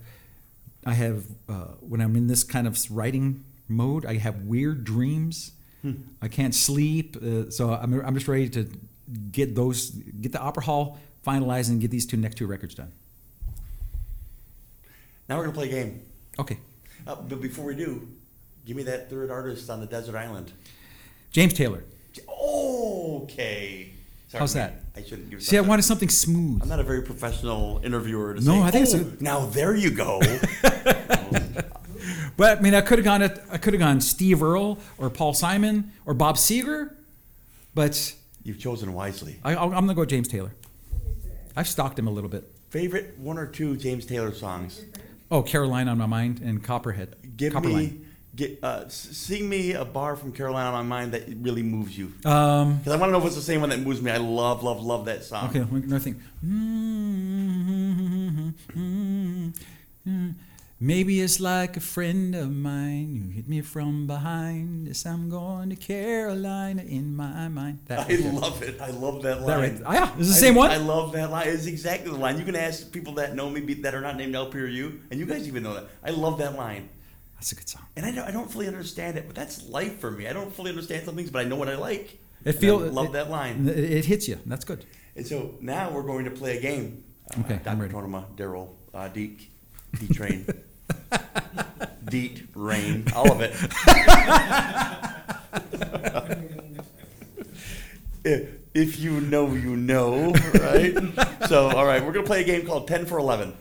I 0.86 0.93
have 0.93 1.25
uh, 1.49 1.53
when 1.79 2.01
I'm 2.01 2.15
in 2.15 2.27
this 2.27 2.43
kind 2.43 2.67
of 2.67 2.77
writing 2.91 3.43
mode, 3.67 4.05
I 4.05 4.17
have 4.17 4.41
weird 4.43 4.83
dreams. 4.83 5.51
I 6.19 6.27
can't 6.29 6.55
sleep, 6.55 7.15
uh, 7.17 7.51
so 7.51 7.71
I'm, 7.71 7.93
I'm 8.03 8.15
just 8.15 8.27
ready 8.27 8.49
to 8.49 8.67
get 9.31 9.53
those, 9.53 9.91
get 9.91 10.31
the 10.31 10.39
opera 10.41 10.63
hall 10.63 10.97
finalized 11.23 11.69
and 11.69 11.79
get 11.79 11.91
these 11.91 12.07
two 12.07 12.17
next 12.17 12.38
two 12.38 12.47
records 12.47 12.73
done. 12.73 12.91
Now 15.29 15.38
we're 15.38 15.43
gonna 15.43 15.53
play 15.55 15.67
a 15.69 15.71
game. 15.71 16.01
Okay, 16.39 16.57
Uh, 17.05 17.13
but 17.15 17.39
before 17.39 17.65
we 17.65 17.75
do, 17.75 18.07
give 18.65 18.75
me 18.75 18.81
that 18.81 19.11
third 19.11 19.29
artist 19.29 19.69
on 19.69 19.79
the 19.79 19.86
desert 19.86 20.15
island. 20.15 20.51
James 21.29 21.53
Taylor. 21.53 21.83
Okay. 22.27 23.91
Sorry, 24.36 24.39
How's 24.39 24.53
that? 24.53 24.81
I 24.95 25.01
shouldn't 25.03 25.29
give. 25.29 25.41
See, 25.41 25.55
I 25.55 25.59
something- 25.59 25.69
wanted 25.69 25.81
something 25.83 26.09
smooth. 26.09 26.61
I'm 26.63 26.69
not 26.69 26.79
a 26.79 26.83
very 26.83 27.01
professional 27.01 27.79
interviewer 27.83 28.33
to 28.33 28.41
No, 28.41 28.53
say. 28.53 28.61
I 28.61 28.71
think 28.71 28.83
it's 28.83 28.93
"Oh, 28.93 28.99
a- 29.19 29.23
now 29.23 29.45
there 29.45 29.75
you 29.75 29.91
go. 29.91 30.21
But 32.38 32.57
I 32.59 32.61
mean, 32.61 32.73
I 32.75 32.81
could 32.81 32.97
have 32.99 33.05
gone. 33.05 33.21
At, 33.21 33.39
I 33.49 33.57
could 33.57 33.73
have 33.73 33.79
gone 33.79 34.01
Steve 34.01 34.43
Earle 34.43 34.77
or 34.97 35.09
Paul 35.09 35.33
Simon 35.33 35.93
or 36.05 36.13
Bob 36.13 36.36
Seger, 36.36 36.93
but 37.73 38.13
You've 38.43 38.59
chosen 38.59 38.93
wisely. 38.93 39.39
I, 39.43 39.55
I'm 39.55 39.71
gonna 39.71 39.93
go 39.93 40.01
with 40.01 40.09
James 40.09 40.27
Taylor. 40.27 40.51
I've 41.55 41.67
stalked 41.67 41.97
him 41.97 42.07
a 42.07 42.11
little 42.11 42.29
bit. 42.29 42.43
Favorite 42.69 43.17
one 43.17 43.38
or 43.38 43.47
two 43.47 43.77
James 43.77 44.05
Taylor 44.05 44.33
songs? 44.33 44.83
Oh, 45.31 45.41
Carolina 45.43 45.91
on 45.91 45.97
my 45.97 46.05
mind 46.07 46.41
and 46.41 46.61
Copperhead. 46.61 47.15
Give 47.38 47.53
Copperline. 47.53 48.03
Get, 48.36 48.59
uh, 48.63 48.88
sing 48.89 49.47
me 49.47 49.71
a 49.73 49.86
bar 49.86 50.15
from 50.15 50.31
Carolina 50.31 50.75
on 50.75 50.86
my 50.88 50.97
mind 50.99 51.13
that 51.13 51.23
really 51.41 51.63
moves 51.63 51.97
you. 51.97 52.11
Um, 52.25 52.77
Because 52.77 52.93
I 52.93 52.97
want 52.97 53.09
to 53.09 53.11
know 53.13 53.19
if 53.19 53.25
it's 53.25 53.36
the 53.36 53.41
same 53.41 53.61
one 53.61 53.69
that 53.69 53.79
moves 53.79 54.01
me. 54.01 54.11
I 54.11 54.17
love, 54.17 54.63
love, 54.63 54.81
love 54.83 55.05
that 55.05 55.23
song. 55.23 55.49
okay, 55.49 55.59
another 55.59 55.99
thing. 55.99 56.21
Maybe 60.77 61.21
it's 61.21 61.39
like 61.39 61.77
a 61.77 61.79
friend 61.79 62.36
of 62.36 62.51
mine. 62.51 63.15
who 63.23 63.29
hit 63.31 63.47
me 63.47 63.61
from 63.61 64.07
behind. 64.07 64.88
Yes, 64.88 65.05
I'm 65.05 65.29
going 65.29 65.69
to 65.69 65.75
Carolina 65.77 66.83
in 66.83 67.15
my 67.15 67.47
mind. 67.47 67.79
That 67.86 68.09
I 68.11 68.15
love 68.29 68.61
it. 68.61 68.81
I 68.81 68.89
love 68.91 69.23
that 69.23 69.41
line. 69.41 69.47
That 69.47 69.59
right. 69.59 69.81
Oh, 69.86 69.93
yeah, 69.93 70.11
it's 70.19 70.27
the 70.27 70.36
I- 70.36 70.38
same 70.47 70.55
one. 70.55 70.71
I 70.71 70.77
love 70.77 71.13
that 71.13 71.31
line. 71.31 71.47
It's 71.47 71.65
exactly 71.65 72.11
the 72.11 72.17
line. 72.17 72.38
You 72.38 72.43
can 72.43 72.57
ask 72.57 72.91
people 72.91 73.13
that 73.13 73.36
know 73.36 73.49
me 73.49 73.61
be- 73.61 73.75
that 73.75 73.95
are 73.95 74.01
not 74.01 74.17
named 74.17 74.36
LP 74.36 74.59
or 74.59 74.67
you, 74.67 74.99
and 75.09 75.19
you 75.19 75.25
guys 75.25 75.47
even 75.47 75.63
know 75.63 75.75
that. 75.75 75.86
I 76.03 76.09
love 76.11 76.38
that 76.39 76.55
line. 76.57 76.89
That's 77.36 77.51
a 77.51 77.55
good 77.55 77.69
song. 77.69 77.83
And 77.95 78.05
I 78.05 78.11
don't, 78.11 78.27
I 78.27 78.31
don't 78.31 78.51
fully 78.51 78.67
understand 78.67 79.17
it, 79.17 79.25
but 79.27 79.36
that's 79.36 79.67
life 79.69 79.99
for 79.99 80.09
me. 80.11 80.27
I 80.27 80.33
don't 80.33 80.53
fully 80.53 80.71
understand 80.71 81.05
some 81.05 81.15
things, 81.15 81.29
but 81.29 81.45
I 81.45 81.47
know 81.47 81.55
what 81.57 81.69
I 81.69 81.75
like. 81.75 82.19
It 82.43 82.49
And 82.51 82.55
feel 82.55 82.79
love 82.79 83.07
it- 83.07 83.13
that 83.13 83.29
line. 83.29 83.67
It, 83.67 83.77
it 83.79 84.05
hits 84.05 84.27
you. 84.27 84.39
That's 84.45 84.65
good. 84.65 84.86
And 85.15 85.25
so 85.27 85.55
now 85.61 85.91
we're 85.91 86.03
going 86.03 86.25
to 86.25 86.31
play 86.31 86.57
a 86.57 86.61
game. 86.61 87.03
Uh, 87.36 87.39
Okay, 87.41 87.55
I'm 87.55 87.63
Dr. 87.63 87.77
ready. 87.81 87.93
Tonemah, 87.93 88.36
Darryl, 88.36 88.69
uh, 88.93 89.07
Deek, 89.07 89.51
D 89.99 90.07
Train, 90.13 90.45
Deet, 92.09 92.43
Rain, 92.53 93.05
all 93.15 93.31
of 93.31 93.41
it. 93.41 93.51
if, 98.23 98.49
if 98.73 98.99
you 98.99 99.21
know, 99.21 99.53
you 99.53 99.75
know, 99.75 100.31
right? 100.55 100.95
so, 101.47 101.69
all 101.69 101.86
right, 101.86 102.03
we're 102.05 102.11
going 102.11 102.25
to 102.25 102.29
play 102.29 102.41
a 102.41 102.45
game 102.45 102.65
called 102.65 102.88
10 102.88 103.05
for 103.05 103.17
11. 103.17 103.53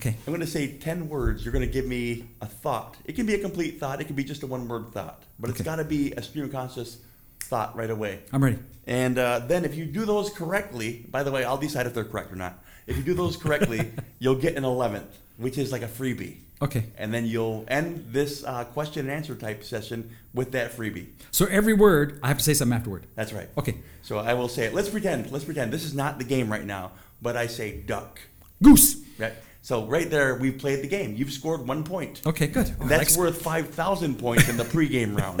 Okay. 0.00 0.16
I'm 0.26 0.32
going 0.32 0.40
to 0.40 0.46
say 0.46 0.78
10 0.78 1.10
words. 1.10 1.44
You're 1.44 1.52
going 1.52 1.66
to 1.66 1.70
give 1.70 1.84
me 1.84 2.24
a 2.40 2.46
thought. 2.46 2.96
It 3.04 3.16
can 3.16 3.26
be 3.26 3.34
a 3.34 3.38
complete 3.38 3.78
thought, 3.78 4.00
it 4.00 4.04
can 4.04 4.16
be 4.16 4.24
just 4.24 4.42
a 4.42 4.46
one 4.46 4.66
word 4.66 4.92
thought, 4.92 5.24
but 5.38 5.50
it's 5.50 5.60
got 5.60 5.76
to 5.76 5.84
be 5.84 6.12
a 6.12 6.22
stream 6.22 6.46
of 6.46 6.52
conscious 6.52 6.98
thought 7.40 7.76
right 7.76 7.90
away. 7.90 8.20
I'm 8.32 8.42
ready. 8.42 8.58
And 8.86 9.18
uh, 9.18 9.40
then 9.40 9.66
if 9.66 9.74
you 9.74 9.84
do 9.84 10.06
those 10.06 10.30
correctly, 10.30 11.04
by 11.10 11.22
the 11.22 11.30
way, 11.30 11.44
I'll 11.44 11.58
decide 11.58 11.86
if 11.86 11.92
they're 11.92 12.04
correct 12.04 12.32
or 12.32 12.36
not. 12.36 12.64
If 12.86 12.96
you 12.96 13.02
do 13.02 13.12
those 13.12 13.36
correctly, 13.36 13.92
you'll 14.18 14.36
get 14.36 14.56
an 14.56 14.64
11th, 14.64 15.18
which 15.36 15.58
is 15.58 15.70
like 15.70 15.82
a 15.82 15.86
freebie. 15.86 16.38
Okay. 16.62 16.84
And 16.96 17.12
then 17.12 17.26
you'll 17.26 17.66
end 17.68 18.06
this 18.08 18.42
uh, 18.44 18.64
question 18.64 19.06
and 19.06 19.14
answer 19.14 19.34
type 19.34 19.64
session 19.64 20.16
with 20.32 20.52
that 20.52 20.74
freebie. 20.74 21.08
So 21.30 21.44
every 21.44 21.74
word, 21.74 22.20
I 22.22 22.28
have 22.28 22.38
to 22.38 22.44
say 22.44 22.54
something 22.54 22.74
afterward. 22.74 23.06
That's 23.16 23.34
right. 23.34 23.50
Okay. 23.58 23.76
So 24.00 24.18
I 24.18 24.32
will 24.32 24.48
say 24.48 24.64
it. 24.64 24.74
Let's 24.74 24.88
pretend. 24.88 25.30
Let's 25.30 25.44
pretend. 25.44 25.72
This 25.72 25.84
is 25.84 25.94
not 25.94 26.16
the 26.16 26.24
game 26.24 26.50
right 26.50 26.64
now, 26.64 26.92
but 27.20 27.36
I 27.36 27.48
say 27.48 27.76
duck. 27.76 28.18
Goose. 28.62 28.96
Right? 29.18 29.34
So 29.62 29.84
right 29.86 30.08
there, 30.08 30.36
we've 30.36 30.56
played 30.58 30.82
the 30.82 30.88
game. 30.88 31.14
You've 31.16 31.32
scored 31.32 31.66
one 31.66 31.84
point. 31.84 32.22
Okay, 32.26 32.46
good. 32.46 32.74
Oh, 32.80 32.86
That's 32.88 33.16
Like- 33.16 33.26
worth 33.32 33.42
5,000 33.42 34.18
points 34.18 34.48
in 34.48 34.56
the 34.56 34.64
pregame 34.64 35.16
round. 35.16 35.40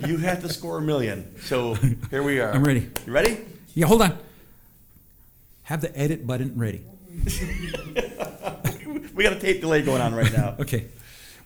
you 0.08 0.18
have 0.18 0.42
to 0.42 0.48
score 0.48 0.78
a 0.78 0.82
million. 0.82 1.34
So 1.42 1.74
here 2.10 2.22
we 2.22 2.38
are. 2.38 2.52
I'm 2.52 2.62
ready. 2.64 2.88
You 3.06 3.12
ready? 3.12 3.38
Yeah, 3.74 3.86
hold 3.86 4.02
on. 4.02 4.16
Have 5.64 5.80
the 5.80 5.96
edit 5.98 6.24
button 6.26 6.52
ready. 6.56 6.84
we 9.14 9.24
got 9.24 9.32
a 9.32 9.40
tape 9.40 9.60
delay 9.60 9.82
going 9.82 10.00
on 10.00 10.14
right 10.14 10.32
now. 10.32 10.54
Okay. 10.60 10.86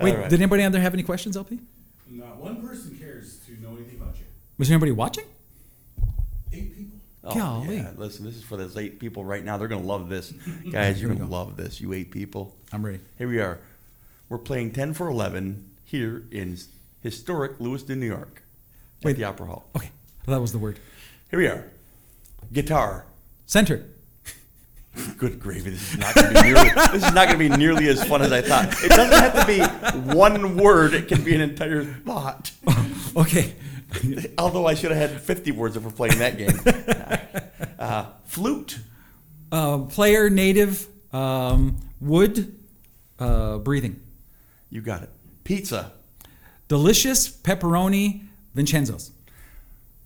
Wait, 0.01 0.15
All 0.15 0.21
right. 0.23 0.31
did 0.31 0.41
anybody 0.41 0.63
out 0.63 0.73
there 0.73 0.81
have 0.81 0.95
any 0.95 1.03
questions, 1.03 1.37
LP? 1.37 1.61
Not 2.09 2.37
one 2.39 2.63
person 2.67 2.97
cares 2.99 3.39
to 3.47 3.53
know 3.61 3.77
anything 3.77 3.97
about 4.01 4.17
you. 4.19 4.25
Was 4.57 4.69
there 4.69 4.75
anybody 4.77 4.93
watching? 4.93 5.25
Oh, 7.23 7.35
Golly. 7.35 7.77
yeah. 7.77 7.91
Listen, 7.97 8.25
this 8.25 8.37
is 8.37 8.43
for 8.43 8.57
those 8.57 8.77
eight 8.77 8.99
people 8.99 9.25
right 9.25 9.45
now. 9.45 9.57
They're 9.59 9.69
going 9.69 9.83
to 9.83 9.87
love 9.87 10.09
this. 10.09 10.33
Guys, 10.71 11.01
you're 11.01 11.13
going 11.15 11.27
to 11.27 11.31
love 11.33 11.57
this, 11.57 11.81
you 11.81 11.93
eight 11.93 12.11
people. 12.11 12.57
I'm 12.73 12.85
ready. 12.85 13.01
Here 13.19 13.29
we 13.29 13.41
are. 13.41 13.61
We're 14.29 14.39
playing 14.39 14.73
10 14.73 14.95
for 14.95 15.09
11 15.09 15.71
here 15.85 16.25
in 16.31 16.57
historic 17.03 17.61
Lewiston, 17.61 18.01
New 18.01 18.07
York 18.07 18.43
at 19.01 19.07
Wait. 19.07 19.17
the 19.17 19.25
Opera 19.25 19.47
Hall. 19.47 19.65
Okay, 19.77 19.91
that 20.27 20.41
was 20.41 20.53
the 20.53 20.59
word. 20.59 20.79
Here 21.31 21.39
we 21.39 21.47
are. 21.47 21.71
Guitar. 22.53 23.07
Center. 23.47 23.87
Good 25.19 25.41
gravy. 25.41 25.71
This 25.71 25.93
is 25.93 25.99
not 25.99 26.15
going 26.15 26.35
to 26.35 26.43
be 26.43 26.53
nearly, 26.53 26.71
this 26.93 26.95
is 27.05 27.15
not 27.15 27.29
going 27.29 27.39
to 27.39 27.49
be 27.49 27.49
nearly 27.49 27.89
as 27.89 28.05
fun 28.05 28.23
as 28.23 28.33
I 28.33 28.41
thought. 28.41 28.73
It 28.85 28.91
doesn't 28.91 29.13
have 29.13 29.41
to 29.41 29.47
be 29.47 30.15
one 30.15 30.57
word. 30.57 30.95
It 30.95 31.09
can 31.09 31.23
be 31.23 31.35
an 31.35 31.41
entire 31.41 31.85
thought. 31.85 32.51
Okay. 33.17 33.55
Although 34.39 34.67
I 34.67 34.75
should 34.75 34.91
have 34.91 35.11
had 35.11 35.21
50 35.21 35.53
words 35.53 35.77
if 35.77 35.85
we're 35.85 35.91
playing 35.91 36.19
that 36.19 36.37
game. 36.37 36.61
Uh, 37.79 38.05
flute. 38.27 38.79
Uh, 39.51 39.79
player, 39.79 40.29
native, 40.29 40.87
um, 41.15 41.81
wood, 41.99 42.59
uh, 43.19 43.57
breathing. 43.57 44.03
You 44.69 44.83
got 44.83 45.03
it. 45.03 45.11
Pizza. 45.45 45.93
Delicious 46.69 47.27
pepperoni, 47.29 48.27
Vincenzo's. 48.55 49.13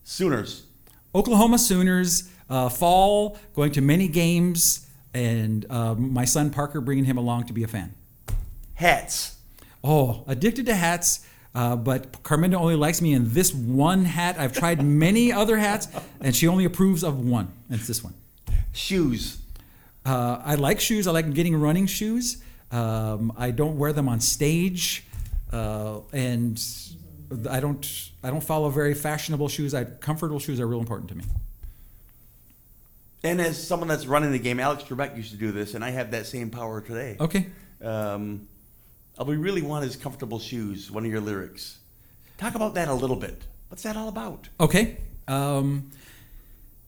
Sooners. 0.04 0.66
Oklahoma 1.14 1.58
Sooners, 1.58 2.30
uh, 2.48 2.68
fall, 2.68 3.38
going 3.54 3.72
to 3.72 3.80
many 3.80 4.06
games, 4.06 4.88
and 5.12 5.66
uh, 5.68 5.94
my 5.94 6.24
son 6.24 6.50
Parker 6.50 6.80
bringing 6.80 7.04
him 7.04 7.18
along 7.18 7.46
to 7.46 7.52
be 7.52 7.64
a 7.64 7.68
fan. 7.68 7.94
Hats. 8.74 9.36
Oh, 9.82 10.24
addicted 10.26 10.66
to 10.66 10.74
hats, 10.74 11.26
uh, 11.54 11.76
but 11.76 12.22
Carmenda 12.22 12.56
only 12.56 12.76
likes 12.76 13.00
me 13.00 13.12
in 13.12 13.32
this 13.32 13.54
one 13.54 14.04
hat. 14.04 14.36
I've 14.38 14.52
tried 14.52 14.82
many 14.82 15.32
other 15.42 15.56
hats, 15.56 15.88
and 16.20 16.34
she 16.34 16.48
only 16.48 16.64
approves 16.64 17.04
of 17.04 17.24
one, 17.24 17.52
and 17.68 17.78
it's 17.78 17.86
this 17.86 18.02
one. 18.02 18.14
Shoes. 18.72 19.38
Uh, 20.04 20.40
I 20.44 20.56
like 20.56 20.80
shoes. 20.80 21.06
I 21.06 21.12
like 21.12 21.32
getting 21.32 21.56
running 21.56 21.86
shoes. 21.86 22.42
Um, 22.70 23.32
I 23.38 23.52
don't 23.52 23.78
wear 23.78 23.92
them 23.92 24.08
on 24.08 24.20
stage, 24.20 25.06
uh, 25.52 26.00
and 26.12 26.60
I 27.48 27.60
don't. 27.60 28.10
I 28.22 28.30
don't 28.30 28.42
follow 28.42 28.68
very 28.70 28.94
fashionable 28.94 29.48
shoes. 29.48 29.74
I, 29.74 29.84
comfortable 29.84 30.40
shoes 30.40 30.58
are 30.58 30.66
real 30.66 30.80
important 30.80 31.10
to 31.10 31.14
me. 31.14 31.24
And 33.22 33.40
as 33.40 33.64
someone 33.64 33.88
that's 33.88 34.06
running 34.06 34.32
the 34.32 34.38
game, 34.38 34.60
Alex 34.60 34.82
Trebek 34.82 35.16
used 35.16 35.30
to 35.30 35.36
do 35.36 35.52
this, 35.52 35.74
and 35.74 35.84
I 35.84 35.90
have 35.90 36.10
that 36.10 36.26
same 36.26 36.50
power 36.50 36.80
today. 36.80 37.16
Okay. 37.20 37.46
Um, 37.82 38.48
all 39.18 39.26
we 39.26 39.36
really 39.36 39.62
want 39.62 39.84
is 39.84 39.96
comfortable 39.96 40.38
shoes. 40.38 40.90
One 40.90 41.04
of 41.04 41.10
your 41.10 41.20
lyrics. 41.20 41.78
Talk 42.36 42.54
about 42.54 42.74
that 42.74 42.88
a 42.88 42.94
little 42.94 43.16
bit. 43.16 43.42
What's 43.68 43.82
that 43.84 43.96
all 43.96 44.08
about? 44.08 44.48
Okay. 44.60 44.96
Um, 45.28 45.90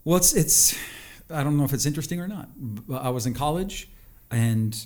well, 0.05 0.17
it's 0.17 0.35
it's. 0.35 0.77
I 1.31 1.43
don't 1.43 1.57
know 1.57 1.65
if 1.65 1.73
it's 1.73 1.87
interesting 1.87 2.21
or 2.21 2.29
not. 2.29 2.49
I 2.93 3.11
was 3.11 3.27
in 3.27 3.35
college, 3.35 3.89
and 4.31 4.77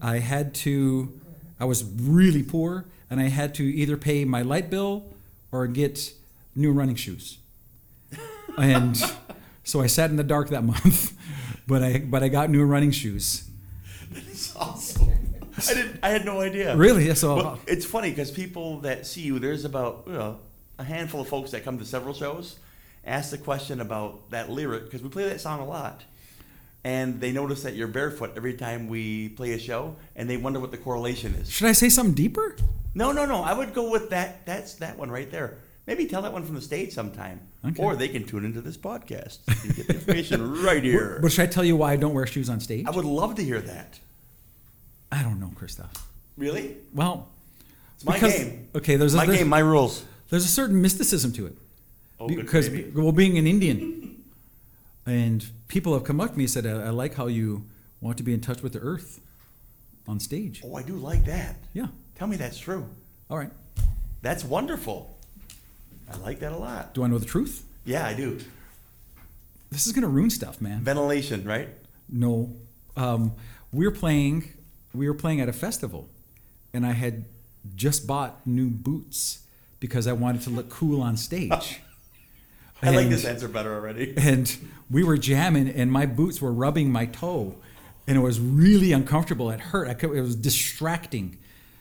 I 0.00 0.18
had 0.18 0.54
to. 0.56 1.20
I 1.58 1.64
was 1.64 1.84
really 1.84 2.42
poor, 2.42 2.86
and 3.10 3.20
I 3.20 3.28
had 3.28 3.54
to 3.56 3.64
either 3.64 3.96
pay 3.96 4.24
my 4.24 4.42
light 4.42 4.70
bill 4.70 5.04
or 5.52 5.66
get 5.66 6.12
new 6.54 6.72
running 6.72 6.96
shoes. 6.96 7.38
And 8.56 8.96
so 9.64 9.80
I 9.80 9.88
sat 9.88 10.10
in 10.10 10.16
the 10.16 10.22
dark 10.22 10.50
that 10.50 10.62
month, 10.74 11.16
but 11.66 11.82
I 11.82 11.98
but 11.98 12.22
I 12.22 12.28
got 12.28 12.50
new 12.50 12.64
running 12.64 12.92
shoes. 12.92 13.50
It's 14.14 14.54
awesome. 14.54 14.73
I 15.70 15.74
didn't. 15.74 16.00
I 16.02 16.10
had 16.10 16.24
no 16.24 16.40
idea. 16.40 16.76
Really? 16.76 17.14
So- 17.14 17.36
Well, 17.36 17.60
it's 17.66 17.84
funny 17.86 18.10
because 18.10 18.30
people 18.30 18.80
that 18.80 19.06
see 19.06 19.22
you, 19.22 19.38
there's 19.38 19.64
about 19.64 20.04
you 20.06 20.12
know, 20.14 20.38
a 20.78 20.84
handful 20.84 21.20
of 21.20 21.28
folks 21.28 21.50
that 21.52 21.64
come 21.64 21.78
to 21.78 21.84
several 21.84 22.14
shows, 22.14 22.58
ask 23.04 23.30
the 23.30 23.38
question 23.38 23.80
about 23.80 24.30
that 24.30 24.50
lyric 24.50 24.84
because 24.84 25.02
we 25.02 25.08
play 25.08 25.28
that 25.28 25.40
song 25.40 25.60
a 25.60 25.64
lot, 25.66 26.02
and 26.84 27.20
they 27.20 27.32
notice 27.32 27.62
that 27.62 27.74
you're 27.74 27.88
barefoot 27.88 28.32
every 28.36 28.54
time 28.54 28.88
we 28.88 29.28
play 29.30 29.52
a 29.52 29.58
show, 29.58 29.96
and 30.16 30.28
they 30.28 30.36
wonder 30.36 30.60
what 30.60 30.70
the 30.70 30.78
correlation 30.78 31.34
is. 31.34 31.50
Should 31.50 31.68
I 31.68 31.72
say 31.72 31.88
something 31.88 32.14
deeper? 32.14 32.56
No, 32.94 33.12
no, 33.12 33.24
no. 33.26 33.42
I 33.42 33.52
would 33.54 33.74
go 33.74 33.90
with 33.90 34.10
that. 34.10 34.44
That's 34.46 34.74
that 34.76 34.98
one 34.98 35.10
right 35.10 35.30
there. 35.30 35.58
Maybe 35.86 36.06
tell 36.06 36.22
that 36.22 36.32
one 36.32 36.44
from 36.44 36.54
the 36.54 36.62
stage 36.62 36.92
sometime, 36.94 37.40
Okay. 37.64 37.82
or 37.82 37.94
they 37.94 38.08
can 38.08 38.24
tune 38.24 38.44
into 38.44 38.60
this 38.62 38.76
podcast 38.78 39.38
and 39.48 39.76
get 39.76 39.86
the 39.86 39.94
information 39.94 40.62
right 40.64 40.82
here. 40.82 41.18
But 41.20 41.32
should 41.32 41.42
I 41.42 41.46
tell 41.46 41.64
you 41.64 41.76
why 41.76 41.92
I 41.92 41.96
don't 41.96 42.14
wear 42.14 42.26
shoes 42.26 42.48
on 42.48 42.58
stage? 42.60 42.86
I 42.86 42.90
would 42.90 43.04
love 43.04 43.34
to 43.34 43.44
hear 43.44 43.60
that. 43.60 43.98
I 45.14 45.22
don't 45.22 45.38
know, 45.38 45.52
Christoph. 45.54 45.92
Really? 46.36 46.76
Well, 46.92 47.28
It's 47.94 48.04
my 48.04 48.14
because- 48.14 48.34
game. 48.36 48.68
Okay, 48.74 48.96
there's 48.96 49.14
a, 49.14 49.16
my 49.18 49.26
there's- 49.26 49.38
game, 49.40 49.48
my 49.48 49.60
rules. 49.60 50.04
there's 50.30 50.44
a 50.44 50.48
certain 50.48 50.80
mysticism 50.82 51.32
to 51.34 51.46
it. 51.46 51.56
Oh, 52.18 52.26
because 52.28 52.68
well, 52.94 53.12
being 53.12 53.38
an 53.38 53.46
Indian, 53.46 54.22
and 55.06 55.44
people 55.68 55.92
have 55.94 56.04
come 56.04 56.20
up 56.20 56.30
to 56.32 56.36
me 56.38 56.44
and 56.44 56.50
said, 56.50 56.66
I, 56.66 56.86
"I 56.86 56.90
like 56.90 57.14
how 57.14 57.26
you 57.26 57.64
want 58.00 58.16
to 58.18 58.22
be 58.22 58.32
in 58.32 58.40
touch 58.40 58.62
with 58.62 58.72
the 58.72 58.78
earth 58.80 59.20
on 60.08 60.18
stage." 60.20 60.62
Oh, 60.64 60.74
I 60.76 60.82
do 60.82 60.94
like 60.94 61.24
that. 61.26 61.56
Yeah. 61.74 61.88
Tell 62.14 62.26
me 62.28 62.36
that's 62.36 62.58
true. 62.58 62.88
All 63.30 63.36
right. 63.38 63.50
That's 64.22 64.44
wonderful. 64.44 65.18
I 66.10 66.16
like 66.18 66.38
that 66.40 66.52
a 66.52 66.56
lot. 66.56 66.94
Do 66.94 67.02
I 67.04 67.08
know 67.08 67.18
the 67.18 67.26
truth? 67.26 67.64
Yeah, 67.84 68.06
I 68.06 68.14
do. 68.14 68.38
This 69.70 69.86
is 69.86 69.92
gonna 69.92 70.08
ruin 70.08 70.30
stuff, 70.30 70.60
man. 70.60 70.80
Ventilation, 70.80 71.44
right? 71.44 71.68
No, 72.08 72.54
um, 72.96 73.32
we're 73.72 73.90
playing. 73.90 74.50
We 74.94 75.08
were 75.08 75.14
playing 75.14 75.40
at 75.40 75.48
a 75.48 75.52
festival, 75.52 76.08
and 76.72 76.86
I 76.86 76.92
had 76.92 77.24
just 77.74 78.06
bought 78.06 78.46
new 78.46 78.70
boots 78.70 79.40
because 79.80 80.06
I 80.06 80.12
wanted 80.12 80.42
to 80.42 80.50
look 80.50 80.68
cool 80.70 81.02
on 81.02 81.16
stage. 81.16 81.50
I 82.82 82.90
like 82.90 83.04
And- 83.04 83.12
this 83.12 83.24
answer 83.24 83.48
better 83.48 83.74
already. 83.74 84.14
and 84.16 84.54
we 84.90 85.02
were 85.02 85.16
jamming 85.16 85.68
and 85.68 85.90
my 85.90 86.04
boots 86.04 86.40
were 86.42 86.52
rubbing 86.52 86.90
my 86.92 87.06
toe 87.06 87.56
and 88.06 88.18
it 88.18 88.20
was 88.20 88.38
really 88.38 88.92
uncomfortable 88.92 89.50
it 89.50 89.58
hurt 89.60 89.88
I 89.88 89.94
could, 89.94 90.14
it 90.14 90.20
was 90.20 90.36
distracting 90.36 91.38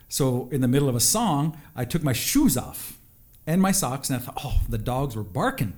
so 0.08 0.48
in 0.54 0.62
the 0.62 0.68
middle 0.70 0.88
of 0.88 0.96
a 0.96 1.02
song 1.02 1.60
i 1.76 1.84
took 1.84 2.02
my 2.04 2.14
shoes 2.14 2.56
off 2.56 2.98
and 3.46 3.62
my 3.62 3.74
socks 3.74 4.10
and 4.10 4.18
i 4.18 4.22
thought 4.22 4.40
oh 4.46 4.62
the 4.70 4.78
dogs 4.78 5.18
were 5.18 5.24
barking 5.24 5.74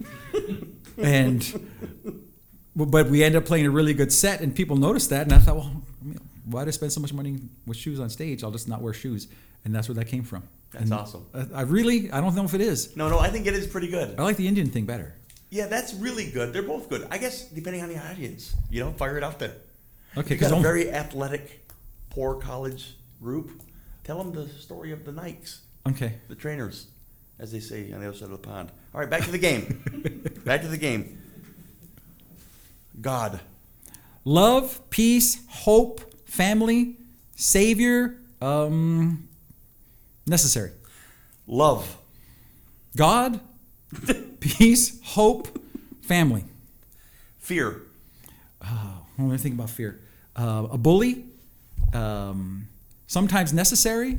and 0.97 1.67
but 2.75 3.07
we 3.09 3.23
ended 3.23 3.41
up 3.41 3.45
playing 3.47 3.65
a 3.65 3.71
really 3.71 3.95
good 3.95 4.13
set 4.13 4.41
and 4.41 4.55
people 4.55 4.75
noticed 4.77 5.09
that 5.09 5.23
and 5.23 5.33
i 5.33 5.39
thought 5.39 5.55
well 5.55 5.81
why 6.45 6.61
did 6.61 6.69
i 6.69 6.71
spend 6.71 6.91
so 6.91 7.01
much 7.01 7.13
money 7.13 7.37
with 7.67 7.77
shoes 7.77 7.99
on 7.99 8.09
stage 8.09 8.43
i'll 8.43 8.51
just 8.51 8.67
not 8.67 8.81
wear 8.81 8.93
shoes 8.93 9.27
and 9.63 9.73
that's 9.75 9.87
where 9.89 9.95
that 9.95 10.05
came 10.05 10.23
from 10.23 10.43
That's 10.71 10.83
And 10.83 10.93
awesome. 10.93 11.25
I, 11.33 11.59
I 11.59 11.61
really 11.63 12.11
i 12.11 12.21
don't 12.21 12.35
know 12.35 12.43
if 12.45 12.53
it 12.53 12.61
is 12.61 12.95
No, 12.95 13.09
no, 13.09 13.17
I 13.19 13.29
think 13.29 13.47
it 13.47 13.53
is 13.55 13.65
pretty 13.67 13.87
good. 13.89 14.19
i 14.19 14.23
like 14.23 14.37
the 14.37 14.47
indian 14.47 14.69
thing 14.69 14.85
better 14.85 15.15
Yeah, 15.49 15.67
that's 15.67 15.93
really 15.93 16.27
good. 16.31 16.51
They're 16.53 16.67
both 16.75 16.89
good. 16.89 17.07
I 17.11 17.17
guess 17.17 17.45
depending 17.59 17.81
on 17.83 17.89
the 17.89 17.97
audience, 18.09 18.55
you 18.69 18.79
know, 18.83 18.91
fire 19.01 19.17
it 19.17 19.23
out 19.23 19.37
there. 19.39 19.55
okay 20.17 20.35
got 20.37 20.51
a 20.51 20.59
very 20.59 20.85
athletic, 20.91 21.43
poor 22.09 22.35
college 22.49 22.97
group. 23.21 23.47
Tell 24.03 24.17
them 24.21 24.33
the 24.33 24.45
story 24.59 24.91
of 24.91 25.05
the 25.07 25.11
Nikes, 25.13 25.51
okay 25.87 26.11
the 26.27 26.35
trainers, 26.35 26.87
as 27.39 27.51
they 27.53 27.59
say 27.61 27.91
on 27.93 28.01
the 28.01 28.07
other 28.09 28.17
side 28.17 28.29
of 28.31 28.37
the 28.41 28.47
pond. 28.51 28.67
All 28.93 28.99
right, 29.01 29.09
back 29.09 29.23
to 29.29 29.31
the 29.31 29.43
game. 29.49 29.63
back 30.49 30.61
to 30.61 30.67
the 30.67 30.81
game. 30.87 31.01
God. 33.01 33.39
love, 34.23 34.81
peace, 34.89 35.43
hope, 35.49 36.01
family, 36.25 36.97
savior, 37.35 38.19
um, 38.41 39.27
necessary. 40.27 40.71
Love. 41.47 41.97
God, 42.95 43.39
peace, 44.39 44.99
hope, 45.03 45.59
family. 46.01 46.45
Fear. 47.37 47.81
Oh, 48.63 49.05
let 49.17 49.27
me 49.27 49.37
think 49.37 49.55
about 49.55 49.69
fear. 49.69 49.99
Uh, 50.35 50.67
a 50.71 50.77
bully, 50.77 51.25
um, 51.93 52.67
sometimes 53.07 53.53
necessary, 53.53 54.17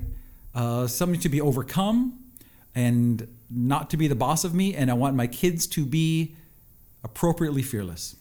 uh, 0.54 0.86
something 0.86 1.20
to 1.20 1.28
be 1.28 1.40
overcome, 1.40 2.18
and 2.74 3.26
not 3.50 3.90
to 3.90 3.96
be 3.96 4.08
the 4.08 4.14
boss 4.14 4.44
of 4.44 4.54
me. 4.54 4.74
And 4.74 4.90
I 4.90 4.94
want 4.94 5.16
my 5.16 5.26
kids 5.26 5.66
to 5.68 5.84
be 5.84 6.36
appropriately 7.02 7.62
fearless. 7.62 8.16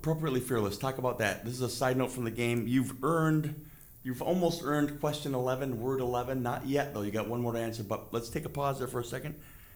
Appropriately 0.00 0.40
fearless. 0.40 0.78
Talk 0.78 0.96
about 0.96 1.18
that. 1.18 1.44
This 1.44 1.52
is 1.52 1.60
a 1.60 1.68
side 1.68 1.98
note 1.98 2.10
from 2.10 2.24
the 2.24 2.30
game. 2.30 2.66
You've 2.66 3.04
earned, 3.04 3.66
you've 4.02 4.22
almost 4.22 4.62
earned 4.64 4.98
question 4.98 5.34
11, 5.34 5.78
word 5.78 6.00
11. 6.00 6.42
Not 6.42 6.66
yet, 6.66 6.94
though. 6.94 7.02
You 7.02 7.10
got 7.10 7.28
one 7.28 7.42
more 7.42 7.52
to 7.52 7.58
answer. 7.58 7.82
But 7.82 8.10
let's 8.10 8.30
take 8.30 8.46
a 8.46 8.48
pause 8.48 8.78
there 8.78 8.88
for 8.88 9.00
a 9.00 9.04
second 9.04 9.34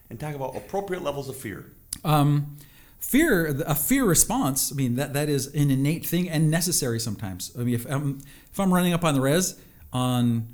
and 0.08 0.18
talk 0.18 0.34
about 0.34 0.56
appropriate 0.56 1.02
levels 1.02 1.28
of 1.28 1.36
fear. 1.36 1.66
Um, 2.06 2.56
fear, 2.98 3.48
a 3.66 3.74
fear 3.74 4.06
response. 4.06 4.72
I 4.72 4.76
mean, 4.76 4.96
that, 4.96 5.12
that 5.12 5.28
is 5.28 5.48
an 5.48 5.70
innate 5.70 6.06
thing 6.06 6.30
and 6.30 6.50
necessary 6.50 6.98
sometimes. 6.98 7.52
I 7.54 7.62
mean, 7.62 7.74
if 7.74 7.84
I'm 7.84 8.22
if 8.50 8.58
I'm 8.58 8.72
running 8.72 8.94
up 8.94 9.04
on 9.04 9.12
the 9.12 9.20
res 9.20 9.60
on 9.92 10.48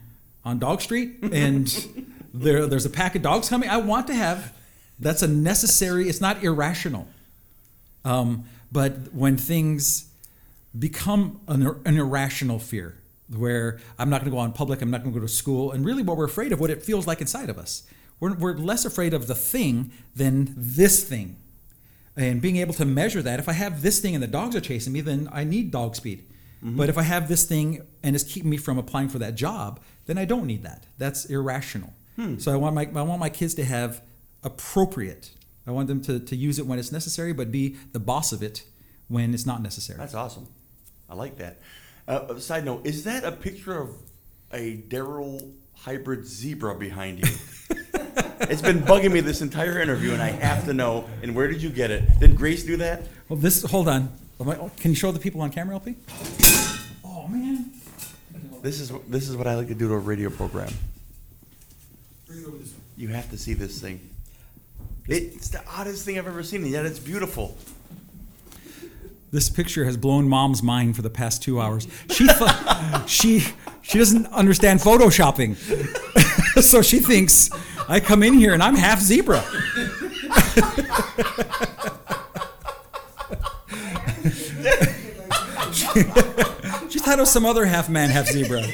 on 0.45 0.59
Dog 0.59 0.81
Street 0.81 1.18
and 1.31 1.68
there 2.35 2.66
there's 2.66 2.87
a 2.87 2.91
pack 2.91 3.14
of 3.14 3.23
dogs 3.23 3.49
coming, 3.49 3.68
I 3.68 3.77
want 3.77 4.09
to 4.09 4.14
have. 4.14 4.53
That's 4.99 5.23
a 5.23 5.29
necessary. 5.29 6.09
It's 6.09 6.21
not 6.21 6.43
irrational. 6.43 7.07
Um, 8.05 8.47
but 8.73 9.12
when 9.12 9.37
things 9.37 10.11
become 10.79 11.41
an, 11.49 11.81
an 11.85 11.97
irrational 11.97 12.59
fear, 12.59 12.97
where 13.37 13.79
I'm 13.99 14.11
not 14.11 14.21
going 14.21 14.31
to 14.31 14.35
go 14.37 14.41
out 14.41 14.47
in 14.47 14.53
public, 14.53 14.83
I'm 14.83 14.91
not 14.91 15.03
going 15.03 15.14
to 15.14 15.21
go 15.21 15.27
to 15.27 15.33
school, 15.33 15.73
and 15.73 15.85
really 15.85 16.03
what 16.03 16.16
we're 16.16 16.25
afraid 16.25 16.53
of, 16.53 16.61
what 16.61 16.71
it 16.71 16.83
feels 16.83 17.07
like 17.07 17.21
inside 17.21 17.49
of 17.49 17.59
us. 17.59 17.85
We're, 18.18 18.35
we're 18.35 18.57
less 18.57 18.85
afraid 18.85 19.14
of 19.14 19.27
the 19.27 19.35
thing 19.35 19.93
than 20.14 20.53
this 20.57 21.05
thing. 21.05 21.37
And 22.16 22.43
being 22.43 22.57
able 22.57 22.75
to 22.75 22.85
measure 22.85 23.23
that, 23.23 23.39
if 23.39 23.49
I 23.49 23.53
have 23.53 23.83
this 23.83 24.01
thing 24.01 24.14
and 24.14 24.23
the 24.23 24.29
dogs 24.29 24.55
are 24.57 24.61
chasing 24.61 24.93
me, 24.93 25.01
then 25.01 25.29
I 25.33 25.45
need 25.45 25.71
dog 25.71 25.97
speed. 25.97 26.27
Mm-hmm. 26.62 26.77
But 26.77 26.89
if 26.89 26.99
I 26.99 27.03
have 27.03 27.29
this 27.29 27.45
thing 27.45 27.87
and 28.03 28.14
it's 28.14 28.25
keeping 28.25 28.51
me 28.51 28.57
from 28.57 28.79
applying 28.79 29.09
for 29.09 29.18
that 29.21 29.37
job, 29.37 29.81
then 30.07 30.18
I 30.18 30.25
don't 30.25 30.47
need 30.47 30.62
that. 30.64 30.87
That's 30.99 31.25
irrational. 31.27 31.95
Hmm. 32.16 32.39
So 32.39 32.53
I 32.53 32.57
want 32.57 32.75
my 32.75 32.83
I 32.95 33.03
want 33.03 33.21
my 33.21 33.31
kids 33.31 33.55
to 33.55 33.64
have 33.64 34.03
appropriate. 34.43 35.31
I 35.66 35.72
want 35.72 35.88
them 35.88 36.00
to, 36.02 36.18
to 36.18 36.36
use 36.36 36.58
it 36.58 36.66
when 36.66 36.78
it's 36.78 36.90
necessary, 36.92 37.32
but 37.32 37.52
be 37.52 37.76
the 37.92 38.00
boss 38.00 38.32
of 38.32 38.42
it 38.42 38.64
when 39.08 39.34
it's 39.34 39.46
not 39.46 39.62
necessary. 39.62 39.98
That's 39.98 40.14
awesome. 40.14 40.46
I 41.08 41.14
like 41.14 41.36
that. 41.38 41.61
Uh, 42.08 42.38
side 42.38 42.64
note: 42.64 42.86
Is 42.86 43.04
that 43.04 43.24
a 43.24 43.32
picture 43.32 43.78
of 43.78 43.90
a 44.52 44.78
Darryl 44.88 45.52
hybrid 45.74 46.26
zebra 46.26 46.76
behind 46.76 47.18
you? 47.18 47.24
it's 48.48 48.62
been 48.62 48.80
bugging 48.80 49.12
me 49.12 49.20
this 49.20 49.42
entire 49.42 49.78
interview, 49.80 50.12
and 50.12 50.22
I 50.22 50.28
have 50.30 50.64
to 50.64 50.72
know. 50.74 51.08
And 51.22 51.34
where 51.34 51.46
did 51.48 51.62
you 51.62 51.70
get 51.70 51.90
it? 51.90 52.18
Did 52.20 52.36
Grace 52.36 52.64
do 52.64 52.76
that? 52.78 53.02
Well, 53.28 53.38
this 53.38 53.62
hold 53.64 53.88
on. 53.88 54.11
I- 54.40 54.70
Can 54.78 54.90
you 54.90 54.94
show 54.94 55.12
the 55.12 55.20
people 55.20 55.42
on 55.42 55.50
camera, 55.50 55.74
LP? 55.74 55.96
Oh 57.04 57.28
man. 57.28 57.72
This 58.62 58.80
is 58.80 58.90
this 59.08 59.28
is 59.28 59.36
what 59.36 59.46
I 59.46 59.54
like 59.54 59.68
to 59.68 59.74
do 59.74 59.88
to 59.88 59.94
a 59.94 59.98
radio 59.98 60.30
program. 60.30 60.72
Bring 62.26 62.40
it 62.40 62.46
over 62.46 62.56
this 62.58 62.70
way. 62.70 62.78
You 62.96 63.08
have 63.08 63.30
to 63.30 63.38
see 63.38 63.54
this 63.54 63.80
thing. 63.80 64.00
It's 65.11 65.48
the 65.48 65.61
oddest 65.68 66.04
thing 66.04 66.18
I've 66.18 66.28
ever 66.28 66.44
seen, 66.44 66.62
and 66.62 66.70
yet 66.70 66.86
it's 66.86 67.00
beautiful. 67.00 67.56
This 69.32 69.50
picture 69.50 69.84
has 69.84 69.96
blown 69.96 70.28
mom's 70.28 70.62
mind 70.62 70.94
for 70.94 71.02
the 71.02 71.11
past 71.11 71.42
two 71.42 71.61
hours. 71.61 71.88
She 72.11 72.28
th- 72.28 72.50
she 73.06 73.44
she 73.82 73.98
doesn't 73.98 74.26
understand 74.26 74.78
photoshopping, 74.78 75.56
so 76.62 76.80
she 76.80 77.00
thinks 77.00 77.50
I 77.88 77.98
come 77.98 78.22
in 78.22 78.34
here 78.34 78.54
and 78.54 78.62
I'm 78.62 78.76
half 78.76 79.00
zebra. 79.00 79.42
she 86.88 86.98
thought 87.00 87.18
it 87.18 87.20
was 87.20 87.32
some 87.32 87.46
other 87.46 87.64
half 87.64 87.88
man, 87.88 88.11
half 88.11 88.28
zebra. 88.28 88.64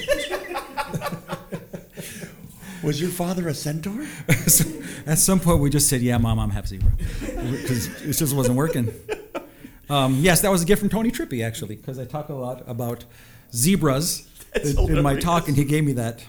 Was 2.82 3.00
your 3.00 3.10
father 3.10 3.48
a 3.48 3.54
centaur? 3.54 4.06
So 4.46 4.64
at 5.06 5.18
some 5.18 5.40
point, 5.40 5.60
we 5.60 5.70
just 5.70 5.88
said, 5.88 6.02
"Yeah, 6.02 6.18
mom, 6.18 6.38
I'm 6.38 6.50
half 6.50 6.66
zebra," 6.66 6.92
because 7.20 7.86
it 8.02 8.12
just 8.12 8.34
wasn't 8.34 8.56
working. 8.56 8.92
Um, 9.88 10.16
yes, 10.16 10.40
that 10.40 10.50
was 10.50 10.62
a 10.62 10.64
gift 10.64 10.80
from 10.80 10.88
Tony 10.88 11.10
Trippy, 11.10 11.44
actually, 11.44 11.76
because 11.76 11.98
I 11.98 12.04
talk 12.04 12.28
a 12.28 12.34
lot 12.34 12.62
about 12.66 13.04
zebras 13.54 14.28
in, 14.64 14.96
in 14.96 15.02
my 15.02 15.16
talk, 15.16 15.48
and 15.48 15.56
he 15.56 15.64
gave 15.64 15.84
me 15.84 15.92
that. 15.92 16.24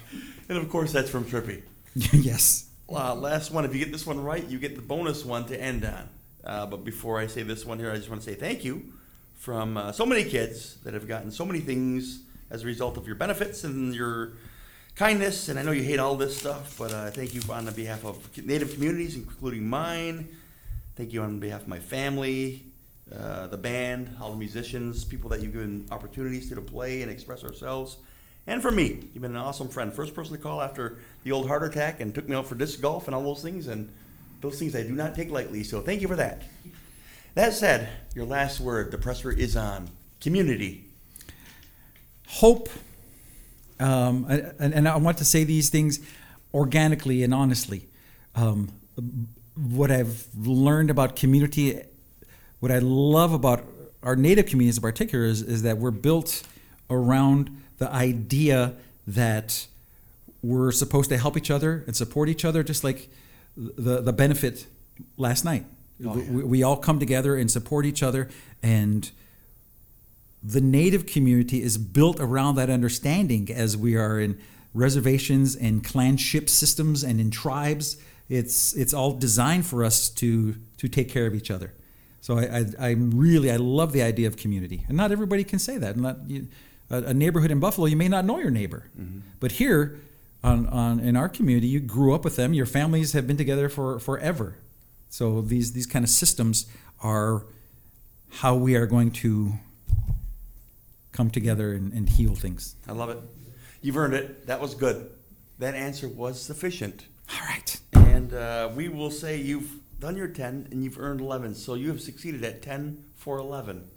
And 0.47 0.57
of 0.57 0.69
course, 0.69 0.91
that's 0.91 1.09
from 1.09 1.25
Trippy. 1.25 1.63
yes. 1.95 2.69
Uh, 2.89 3.15
last 3.15 3.51
one. 3.51 3.65
If 3.65 3.73
you 3.73 3.79
get 3.79 3.91
this 3.91 4.05
one 4.05 4.21
right, 4.21 4.47
you 4.47 4.59
get 4.59 4.75
the 4.75 4.81
bonus 4.81 5.25
one 5.25 5.45
to 5.47 5.59
end 5.59 5.83
on. 5.83 6.09
Uh, 6.43 6.65
but 6.65 6.85
before 6.85 7.19
I 7.19 7.27
say 7.27 7.43
this 7.43 7.65
one 7.65 7.79
here, 7.79 7.91
I 7.91 7.97
just 7.97 8.09
want 8.09 8.21
to 8.21 8.29
say 8.29 8.35
thank 8.35 8.63
you 8.63 8.93
from 9.33 9.75
uh, 9.75 9.91
so 9.91 10.05
many 10.05 10.23
kids 10.23 10.77
that 10.83 10.93
have 10.93 11.07
gotten 11.07 11.31
so 11.31 11.45
many 11.45 11.59
things 11.59 12.21
as 12.49 12.63
a 12.63 12.65
result 12.65 12.95
of 12.95 13.05
your 13.05 13.15
benefits 13.15 13.63
and 13.63 13.93
your 13.93 14.33
kindness. 14.97 15.47
And 15.47 15.59
I 15.59 15.61
know 15.61 15.71
you 15.71 15.83
hate 15.83 15.99
all 15.99 16.15
this 16.15 16.35
stuff, 16.35 16.75
but 16.77 16.91
uh, 16.91 17.11
thank 17.11 17.35
you 17.35 17.41
on 17.51 17.65
the 17.65 17.71
behalf 17.71 18.03
of 18.03 18.17
Native 18.43 18.73
communities, 18.73 19.15
including 19.15 19.69
mine. 19.69 20.27
Thank 20.95 21.13
you 21.13 21.21
on 21.21 21.39
behalf 21.39 21.61
of 21.61 21.67
my 21.67 21.77
family, 21.77 22.65
uh, 23.15 23.45
the 23.45 23.57
band, 23.57 24.15
all 24.19 24.31
the 24.31 24.37
musicians, 24.37 25.05
people 25.05 25.29
that 25.29 25.41
you've 25.41 25.53
given 25.53 25.85
opportunities 25.91 26.49
to, 26.49 26.55
to 26.55 26.61
play 26.61 27.03
and 27.03 27.11
express 27.11 27.43
ourselves. 27.43 27.97
And 28.47 28.59
for 28.59 28.71
me, 28.71 29.07
you've 29.13 29.21
been 29.21 29.35
an 29.35 29.37
awesome 29.37 29.69
friend. 29.69 29.93
First 29.93 30.15
person 30.15 30.35
to 30.35 30.41
call 30.41 30.63
after 30.63 30.97
the 31.23 31.31
old 31.31 31.47
heart 31.47 31.61
attack 31.61 31.99
and 31.99 32.15
took 32.15 32.27
me 32.27 32.35
out 32.35 32.47
for 32.47 32.55
disc 32.55 32.81
golf 32.81 33.05
and 33.07 33.13
all 33.13 33.21
those 33.21 33.43
things. 33.43 33.67
And 33.67 33.93
those 34.41 34.57
things 34.57 34.75
I 34.75 34.81
do 34.81 34.93
not 34.93 35.13
take 35.13 35.29
lightly. 35.29 35.63
So 35.63 35.79
thank 35.79 36.01
you 36.01 36.07
for 36.07 36.15
that. 36.15 36.41
That 37.35 37.53
said, 37.53 37.87
your 38.15 38.25
last 38.25 38.59
word, 38.59 38.89
the 38.89 38.97
presser 38.97 39.31
is 39.31 39.55
on. 39.55 39.89
Community. 40.21 40.85
Hope, 42.27 42.69
um, 43.79 44.25
and, 44.29 44.73
and 44.73 44.87
I 44.87 44.97
want 44.97 45.17
to 45.19 45.25
say 45.25 45.43
these 45.43 45.69
things 45.69 45.99
organically 46.53 47.23
and 47.23 47.33
honestly. 47.33 47.87
Um, 48.35 48.69
what 49.55 49.91
I've 49.91 50.27
learned 50.35 50.89
about 50.89 51.15
community, 51.15 51.81
what 52.59 52.71
I 52.71 52.79
love 52.79 53.33
about 53.33 53.65
our 54.03 54.15
native 54.15 54.45
communities 54.45 54.77
in 54.77 54.81
particular, 54.81 55.25
is, 55.25 55.41
is 55.41 55.63
that 55.63 55.77
we're 55.77 55.91
built 55.91 56.43
around 56.89 57.63
the 57.77 57.91
idea 57.91 58.75
that 59.05 59.67
we're 60.41 60.71
supposed 60.71 61.09
to 61.09 61.17
help 61.17 61.35
each 61.35 61.49
other 61.49 61.83
and 61.87 61.95
support 61.95 62.29
each 62.29 62.45
other, 62.45 62.63
just 62.63 62.83
like 62.83 63.09
the, 63.55 64.01
the 64.01 64.13
benefit 64.13 64.67
last 65.17 65.43
night. 65.43 65.65
Oh, 66.05 66.15
yeah. 66.17 66.31
we, 66.31 66.43
we 66.43 66.63
all 66.63 66.77
come 66.77 66.99
together 66.99 67.35
and 67.35 67.49
support 67.49 67.85
each 67.85 68.03
other, 68.03 68.29
and 68.61 69.09
the 70.47 70.61
native 70.61 71.05
community 71.05 71.61
is 71.61 71.77
built 71.77 72.21
around 72.21 72.55
that 72.55 72.69
understanding 72.69 73.51
as 73.51 73.75
we 73.75 73.97
are 73.97 74.17
in 74.17 74.39
reservations 74.73 75.55
and 75.57 75.83
clanship 75.83 76.47
systems 76.47 77.03
and 77.03 77.19
in 77.19 77.29
tribes. 77.29 77.97
It's, 78.29 78.73
it's 78.73 78.93
all 78.93 79.11
designed 79.11 79.65
for 79.65 79.83
us 79.83 80.09
to, 80.09 80.55
to 80.77 80.87
take 80.87 81.09
care 81.09 81.27
of 81.27 81.35
each 81.35 81.51
other. 81.51 81.73
So 82.21 82.39
I, 82.39 82.43
I, 82.79 82.89
I'm 82.89 83.11
really, 83.11 83.51
I 83.51 83.57
love 83.57 83.91
the 83.91 84.01
idea 84.01 84.27
of 84.27 84.37
community. 84.37 84.85
And 84.87 84.95
not 84.95 85.11
everybody 85.11 85.43
can 85.43 85.59
say 85.59 85.77
that. 85.79 85.97
Not, 85.97 86.29
you, 86.29 86.47
a, 86.89 86.97
a 87.03 87.13
neighborhood 87.13 87.51
in 87.51 87.59
Buffalo, 87.59 87.87
you 87.87 87.97
may 87.97 88.07
not 88.07 88.23
know 88.23 88.39
your 88.39 88.51
neighbor. 88.51 88.89
Mm-hmm. 88.97 89.19
But 89.41 89.53
here, 89.53 89.99
on, 90.43 90.67
on, 90.67 91.01
in 91.01 91.17
our 91.17 91.27
community, 91.27 91.67
you 91.67 91.81
grew 91.81 92.13
up 92.15 92.23
with 92.23 92.37
them. 92.37 92.53
Your 92.53 92.65
families 92.65 93.11
have 93.11 93.27
been 93.27 93.37
together 93.37 93.67
for 93.67 93.99
forever. 93.99 94.55
So 95.09 95.41
these, 95.41 95.73
these 95.73 95.85
kind 95.85 96.05
of 96.05 96.09
systems 96.09 96.67
are 97.03 97.47
how 98.29 98.55
we 98.55 98.75
are 98.75 98.85
going 98.85 99.11
to 99.11 99.53
come 101.17 101.31
together 101.31 101.73
and, 101.73 101.91
and 101.93 102.07
heal 102.07 102.35
things. 102.35 102.75
I 102.87 102.91
love 102.91 103.09
it. 103.09 103.17
You've 103.81 103.97
earned 103.97 104.13
it. 104.13 104.45
That 104.45 104.61
was 104.61 104.75
good. 104.75 105.09
That 105.57 105.73
answer 105.73 106.07
was 106.07 106.39
sufficient. 106.39 107.07
All 107.33 107.45
right. 107.47 107.79
And 107.93 108.31
uh, 108.33 108.69
we 108.75 108.87
will 108.87 109.09
say 109.09 109.37
you've 109.37 109.71
done 109.99 110.15
your 110.15 110.27
10 110.27 110.67
and 110.69 110.83
you've 110.83 110.99
earned 110.99 111.19
11. 111.19 111.55
So 111.55 111.73
you 111.73 111.87
have 111.87 112.01
succeeded 112.01 112.43
at 112.43 112.61
10 112.61 113.03
for 113.15 113.39
11. 113.39 113.87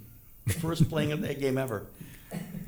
First 0.61 0.89
playing 0.89 1.13
of 1.13 1.21
that 1.21 1.39
game 1.39 1.59
ever. 1.59 1.89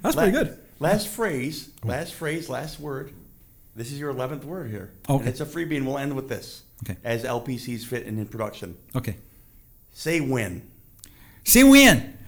That's 0.03 0.15
La- 0.17 0.25
pretty 0.25 0.37
good. 0.37 0.59
Last 0.79 1.09
phrase, 1.09 1.71
last 1.83 2.13
phrase, 2.13 2.51
last 2.51 2.79
word. 2.79 3.15
This 3.75 3.91
is 3.91 3.99
your 3.99 4.13
11th 4.13 4.45
word 4.45 4.71
here. 4.71 4.93
And 5.09 5.27
it's 5.27 5.41
a 5.41 5.47
freebie, 5.47 5.79
and 5.79 5.87
we'll 5.87 5.97
end 5.97 6.15
with 6.15 6.29
this. 6.29 6.63
Okay. 6.85 6.99
As 7.03 7.25
LPCs 7.25 7.87
fit 7.87 8.05
and 8.05 8.19
in 8.19 8.27
production. 8.27 8.77
Okay. 8.95 9.17
Say 9.93 10.21
win. 10.21 10.69
Say 11.45 11.63
win. 11.65 12.19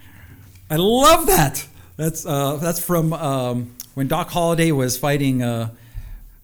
I 0.71 0.77
love 0.77 1.27
that. 1.27 1.67
That's 1.97 2.25
uh, 2.25 2.57
that's 2.57 2.79
from 2.79 3.13
um, 3.13 3.75
when 3.93 4.07
Doc 4.07 4.29
Holliday 4.29 4.71
was 4.71 4.97
fighting. 4.97 5.41
Uh, 5.41 5.69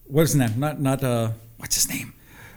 what 0.06 0.24
is 0.24 0.34
his 0.34 0.39
name? 0.39 0.60
Not 0.60 0.80
not 0.80 1.04
uh, 1.04 1.32
what's 1.58 1.76
his 1.76 1.89
name? 1.89 2.14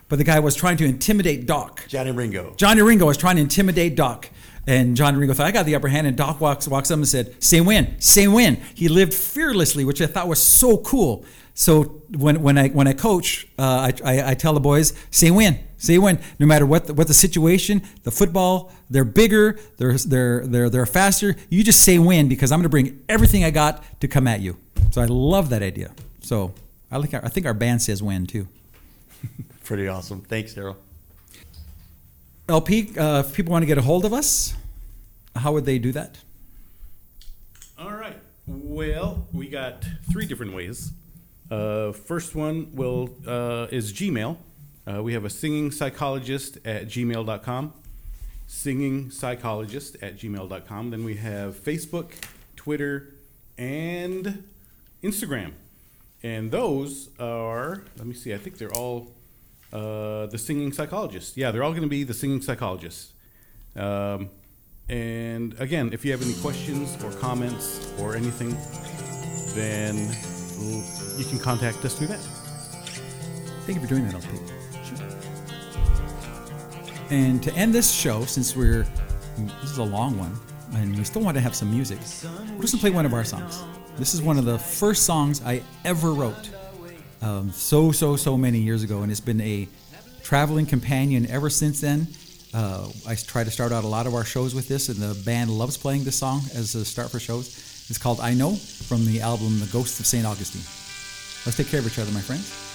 But 0.09 0.17
the 0.17 0.25
guy 0.25 0.39
was 0.39 0.55
trying 0.55 0.77
to 0.77 0.85
intimidate 0.85 1.47
Doc. 1.47 1.87
Johnny 1.89 2.13
Ringo. 2.13 2.55
Johnny 2.57 2.83
Ringo 2.83 3.07
was 3.07 3.17
trying 3.17 3.37
to 3.37 3.43
intimidate 3.43 3.97
Doc. 3.97 4.29
And 4.67 4.97
Johnny 4.97 5.19
Ringo 5.19 5.35
thought, 5.35 5.47
I 5.47 5.51
got 5.51 5.67
the 5.67 5.75
upper 5.75 5.89
hand. 5.89 6.07
And 6.07 6.17
Doc 6.17 6.41
walks, 6.41 6.67
walks 6.69 6.91
up 6.91 6.97
and 6.97 7.09
said, 7.09 7.43
Say 7.43 7.61
win, 7.61 8.01
say 8.01 8.29
win. 8.29 8.57
He 8.75 8.89
lived 8.89 9.13
fearlessly, 9.13 9.85
which 9.85 10.01
I 10.01 10.07
thought 10.07 10.29
was 10.29 10.41
so 10.41 10.79
cool. 10.79 11.25
So 11.55 12.03
when, 12.11 12.43
when, 12.43 12.59
I, 12.59 12.69
when 12.69 12.89
I 12.89 12.93
coach, 12.93 13.47
uh, 13.59 13.93
I, 14.03 14.13
I, 14.17 14.31
I 14.31 14.35
tell 14.35 14.53
the 14.55 14.61
boys, 14.61 14.93
say 15.11 15.31
win, 15.31 15.61
say 15.77 15.99
win. 15.99 16.19
No 16.41 16.47
matter 16.47 16.67
what 16.67 16.89
the, 16.89 16.95
what 16.95 17.07
the 17.07 17.15
situation, 17.15 17.83
the 18.03 18.11
football, 18.11 18.73
they're 18.91 19.05
bigger, 19.05 19.59
they're, 19.77 19.97
they're, 19.97 20.45
they're, 20.47 20.69
they're 20.69 20.87
faster. 20.87 21.37
You 21.49 21.63
just 21.63 21.83
say 21.83 21.99
win 22.01 22.29
because 22.29 22.51
I'm 22.51 22.59
going 22.59 22.65
to 22.65 22.69
bring 22.69 23.01
everything 23.09 23.45
I 23.45 23.51
got 23.51 24.01
to 24.01 24.09
come 24.09 24.27
at 24.27 24.41
you. 24.41 24.59
So 24.91 25.01
I 25.01 25.05
love 25.05 25.51
that 25.51 25.63
idea. 25.63 25.93
So 26.21 26.55
I, 26.91 26.97
like 26.97 27.15
our, 27.15 27.25
I 27.25 27.29
think 27.29 27.47
our 27.47 27.55
band 27.55 27.83
says 27.83 28.03
win 28.03 28.27
too. 28.27 28.49
Pretty 29.65 29.87
awesome. 29.87 30.23
Thanks, 30.23 30.55
Darryl. 30.55 30.77
LP, 32.49 32.99
uh, 32.99 33.21
if 33.21 33.33
people 33.33 33.53
want 33.53 33.63
to 33.63 33.67
get 33.67 33.79
a 33.79 33.83
hold 33.83 34.05
of 34.05 34.13
us, 34.13 34.55
how 35.37 35.53
would 35.53 35.65
they 35.65 35.79
do 35.79 35.93
that? 35.93 36.19
All 37.79 37.93
right. 37.93 38.19
Well, 38.47 39.27
we 39.33 39.49
got 39.49 39.85
three 40.11 40.27
different 40.27 40.53
ways. 40.53 40.93
Uh, 41.51 41.93
first 41.93 42.35
one 42.35 42.75
will 42.75 43.11
uh, 43.27 43.67
is 43.71 43.93
Gmail. 43.93 44.37
Uh, 44.87 45.03
we 45.03 45.15
have 45.15 45.25
a 45.25 45.31
singing 45.31 45.71
psychologist 45.71 46.59
at 46.65 46.87
gmail.com. 46.87 47.73
Singing 48.47 49.11
psychologist 49.11 49.97
at 50.03 50.19
gmail.com. 50.19 50.91
Then 50.91 51.05
we 51.05 51.17
have 51.17 51.55
Facebook, 51.57 52.13
Twitter, 52.57 53.15
and 53.57 54.45
Instagram. 55.03 55.53
And 56.23 56.51
those 56.51 57.11
are, 57.19 57.85
let 57.97 58.07
me 58.07 58.15
see, 58.15 58.33
I 58.35 58.39
think 58.39 58.59
they're 58.59 58.73
all 58.73 59.13
uh, 59.73 60.27
the 60.27 60.39
singing 60.39 60.73
psychologist. 60.73 61.37
Yeah, 61.37 61.51
they're 61.51 61.63
all 61.63 61.73
going 61.73 61.83
to 61.83 61.89
be 61.89 62.05
the 62.05 62.15
singing 62.15 62.41
psychologist. 62.41 63.13
Um, 63.77 64.31
and 64.89 65.59
again, 65.59 65.91
if 65.93 66.05
you 66.05 66.13
have 66.13 66.23
any 66.23 66.35
questions 66.41 67.03
or 67.03 67.11
comments 67.13 67.93
or 67.99 68.15
anything, 68.15 68.57
then 69.55 69.97
l- 69.97 70.85
you 71.17 71.25
can 71.25 71.39
contact 71.39 71.85
us 71.85 71.95
through 71.97 72.09
that. 72.09 72.21
Thank 73.67 73.77
you 73.77 73.81
for 73.81 73.89
doing 73.89 74.05
that, 74.07 74.15
LP. 74.15 74.29
Sure. 74.85 74.99
And 77.11 77.43
to 77.43 77.55
end 77.55 77.75
this 77.75 77.91
show, 77.91 78.25
since 78.25 78.55
we're 78.57 78.87
this 79.37 79.71
is 79.71 79.79
a 79.79 79.85
long 79.85 80.19
one, 80.19 80.37
and 80.75 80.97
we 80.97 81.05
still 81.05 81.23
want 81.23 81.37
to 81.37 81.41
have 81.41 81.55
some 81.55 81.71
music, 81.71 81.99
we're 82.55 82.63
just 82.63 82.75
gonna 82.75 82.81
play 82.81 82.91
one 82.91 83.07
of 83.07 83.15
our 83.15 83.25
songs. 83.25 83.63
This 83.97 84.15
is 84.15 84.23
one 84.23 84.39
of 84.39 84.45
the 84.45 84.59
first 84.59 85.05
songs 85.05 85.43
I 85.45 85.63
ever 85.85 86.13
wrote, 86.13 86.51
um, 87.23 87.51
so 87.53 87.93
so 87.93 88.17
so 88.17 88.37
many 88.37 88.59
years 88.59 88.83
ago, 88.83 89.03
and 89.03 89.11
it's 89.11 89.21
been 89.21 89.41
a 89.41 89.69
traveling 90.23 90.67
companion 90.67 91.27
ever 91.31 91.51
since 91.51 91.81
then. 91.81 92.07
Uh, 92.53 92.89
I 93.07 93.15
try 93.15 93.45
to 93.45 93.51
start 93.51 93.73
out 93.73 93.85
a 93.85 93.89
lot 93.89 94.07
of 94.07 94.15
our 94.15 94.25
shows 94.25 94.55
with 94.55 94.69
this, 94.69 94.89
and 94.89 94.99
the 94.99 95.21
band 95.25 95.51
loves 95.51 95.77
playing 95.77 96.05
this 96.05 96.17
song 96.17 96.43
as 96.55 96.75
a 96.75 96.85
start 96.85 97.11
for 97.11 97.19
shows. 97.19 97.49
It's 97.89 97.99
called 97.99 98.21
"I 98.21 98.35
Know" 98.35 98.55
from 98.55 99.07
the 99.07 99.21
album 99.21 99.59
"The 99.61 99.67
Ghosts 99.67 100.01
of 100.01 100.07
Saint 100.07 100.27
Augustine." 100.27 100.63
Let's 101.47 101.57
take 101.57 101.69
care 101.69 101.81
of 101.81 101.87
each 101.87 101.99
other, 101.99 102.11
my 102.11 102.21
friends. 102.21 102.74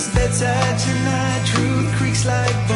This 0.00 0.14
bedside 0.14 0.78
tonight, 0.78 1.42
truth 1.44 1.92
creaks 1.96 2.24
like 2.24 2.69